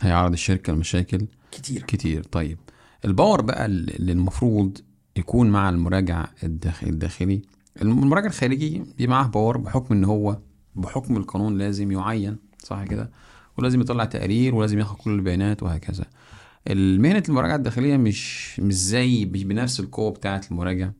[0.00, 1.82] هيعرض الشركة لمشاكل كتير.
[1.82, 2.22] كتير.
[2.22, 2.58] طيب
[3.04, 4.78] ال power بقى اللي المفروض
[5.16, 7.42] يكون مع المراجع الداخ- الداخلي.
[7.82, 10.38] المراجع الخارجي بيبقى معاه power بحكم إن هو
[10.74, 13.10] بحكم القانون لازم يعين صح كده؟
[13.58, 16.04] ولازم يطلع تقارير ولازم ياخد كل البيانات وهكذا.
[16.70, 20.90] المهنة المراجعة الداخلية مش مش زي بنفس القوة بتاعة المراجع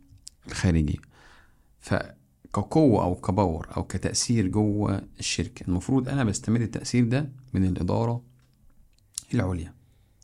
[0.49, 1.01] الخارجي.
[1.81, 8.23] فكقوة أو ك power أو كتأثير جوه الشركة المفروض أنا بستمد التأثير ده من الإدارة
[9.35, 9.75] العليا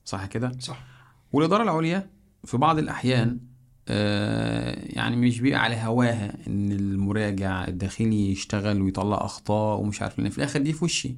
[0.04, 0.84] صح كده؟ صح.
[1.32, 2.10] والإدارة العليا
[2.44, 3.38] في بعض الأحيان
[3.86, 10.38] يعني مش بيبقى على هواها إن المراجع الداخلي يشتغل ويطلع أخطاء ومش عارف لأن في
[10.38, 11.16] الآخر دي في وشي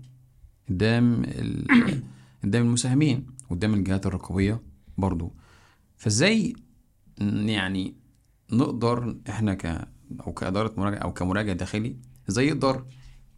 [0.69, 1.67] قدام ال...
[2.45, 4.63] قدام المساهمين قدام الجهات الرقابية
[4.99, 5.33] برضو.
[5.97, 6.55] فإزاي
[7.21, 7.95] ن- يعني
[8.53, 9.89] نقدر إحنا ك
[10.27, 11.97] أو كإدارة مراجع أو كمراجع داخلي
[12.31, 12.87] إزاي يقدر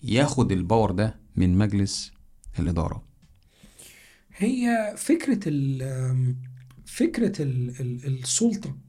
[0.03, 2.13] ياخد الباور ده من مجلس
[2.59, 3.03] الإدارة؟
[4.37, 6.37] هي فكرة ال
[6.87, 8.88] فكرة ال ال السلطة آه،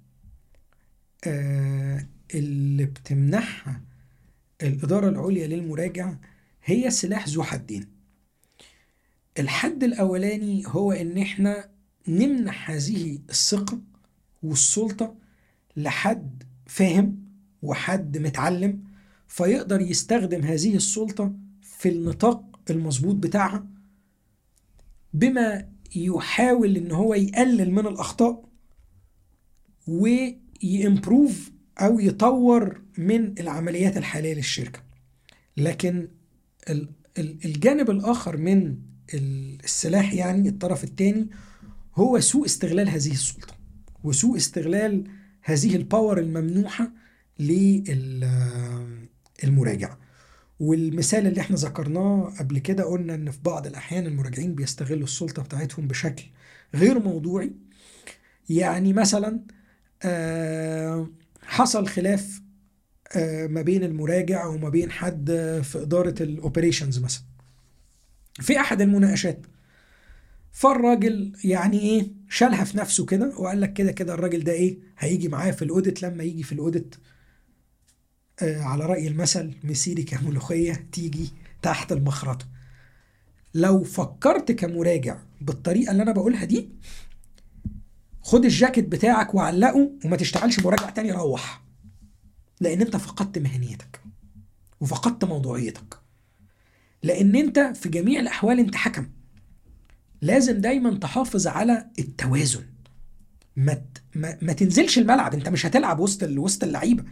[1.28, 3.82] اللي بتمنحها
[4.62, 6.16] الإدارة العليا للمراجع
[6.64, 7.88] هي سلاح ذو حدين.
[9.40, 11.70] الحد الأولاني هو إن إحنا
[12.08, 13.80] نمنح هذه الثقة
[14.44, 15.16] والسلطة
[15.78, 17.18] لحد فاهم
[17.62, 18.84] وحد متعلم
[19.28, 23.68] فيقدر يستخدم هذه السلطة في النطاق المظبوط بتاعها
[25.14, 28.50] بما يحاول إن هو يقلل من الأخطاء
[30.64, 34.80] ويمبروف أو يطور من العمليات الحالية للشركة.
[35.58, 36.08] لكن
[36.70, 38.78] ال- ال- الجانب الآخر من
[39.14, 41.28] ال- السلاح يعني الطرف الثاني
[41.96, 43.56] هو سوء استغلال هذه السلطة
[44.04, 45.04] وسوء استغلال
[45.42, 46.92] هذه ال power الممنوحة
[49.44, 49.96] للمراجع
[50.60, 55.88] والمثال اللي إحنا ذكرناه قبل كده قلنا إن في بعض الأحيان المراجعين بيستغلوا السلطة بتاعتهم
[55.88, 56.24] بشكل
[56.76, 57.52] غير موضوعي.
[58.50, 59.40] يعني مثلا
[61.44, 62.42] حصل خلاف
[63.16, 65.32] آه، ما بين المراجع وما بين حد
[65.64, 67.24] في إدارة ال operations مثلا.
[68.42, 69.46] في أحد المناقشات
[70.52, 75.28] فالراجل يعني إيه شالها في نفسه كده وقال لك كده كده الراجل ده إيه هيجي
[75.28, 76.96] معايا في الأوديت لما يجي في الأوديت
[78.42, 81.30] آه على رأي المثل مسيري كملوخية تيجي
[81.62, 82.46] تحت المخرطة.
[83.54, 86.70] لو فكرت كمراجع بالطريقة اللي أنا بقولها دي
[88.30, 91.64] خد الجاكيت بتاعك وعلقه وما تشتغلش مراجع تاني روح.
[92.62, 94.02] لأن أنت فقدت مهنيتك
[94.82, 96.00] وفقدت موضوعيتك.
[97.04, 99.08] لأن أنت في جميع الأحوال أنت حكم.
[100.22, 102.66] لازم دايما تحافظ على التوازن.
[103.56, 103.82] ما
[104.16, 107.04] ما, تنزلش الملعب أنت مش هتلعب وسط وسط اللعيبة.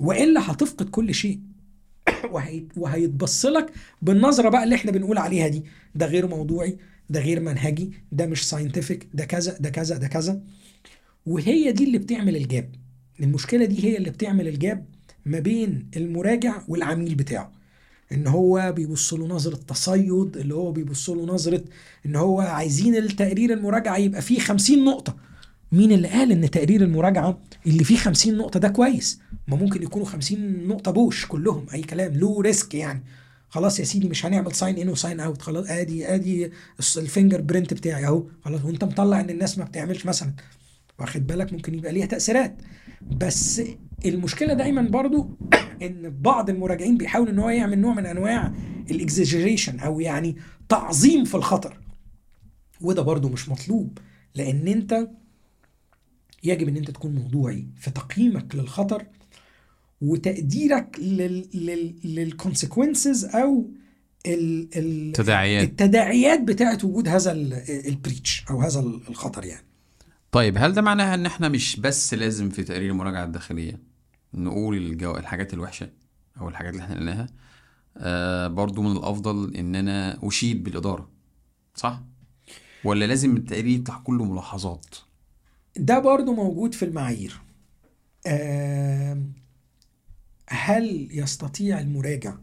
[0.00, 1.40] وإلا هتفقد كل شيء.
[2.32, 3.72] وهي وهيتبص لك
[4.02, 5.64] بالنظرة بقى اللي إحنا بنقول عليها دي.
[5.94, 6.78] ده غير موضوعي.
[7.10, 10.40] ده غير منهجي ده مش scientific ده كذا ده كذا ده كذا.
[11.26, 12.70] وهي دي اللي بتعمل ال gap.
[13.20, 14.86] المشكلة دي هي اللي بتعمل ال gap
[15.26, 17.52] ما بين المراجع والعميل بتاعه.
[18.12, 21.64] إن هو بيبص له نظرة تصيد اللي هو بيبص له نظرة
[22.06, 25.16] إن هو عايزين التقرير المراجعة يبقى فيه 50 نقطة.
[25.72, 30.06] مين اللي قال إن تقرير المراجعة اللي فيه 50 نقطة ده كويس؟ ما ممكن يكونوا
[30.06, 33.02] 50 نقطة bush كلهم أي كلام له risk يعني.
[33.48, 36.52] خلاص يا سيدي مش هنعمل sign in و sign out خلاص آدي آدي
[36.96, 38.26] ال finger print بتاعي اهو.
[38.44, 40.32] خلاص وانت مطلع ان الناس ما بتعملش مثلا.
[40.98, 42.56] واخد بالك؟ ممكن يبقى ليها تأثيرات.
[43.02, 43.62] بس
[44.04, 45.30] المشكلة دايما برضو
[45.82, 48.52] إن بعض المراجعين بيحاول إن هو يعمل نوع من أنواع
[48.90, 50.36] ال exaggeration أو يعني
[50.68, 51.80] تعظيم في الخطر.
[52.80, 53.98] وده برضو مش مطلوب.
[54.34, 55.08] لأن أنت
[56.44, 59.06] يجب إن أنت تكون موضوعي في تقييمك للخطر
[60.00, 63.70] وتقديرك لل لل لل consequences أو
[64.26, 67.32] ال ال تداعيات التداعيات بتاعت وجود هذا
[67.86, 69.66] البريتش أو هذا الخطر يعني.
[70.32, 73.78] طيب هل ده معناها إن إحنا مش بس لازم في تقرير المراجعة الداخلية
[74.34, 75.16] نقول الجو...
[75.16, 75.90] الحاجات الوحشة
[76.40, 77.26] أو الحاجات اللي إحنا قلناها
[77.96, 81.10] آه برضو من الأفضل إن أنا أشيد بالإدارة
[81.74, 82.02] صح؟
[82.84, 84.86] ولا لازم التقرير يطلع كله ملاحظات؟
[85.76, 87.40] ده برضو موجود في المعايير.
[88.26, 89.32] آم،
[90.48, 92.34] هل يستطيع المراجع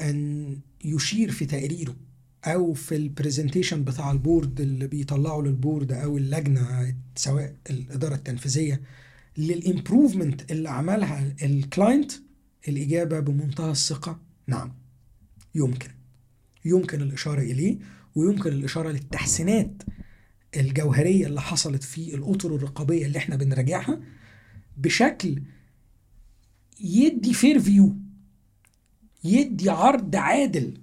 [0.00, 1.96] أن يشير في تقريره
[2.44, 8.14] أو في ال presentation بتاع ال board اللي بيطلعه لل board أو اللجنة سواء الإدارة
[8.14, 8.80] التنفيذية
[9.38, 12.12] لل improvement اللي عملها ال client
[12.68, 14.72] الإجابة بمنتهى الثقة نعم.
[15.54, 15.88] يمكن.
[16.64, 17.78] يمكن الإشارة إليه
[18.14, 19.82] ويمكن الإشارة للتحسينات
[20.56, 24.00] الجوهرية اللي حصلت في الأطر الرقابية اللي إحنا بنراجعها
[24.76, 25.42] بشكل
[26.80, 27.96] يدي fair view
[29.24, 30.74] يدي عرض عادل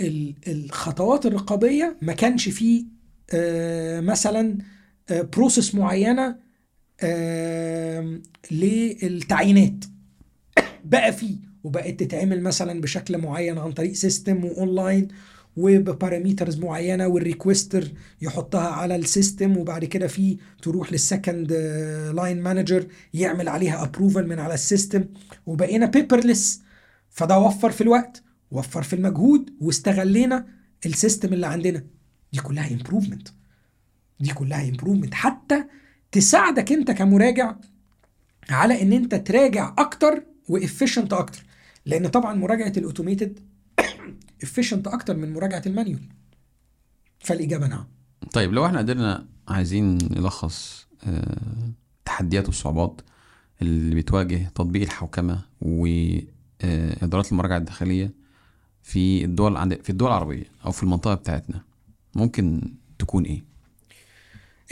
[0.00, 1.96] للخطوات الرقابية.
[2.02, 2.84] ما كانش فيه
[3.30, 4.58] آه، مثلا
[5.10, 6.36] process معينة
[7.00, 8.20] آه،
[8.50, 9.84] للتعيينات.
[10.84, 15.08] بقى فيه وبقت تتعمل مثلا بشكل معين عن طريق system و online
[15.58, 21.52] وب parameters معينة وال requester يحطها على ال system وبعد كده في تروح لل second
[22.14, 25.04] line manager يعمل عليها approval من على ال system
[25.46, 26.62] وبقينا paperless
[27.10, 30.46] فده وفر في الوقت وفر في المجهود واستغلينا
[30.86, 31.84] ال system اللي عندنا.
[32.32, 33.28] دي كلها improvement
[34.20, 35.64] دي كلها improvement حتى
[36.12, 37.54] تساعدك انت كمراجع
[38.50, 41.44] على ان انت تراجع أكتر و efficient أكتر.
[41.86, 43.38] لأن طبعا مراجعة ال automated
[44.42, 46.00] efficient أكتر من مراجعة ال manual
[47.20, 47.84] فالإجابة نعم
[48.32, 51.38] طيب لو إحنا قدرنا عايزين نلخص آه،
[51.98, 53.00] التحديات والصعوبات
[53.62, 58.10] اللي بتواجه تطبيق الحوكمة وإدارات المراجعة الداخلية
[58.82, 61.62] في الدول عند في الدول العربية أو في المنطقة بتاعتنا
[62.14, 62.60] ممكن
[62.98, 63.44] تكون إيه؟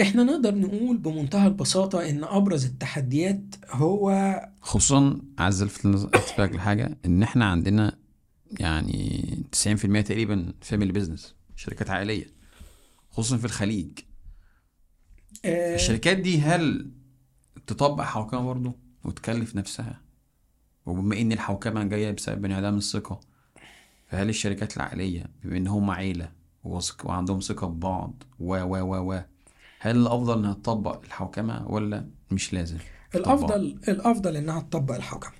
[0.01, 7.23] إحنا نقدر نقول بمنتهى البساطة إن أبرز التحديات هو خصوصا عايز ألفت انتباهك لحاجة إن
[7.23, 7.97] إحنا عندنا
[8.61, 12.27] يعني 90% تقريبا family business شركات عائلية
[13.11, 13.99] خصوصا في الخليج.
[15.45, 16.91] آه، الشركات دي هل
[17.67, 18.75] تطبق حوكمة برضه
[19.05, 20.01] وتكلف نفسها؟
[20.87, 23.21] وبما إن الحوكمة جاية بسبب انعدام الثقة
[24.09, 25.91] فهل الشركات العائلية بما إن هم
[26.65, 29.21] وثق- وعندهم ثقة ببعض و و و و
[29.81, 32.79] هل الأفضل إنها تطبق الحوكمة ولا مش لازم؟
[33.15, 35.33] الافضل الأفضل إنها تطبق الحوكمة.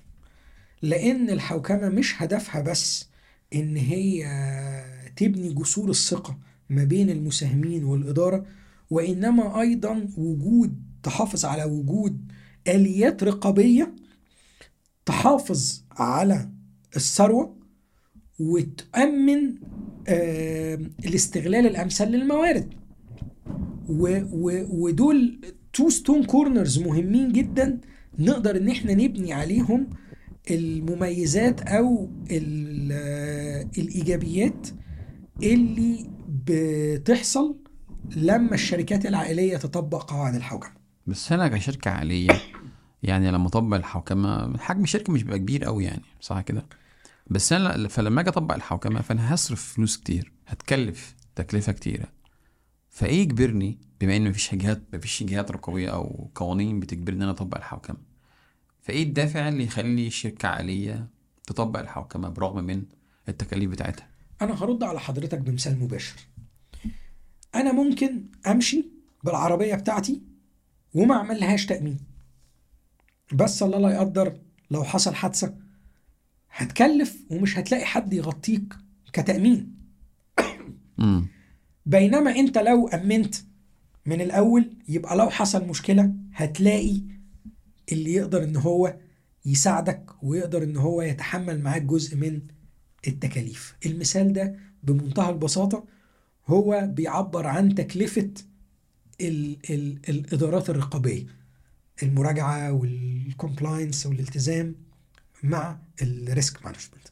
[0.81, 3.09] لأن الحوكمة مش هدفها بس
[3.55, 4.25] إن هي
[5.15, 6.37] تبني جسور الثقة
[6.69, 8.45] ما بين المساهمين والإدارة
[8.89, 12.31] وإنما أيضا وجود تحافظ على وجود
[12.67, 13.95] آليات رقابية
[15.05, 16.49] تحافظ على
[16.95, 17.57] الثروة
[18.39, 19.55] وتأمن
[20.07, 22.73] آه، الاستغلال الامثل للموارد.
[23.89, 25.41] ودول
[25.73, 27.79] two stone corners مهمين جدا
[28.19, 29.87] نقدر إن إحنا نبني عليهم
[30.51, 34.67] المميزات أو ال- الإيجابيات
[35.43, 36.09] اللي
[36.45, 37.57] بتحصل
[38.15, 40.73] لما الشركات العائلية تطبق قواعد الحوكمة.
[41.07, 42.29] بس أنا كشركة عائلية
[43.03, 46.65] يعني لما أطبق الحوكمة حجم الشركة مش بيبقى كبير قوي يعني صح كده؟
[47.29, 52.05] بس أنا فلما أجي أطبق الحوكمة فأنا هصرف فلوس كتير هتكلف تكلفة كتيرة.
[52.89, 57.57] فإيه يجبرني؟ بما إن مفيش جهات مفيش جهات رقابيه أو قوانين بتجبرني إن أنا أطبق
[57.57, 57.97] الحوكمة.
[58.87, 61.07] فإيه الدافع اللي يخلي شركه عائليه
[61.47, 62.83] تطبق الحوكمة برغم من
[63.29, 64.07] التكاليف بتاعتها؟
[64.41, 66.15] أنا هرد على حضرتك بمثال مباشر.
[67.55, 68.85] أنا ممكن أمشي
[69.23, 70.21] بالعربية بتاعتي
[70.93, 71.97] وما أعملهاش تأمين.
[73.33, 74.39] بس الله لا يقدر
[74.71, 75.55] لو حصل حادثة
[76.51, 78.73] هتكلف ومش هتلاقي حد يغطيك
[79.13, 79.77] كتأمين.
[81.85, 83.35] بينما أنت لو أمنت
[84.05, 87.01] من الأول يبقى لو حصل مشكلة هتلاقي
[87.91, 88.97] اللي يقدر إن هو
[89.45, 92.41] يساعدك ويقدر إن هو يتحمل معاك جزء من
[93.07, 93.75] التكاليف.
[93.85, 95.85] المثال ده بمنتهى البساطة
[96.47, 98.29] هو بيعبر عن تكلفة
[99.21, 101.25] ال ال الإدارات الرقابية
[102.03, 104.75] المراجعة وال compliance والالتزام
[105.43, 107.07] مع ال risk management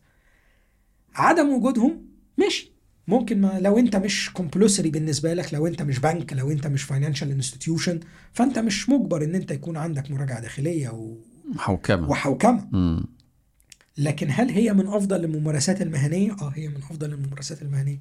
[1.16, 2.06] عدم وجودهم
[2.38, 2.75] ماشي.
[3.08, 6.84] ممكن ما لو انت مش compulsory بالنسبة لك لو انت مش بنك لو انت مش
[6.84, 8.00] financial institution
[8.34, 11.16] فانت مش مجبر ان انت يكون عندك مراجعة داخلية و-
[11.58, 12.68] حوكمه وحوكمة.
[12.74, 13.06] امم
[13.98, 18.00] لكن هل هي من أفضل الممارسات المهنية؟ آه هي من أفضل الممارسات المهنية.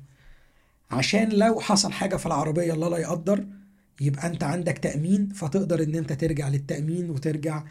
[0.90, 3.46] عشان لو حصل حاجة في العربية الله لا يقدر
[4.00, 7.64] يبقى انت عندك تأمين فتقدر ان انت ترجع للتأمين وترجع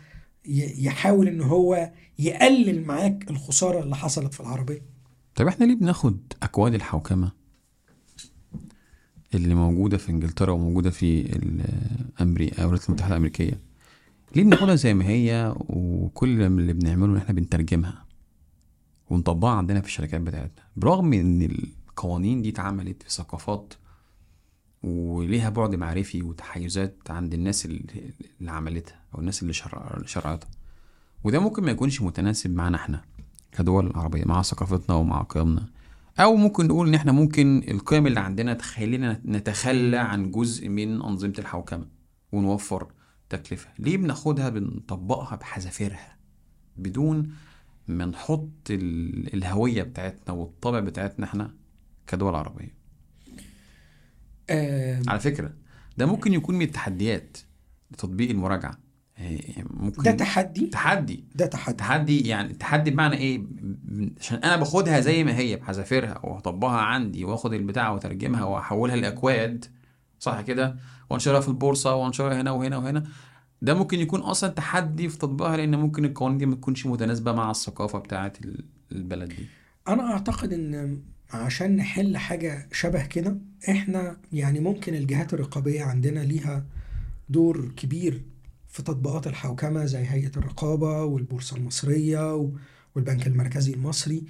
[0.46, 4.82] يحاول ان هو يقلل معاك الخسارة اللي حصلت في العربية.
[5.36, 7.32] طيب إحنا ليه بناخد أكواد الحوكمة
[9.34, 11.40] اللي موجودة في إنجلترا وموجودة في
[12.22, 13.60] أمريكا الولايات المتحدة الأمريكية؟
[14.36, 18.06] ليه بناخدها زي ما هي وكل اللي بنعمله إن إحنا بنترجمها
[19.10, 23.74] ونطبقها عندنا في الشركات بتاعتنا؟ برغم إن القوانين دي اتعملت في ثقافات
[24.84, 28.12] وليها بعد معرفي وتحيزات عند الناس اللي
[28.52, 29.54] عملتها أو الناس اللي
[30.06, 30.50] شرعتها
[31.24, 33.02] وده ممكن ما يكونش متناسب معانا إحنا.
[33.58, 35.70] كدول عربية مع ثقافتنا ومع قيمنا.
[36.20, 41.34] أو ممكن نقول إن إحنا ممكن القيم اللي عندنا تخلينا نتخلى عن جزء من أنظمة
[41.40, 41.86] الحوكمة
[42.32, 42.88] ونوفر
[43.30, 43.70] تكلفة.
[43.80, 46.18] ليه بناخدها؟ بنطبقها بحذافيرها
[46.78, 47.32] بدون
[47.88, 51.54] ما نحط ال- الهوية بتاعتنا والطابع بتاعتنا إحنا
[52.08, 52.74] كدول عربية.
[55.08, 55.54] على فكرة
[55.98, 57.38] ده ممكن يكون من التحديات
[57.92, 58.78] لتطبيق المراجعة.
[59.70, 61.24] ممكن ده تحدي؟ تحدي.
[61.36, 61.76] ده تحدي.
[61.78, 63.42] تحدي يعني تحدي بمعنى إيه؟
[64.20, 69.66] عشان أنا باخدها زي ما هي بحذافيرها وأطبقها عندي وآخد البتاع وأترجمها وأحولها لأكواد.
[70.20, 70.76] صح كده؟
[71.10, 73.04] وأنشرها في البورصة وأنشرها هنا وهنا وهنا.
[73.62, 77.52] ده ممكن يكون أصلا تحدي في تطبيقها لأن ممكن القوانين دي ما تكونش متناسبة مع
[77.52, 79.46] الثقافة بتاعه ال- البلد دي.
[79.88, 81.00] أنا أعتقد إن
[81.34, 83.38] عشان نحل حاجة شبه كده
[83.70, 86.66] إحنا يعني ممكن الجهات الرقابية عندنا ليها
[87.30, 88.22] دور كبير
[88.74, 92.52] في تطبيقات الحوكمة زي هيئة الرقابة والبورصة المصرية و-
[92.96, 94.24] والبنك المركزي المصري.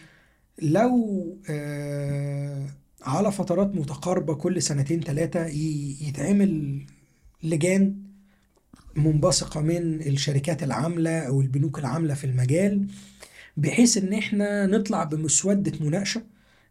[0.62, 0.94] لو
[1.50, 2.70] آه
[3.02, 5.46] على فترات متقاربة كل سنتين ثلاثة
[6.08, 6.82] يتعمل
[7.44, 7.96] لجان
[8.96, 12.88] منبثقة من الشركات العاملة أو البنوك العاملة في المجال
[13.58, 16.24] بحيث إن إحنا نطلع بمسودة مناقشة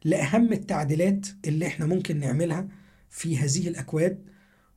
[0.05, 2.69] لأهم التعديلات اللي إحنا ممكن نعملها
[3.11, 4.19] في هذه الأكواد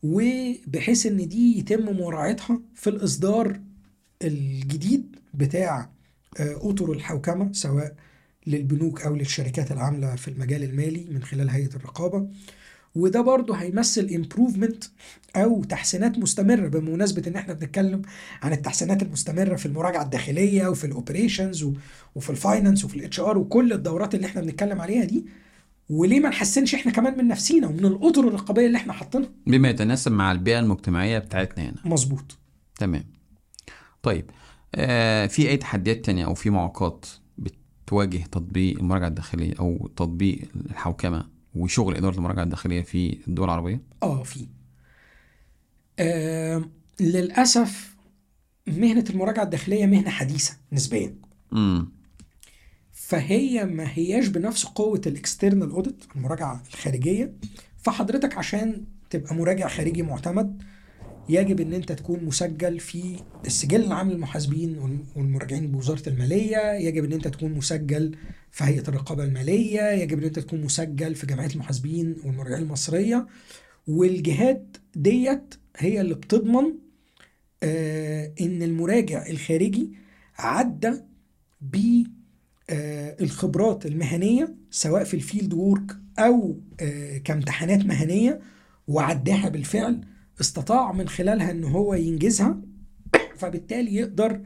[0.09, 3.59] وبحيث إن دي يتم مراعاتها في الإصدار
[4.21, 5.89] الجديد بتاع
[6.39, 7.95] آه، أطر الحوكمة سواء
[8.47, 12.27] للبنوك أو للشركات العاملة في المجال المالي من خلال هيئة الرقابة.
[12.95, 14.83] وده برضه هيمثل امبروفمنت
[15.35, 18.01] أو تحسينات مستمرة بمناسبة إن إحنا بنتكلم
[18.41, 21.65] عن التحسينات المستمرة في المراجعة الداخلية وفي ال operations
[22.15, 25.25] وفي ال finance وفي ال HR وكل الدورات اللي إحنا بنتكلم عليها دي.
[25.89, 30.11] وليه ما نحسنش إحنا كمان من نفسينا ومن الأطر الرقابية اللي إحنا حاطينها؟ بما يتناسب
[30.11, 31.75] مع البيئة المجتمعية بتاعتنا هنا.
[31.85, 32.37] مظبوط.
[32.79, 33.03] تمام.
[34.03, 34.29] طيب
[34.75, 37.05] آه في أي تحديات تانية أو في معوقات
[37.37, 40.39] بتواجه تطبيق المراجعة الداخلية أو تطبيق
[40.69, 41.25] الحوكمة
[41.55, 44.47] وشغل إدارة المراجعة الداخلية في الدول العربية؟ آه في.
[45.99, 46.63] آه
[46.99, 47.95] للأسف
[48.67, 51.15] مهنة المراجعة الداخلية مهنة حديثة نسبيا.
[51.53, 51.94] امم
[53.07, 57.33] فهي ما هياش بنفس قوة ال external audit المراجعة الخارجية.
[57.77, 60.61] فحضرتك عشان تبقى مراجع خارجي معتمد
[61.29, 66.73] يجب إن أنت تكون مسجل في السجل العام للمحاسبين والم- والمراجعين بوزارة المالية.
[66.73, 68.15] يجب إن أنت تكون مسجل
[68.51, 69.81] في هيئة الرقابة المالية.
[69.91, 73.27] يجب إن أنت تكون مسجل في جمعيه المحاسبين والمراجعين المصرية.
[73.87, 76.65] والجهات ديت هي اللي بتضمن
[77.63, 79.89] آه إن المراجع الخارجي
[80.37, 80.91] عدى
[82.69, 88.41] بالخبرات المهنية سواء في ال field work أو آه كامتحانات مهنية
[88.87, 90.01] وعداها بالفعل
[90.41, 92.61] استطاع من خلالها إن هو ينجزها
[93.37, 94.41] فبالتالي يقدر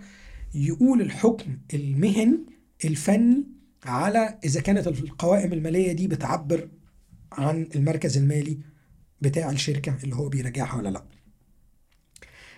[0.56, 2.40] يقول الحكم المهني
[2.86, 3.44] الفني
[3.86, 6.70] على إذا كانت القوائم المالية دي بتعبر
[7.32, 8.60] عن المركز المالي
[9.22, 11.04] بتاع الشركة اللي هو بيراجعها ولا لأ.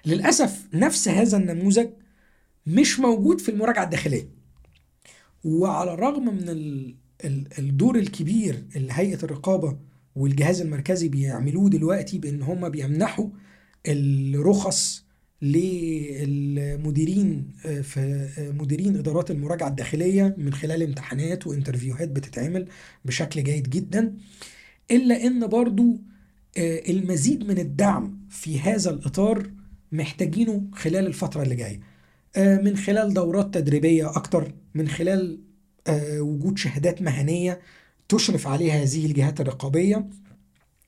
[0.05, 1.89] للأسف نفس هذا النموذج
[2.67, 4.29] مش موجود في المراجعة الداخلية.
[5.43, 6.95] وعلى الرغم من ال-
[7.25, 9.77] ال- الدور الكبير اللي هيئة الرقابة
[10.15, 13.27] والجهاز المركزي بيعملوه دلوقتي بأن هم بيمنحوا
[13.87, 15.03] الرخص
[16.31, 17.99] للمديرين آه، في
[18.37, 22.67] آه، مديرين إدارات المراجعة الداخلية من خلال امتحانات وانترفيوهات بتتعمل
[23.05, 24.17] بشكل جيد جدا
[24.91, 26.01] إلا إن برضو
[26.57, 29.51] آه، المزيد من الدعم في هذا الإطار
[29.91, 31.79] محتاجينه خلال الفترة اللي جاية.
[32.37, 35.39] من خلال دورات تدريبية أكتر من خلال
[35.87, 37.59] آه، وجود شهادات مهنية
[38.09, 40.09] تشرف عليها هذه الجهات الرقابية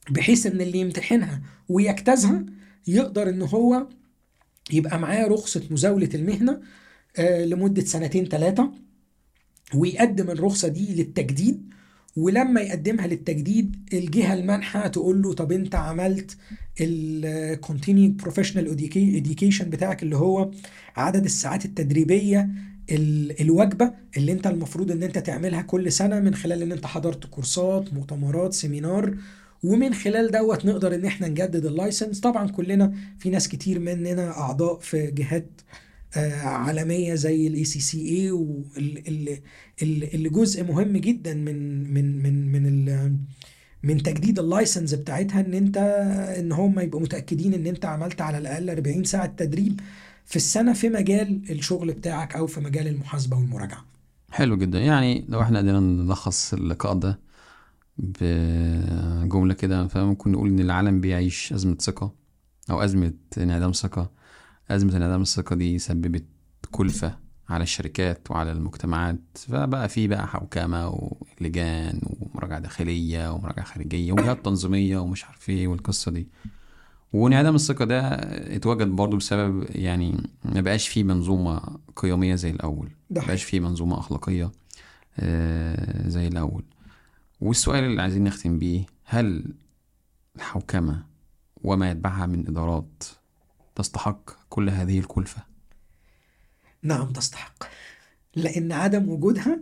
[0.09, 2.45] بحيث إن اللي يمتحنها ويجتازها
[2.87, 3.87] يقدر إن هو
[4.71, 6.61] يبقى معاه رخصة مزاولة المهنة
[7.17, 8.71] آه، لمدة سنتين ثلاثة
[9.75, 11.73] ويقدم الرخصة دي للتجديد
[12.17, 16.37] ولما يقدمها للتجديد الجهة المانحة تقول له طب انت عملت
[16.81, 20.51] ال continuing professional educa- education بتاعك اللي هو
[20.95, 22.49] عدد الساعات التدريبية
[22.91, 27.25] ال- الواجبة اللي انت المفروض ان انت تعملها كل سنة من خلال ان انت حضرت
[27.25, 29.15] كورسات مؤتمرات seminar
[29.63, 34.29] ومن خلال دوت نقدر ان إحنا نجدد ال license طبعا كلنا في ناس كتير مننا
[34.31, 35.45] أعضاء في جهات
[36.17, 38.29] عالمية زي ال ACCA
[40.13, 43.17] اللي جزء مهم جدا من من من من
[43.83, 45.77] من تجديد ال license بتاعتها إن أنت
[46.39, 49.79] إن هم يبقوا متأكدين إن أنت عملت على الأقل 40 ساعة تدريب
[50.25, 53.85] في السنة في مجال الشغل بتاعك أو في مجال المحاسبة والمراجعة.
[54.31, 54.79] حلو جدا.
[54.79, 57.19] يعني لو إحنا قدرنا نلخص اللقاء ده
[57.97, 62.13] بجملة كده فممكن نقول إن العالم بيعيش أزمة ثقة
[62.69, 64.11] أو أزمة انعدام ثقة.
[64.71, 66.25] أزمة انعدام الثقة دي سببت
[66.71, 67.17] كلفة
[67.49, 70.89] على الشركات وعلى المجتمعات فبقى في بقى حوكمة
[71.41, 76.27] ولجان ومراجعة داخلية ومراجعة خارجية وجهات تنظيمية ومش عارف إيه والقصة دي.
[77.13, 78.01] وانعدام الثقة ده
[78.55, 81.61] اتوجد برضه بسبب يعني ما بقاش فيه منظومة
[81.95, 84.51] قيمية زي الأول ما بقاش فيه منظومة أخلاقية
[85.19, 86.63] آه، زي الأول.
[87.41, 89.53] والسؤال اللي عايزين نختم بيه هل
[90.35, 91.03] الحوكمة
[91.63, 93.03] وما يتبعها من إدارات
[93.75, 95.43] تستحق كل هذه الكلفة؟
[96.81, 97.63] نعم تستحق.
[98.35, 99.59] لأن عدم وجودها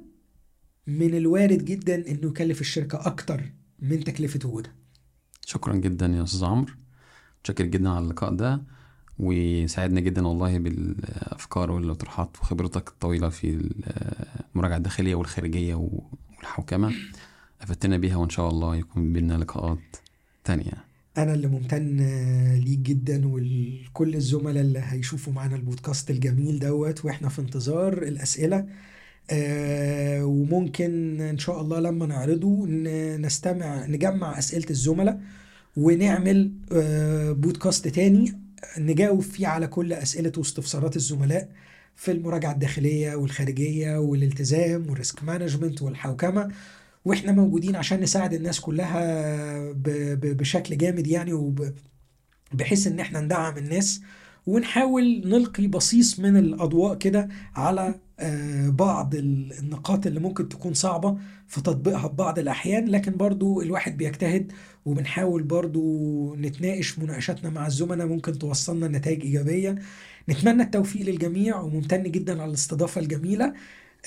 [0.88, 4.74] من الوارد جدا إنه يكلف الشركة أكتر من تكلفة وجودها.
[5.46, 6.74] شكرا جدا يا أستاذ عمرو.
[7.40, 8.62] متشكر جدا على اللقاء ده
[9.20, 13.72] وساعدنا جدا والله بالأفكار والأطروحات وخبرتك الطويلة في
[14.56, 16.94] المراجعة الداخلية والخارجية والحوكمة.
[17.62, 19.96] أفدتنا بيها وإن شاء الله يكون بينا لقاءات
[20.44, 20.91] تانية.
[21.18, 21.98] أنا اللي ممتن
[22.66, 28.66] ليك جدا ولكل الزملاء اللي هيشوفوا معانا البودكاست الجميل دوت وإحنا في انتظار الأسئلة.
[29.32, 32.68] آه، وممكن إن شاء الله لما نعرضه
[33.18, 35.22] نستمع نجمع أسئلة الزملاء
[35.78, 38.34] ونعمل آه، بودكاست تاني
[38.78, 41.50] نجاوب فيه على كل أسئلة واستفسارات الزملاء
[41.96, 46.52] في المراجعة الداخلية والخارجية والالتزام وال risk management والحوكمة.
[47.06, 49.72] وإحنا موجودين عشان نساعد الناس كلها
[50.16, 51.74] بشكل جامد يعني وب-
[52.54, 54.02] بحيث إن إحنا ندعم الناس
[54.48, 61.18] ونحاول نلقي بصيص من الأضواء كده على آه، بعض ال- النقاط اللي ممكن تكون صعبة
[61.48, 62.86] في تطبيقها في بعض الأحيان.
[62.88, 64.52] لكن برضو الواحد بيجتهد
[64.86, 69.76] وبنحاول برضو نتناقش مناقشاتنا مع الزملاء ممكن توصلنا لنتائج إيجابية.
[70.30, 73.46] نتمنى التوفيق للجميع وممتن جدا على الاستضافة الجميلة.
[73.46, 73.54] آه،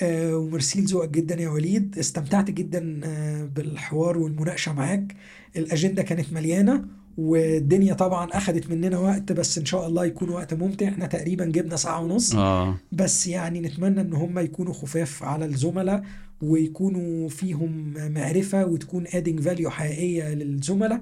[0.03, 1.97] وميرسي لذوقك جدا يا وليد.
[1.97, 5.15] استمتعت جدا آه، بالحوار والمناقشة معاك.
[5.55, 6.85] الأجندة كانت مليانة
[7.17, 10.87] والدنيا طبعا أخدت مننا وقت بس إن شاء الله يكون وقت ممتع.
[10.87, 12.35] إحنا تقريبا جبنا ساعة ونص.
[12.35, 12.77] آه.
[12.91, 16.03] بس يعني نتمنى إن هم يكونوا خفاف على الزملاء
[16.41, 21.01] ويكونوا فيهم معرفة وتكون adding value حقيقية للزملاء.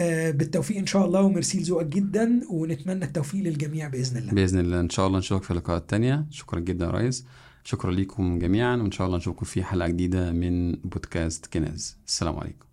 [0.00, 4.32] آه، بالتوفيق إن شاء الله وميرسي لذوقك جدا ونتمنى التوفيق للجميع بإذن الله.
[4.32, 4.80] بإذن الله.
[4.80, 7.24] إن شاء الله نشوفك في لقاءات تانية شكرا جدا يا ريس.
[7.68, 12.67] شكرا لكم جميعا وإن شاء الله نشوفكم في حلقة جديدة من بودكاست كناز السلام عليكم.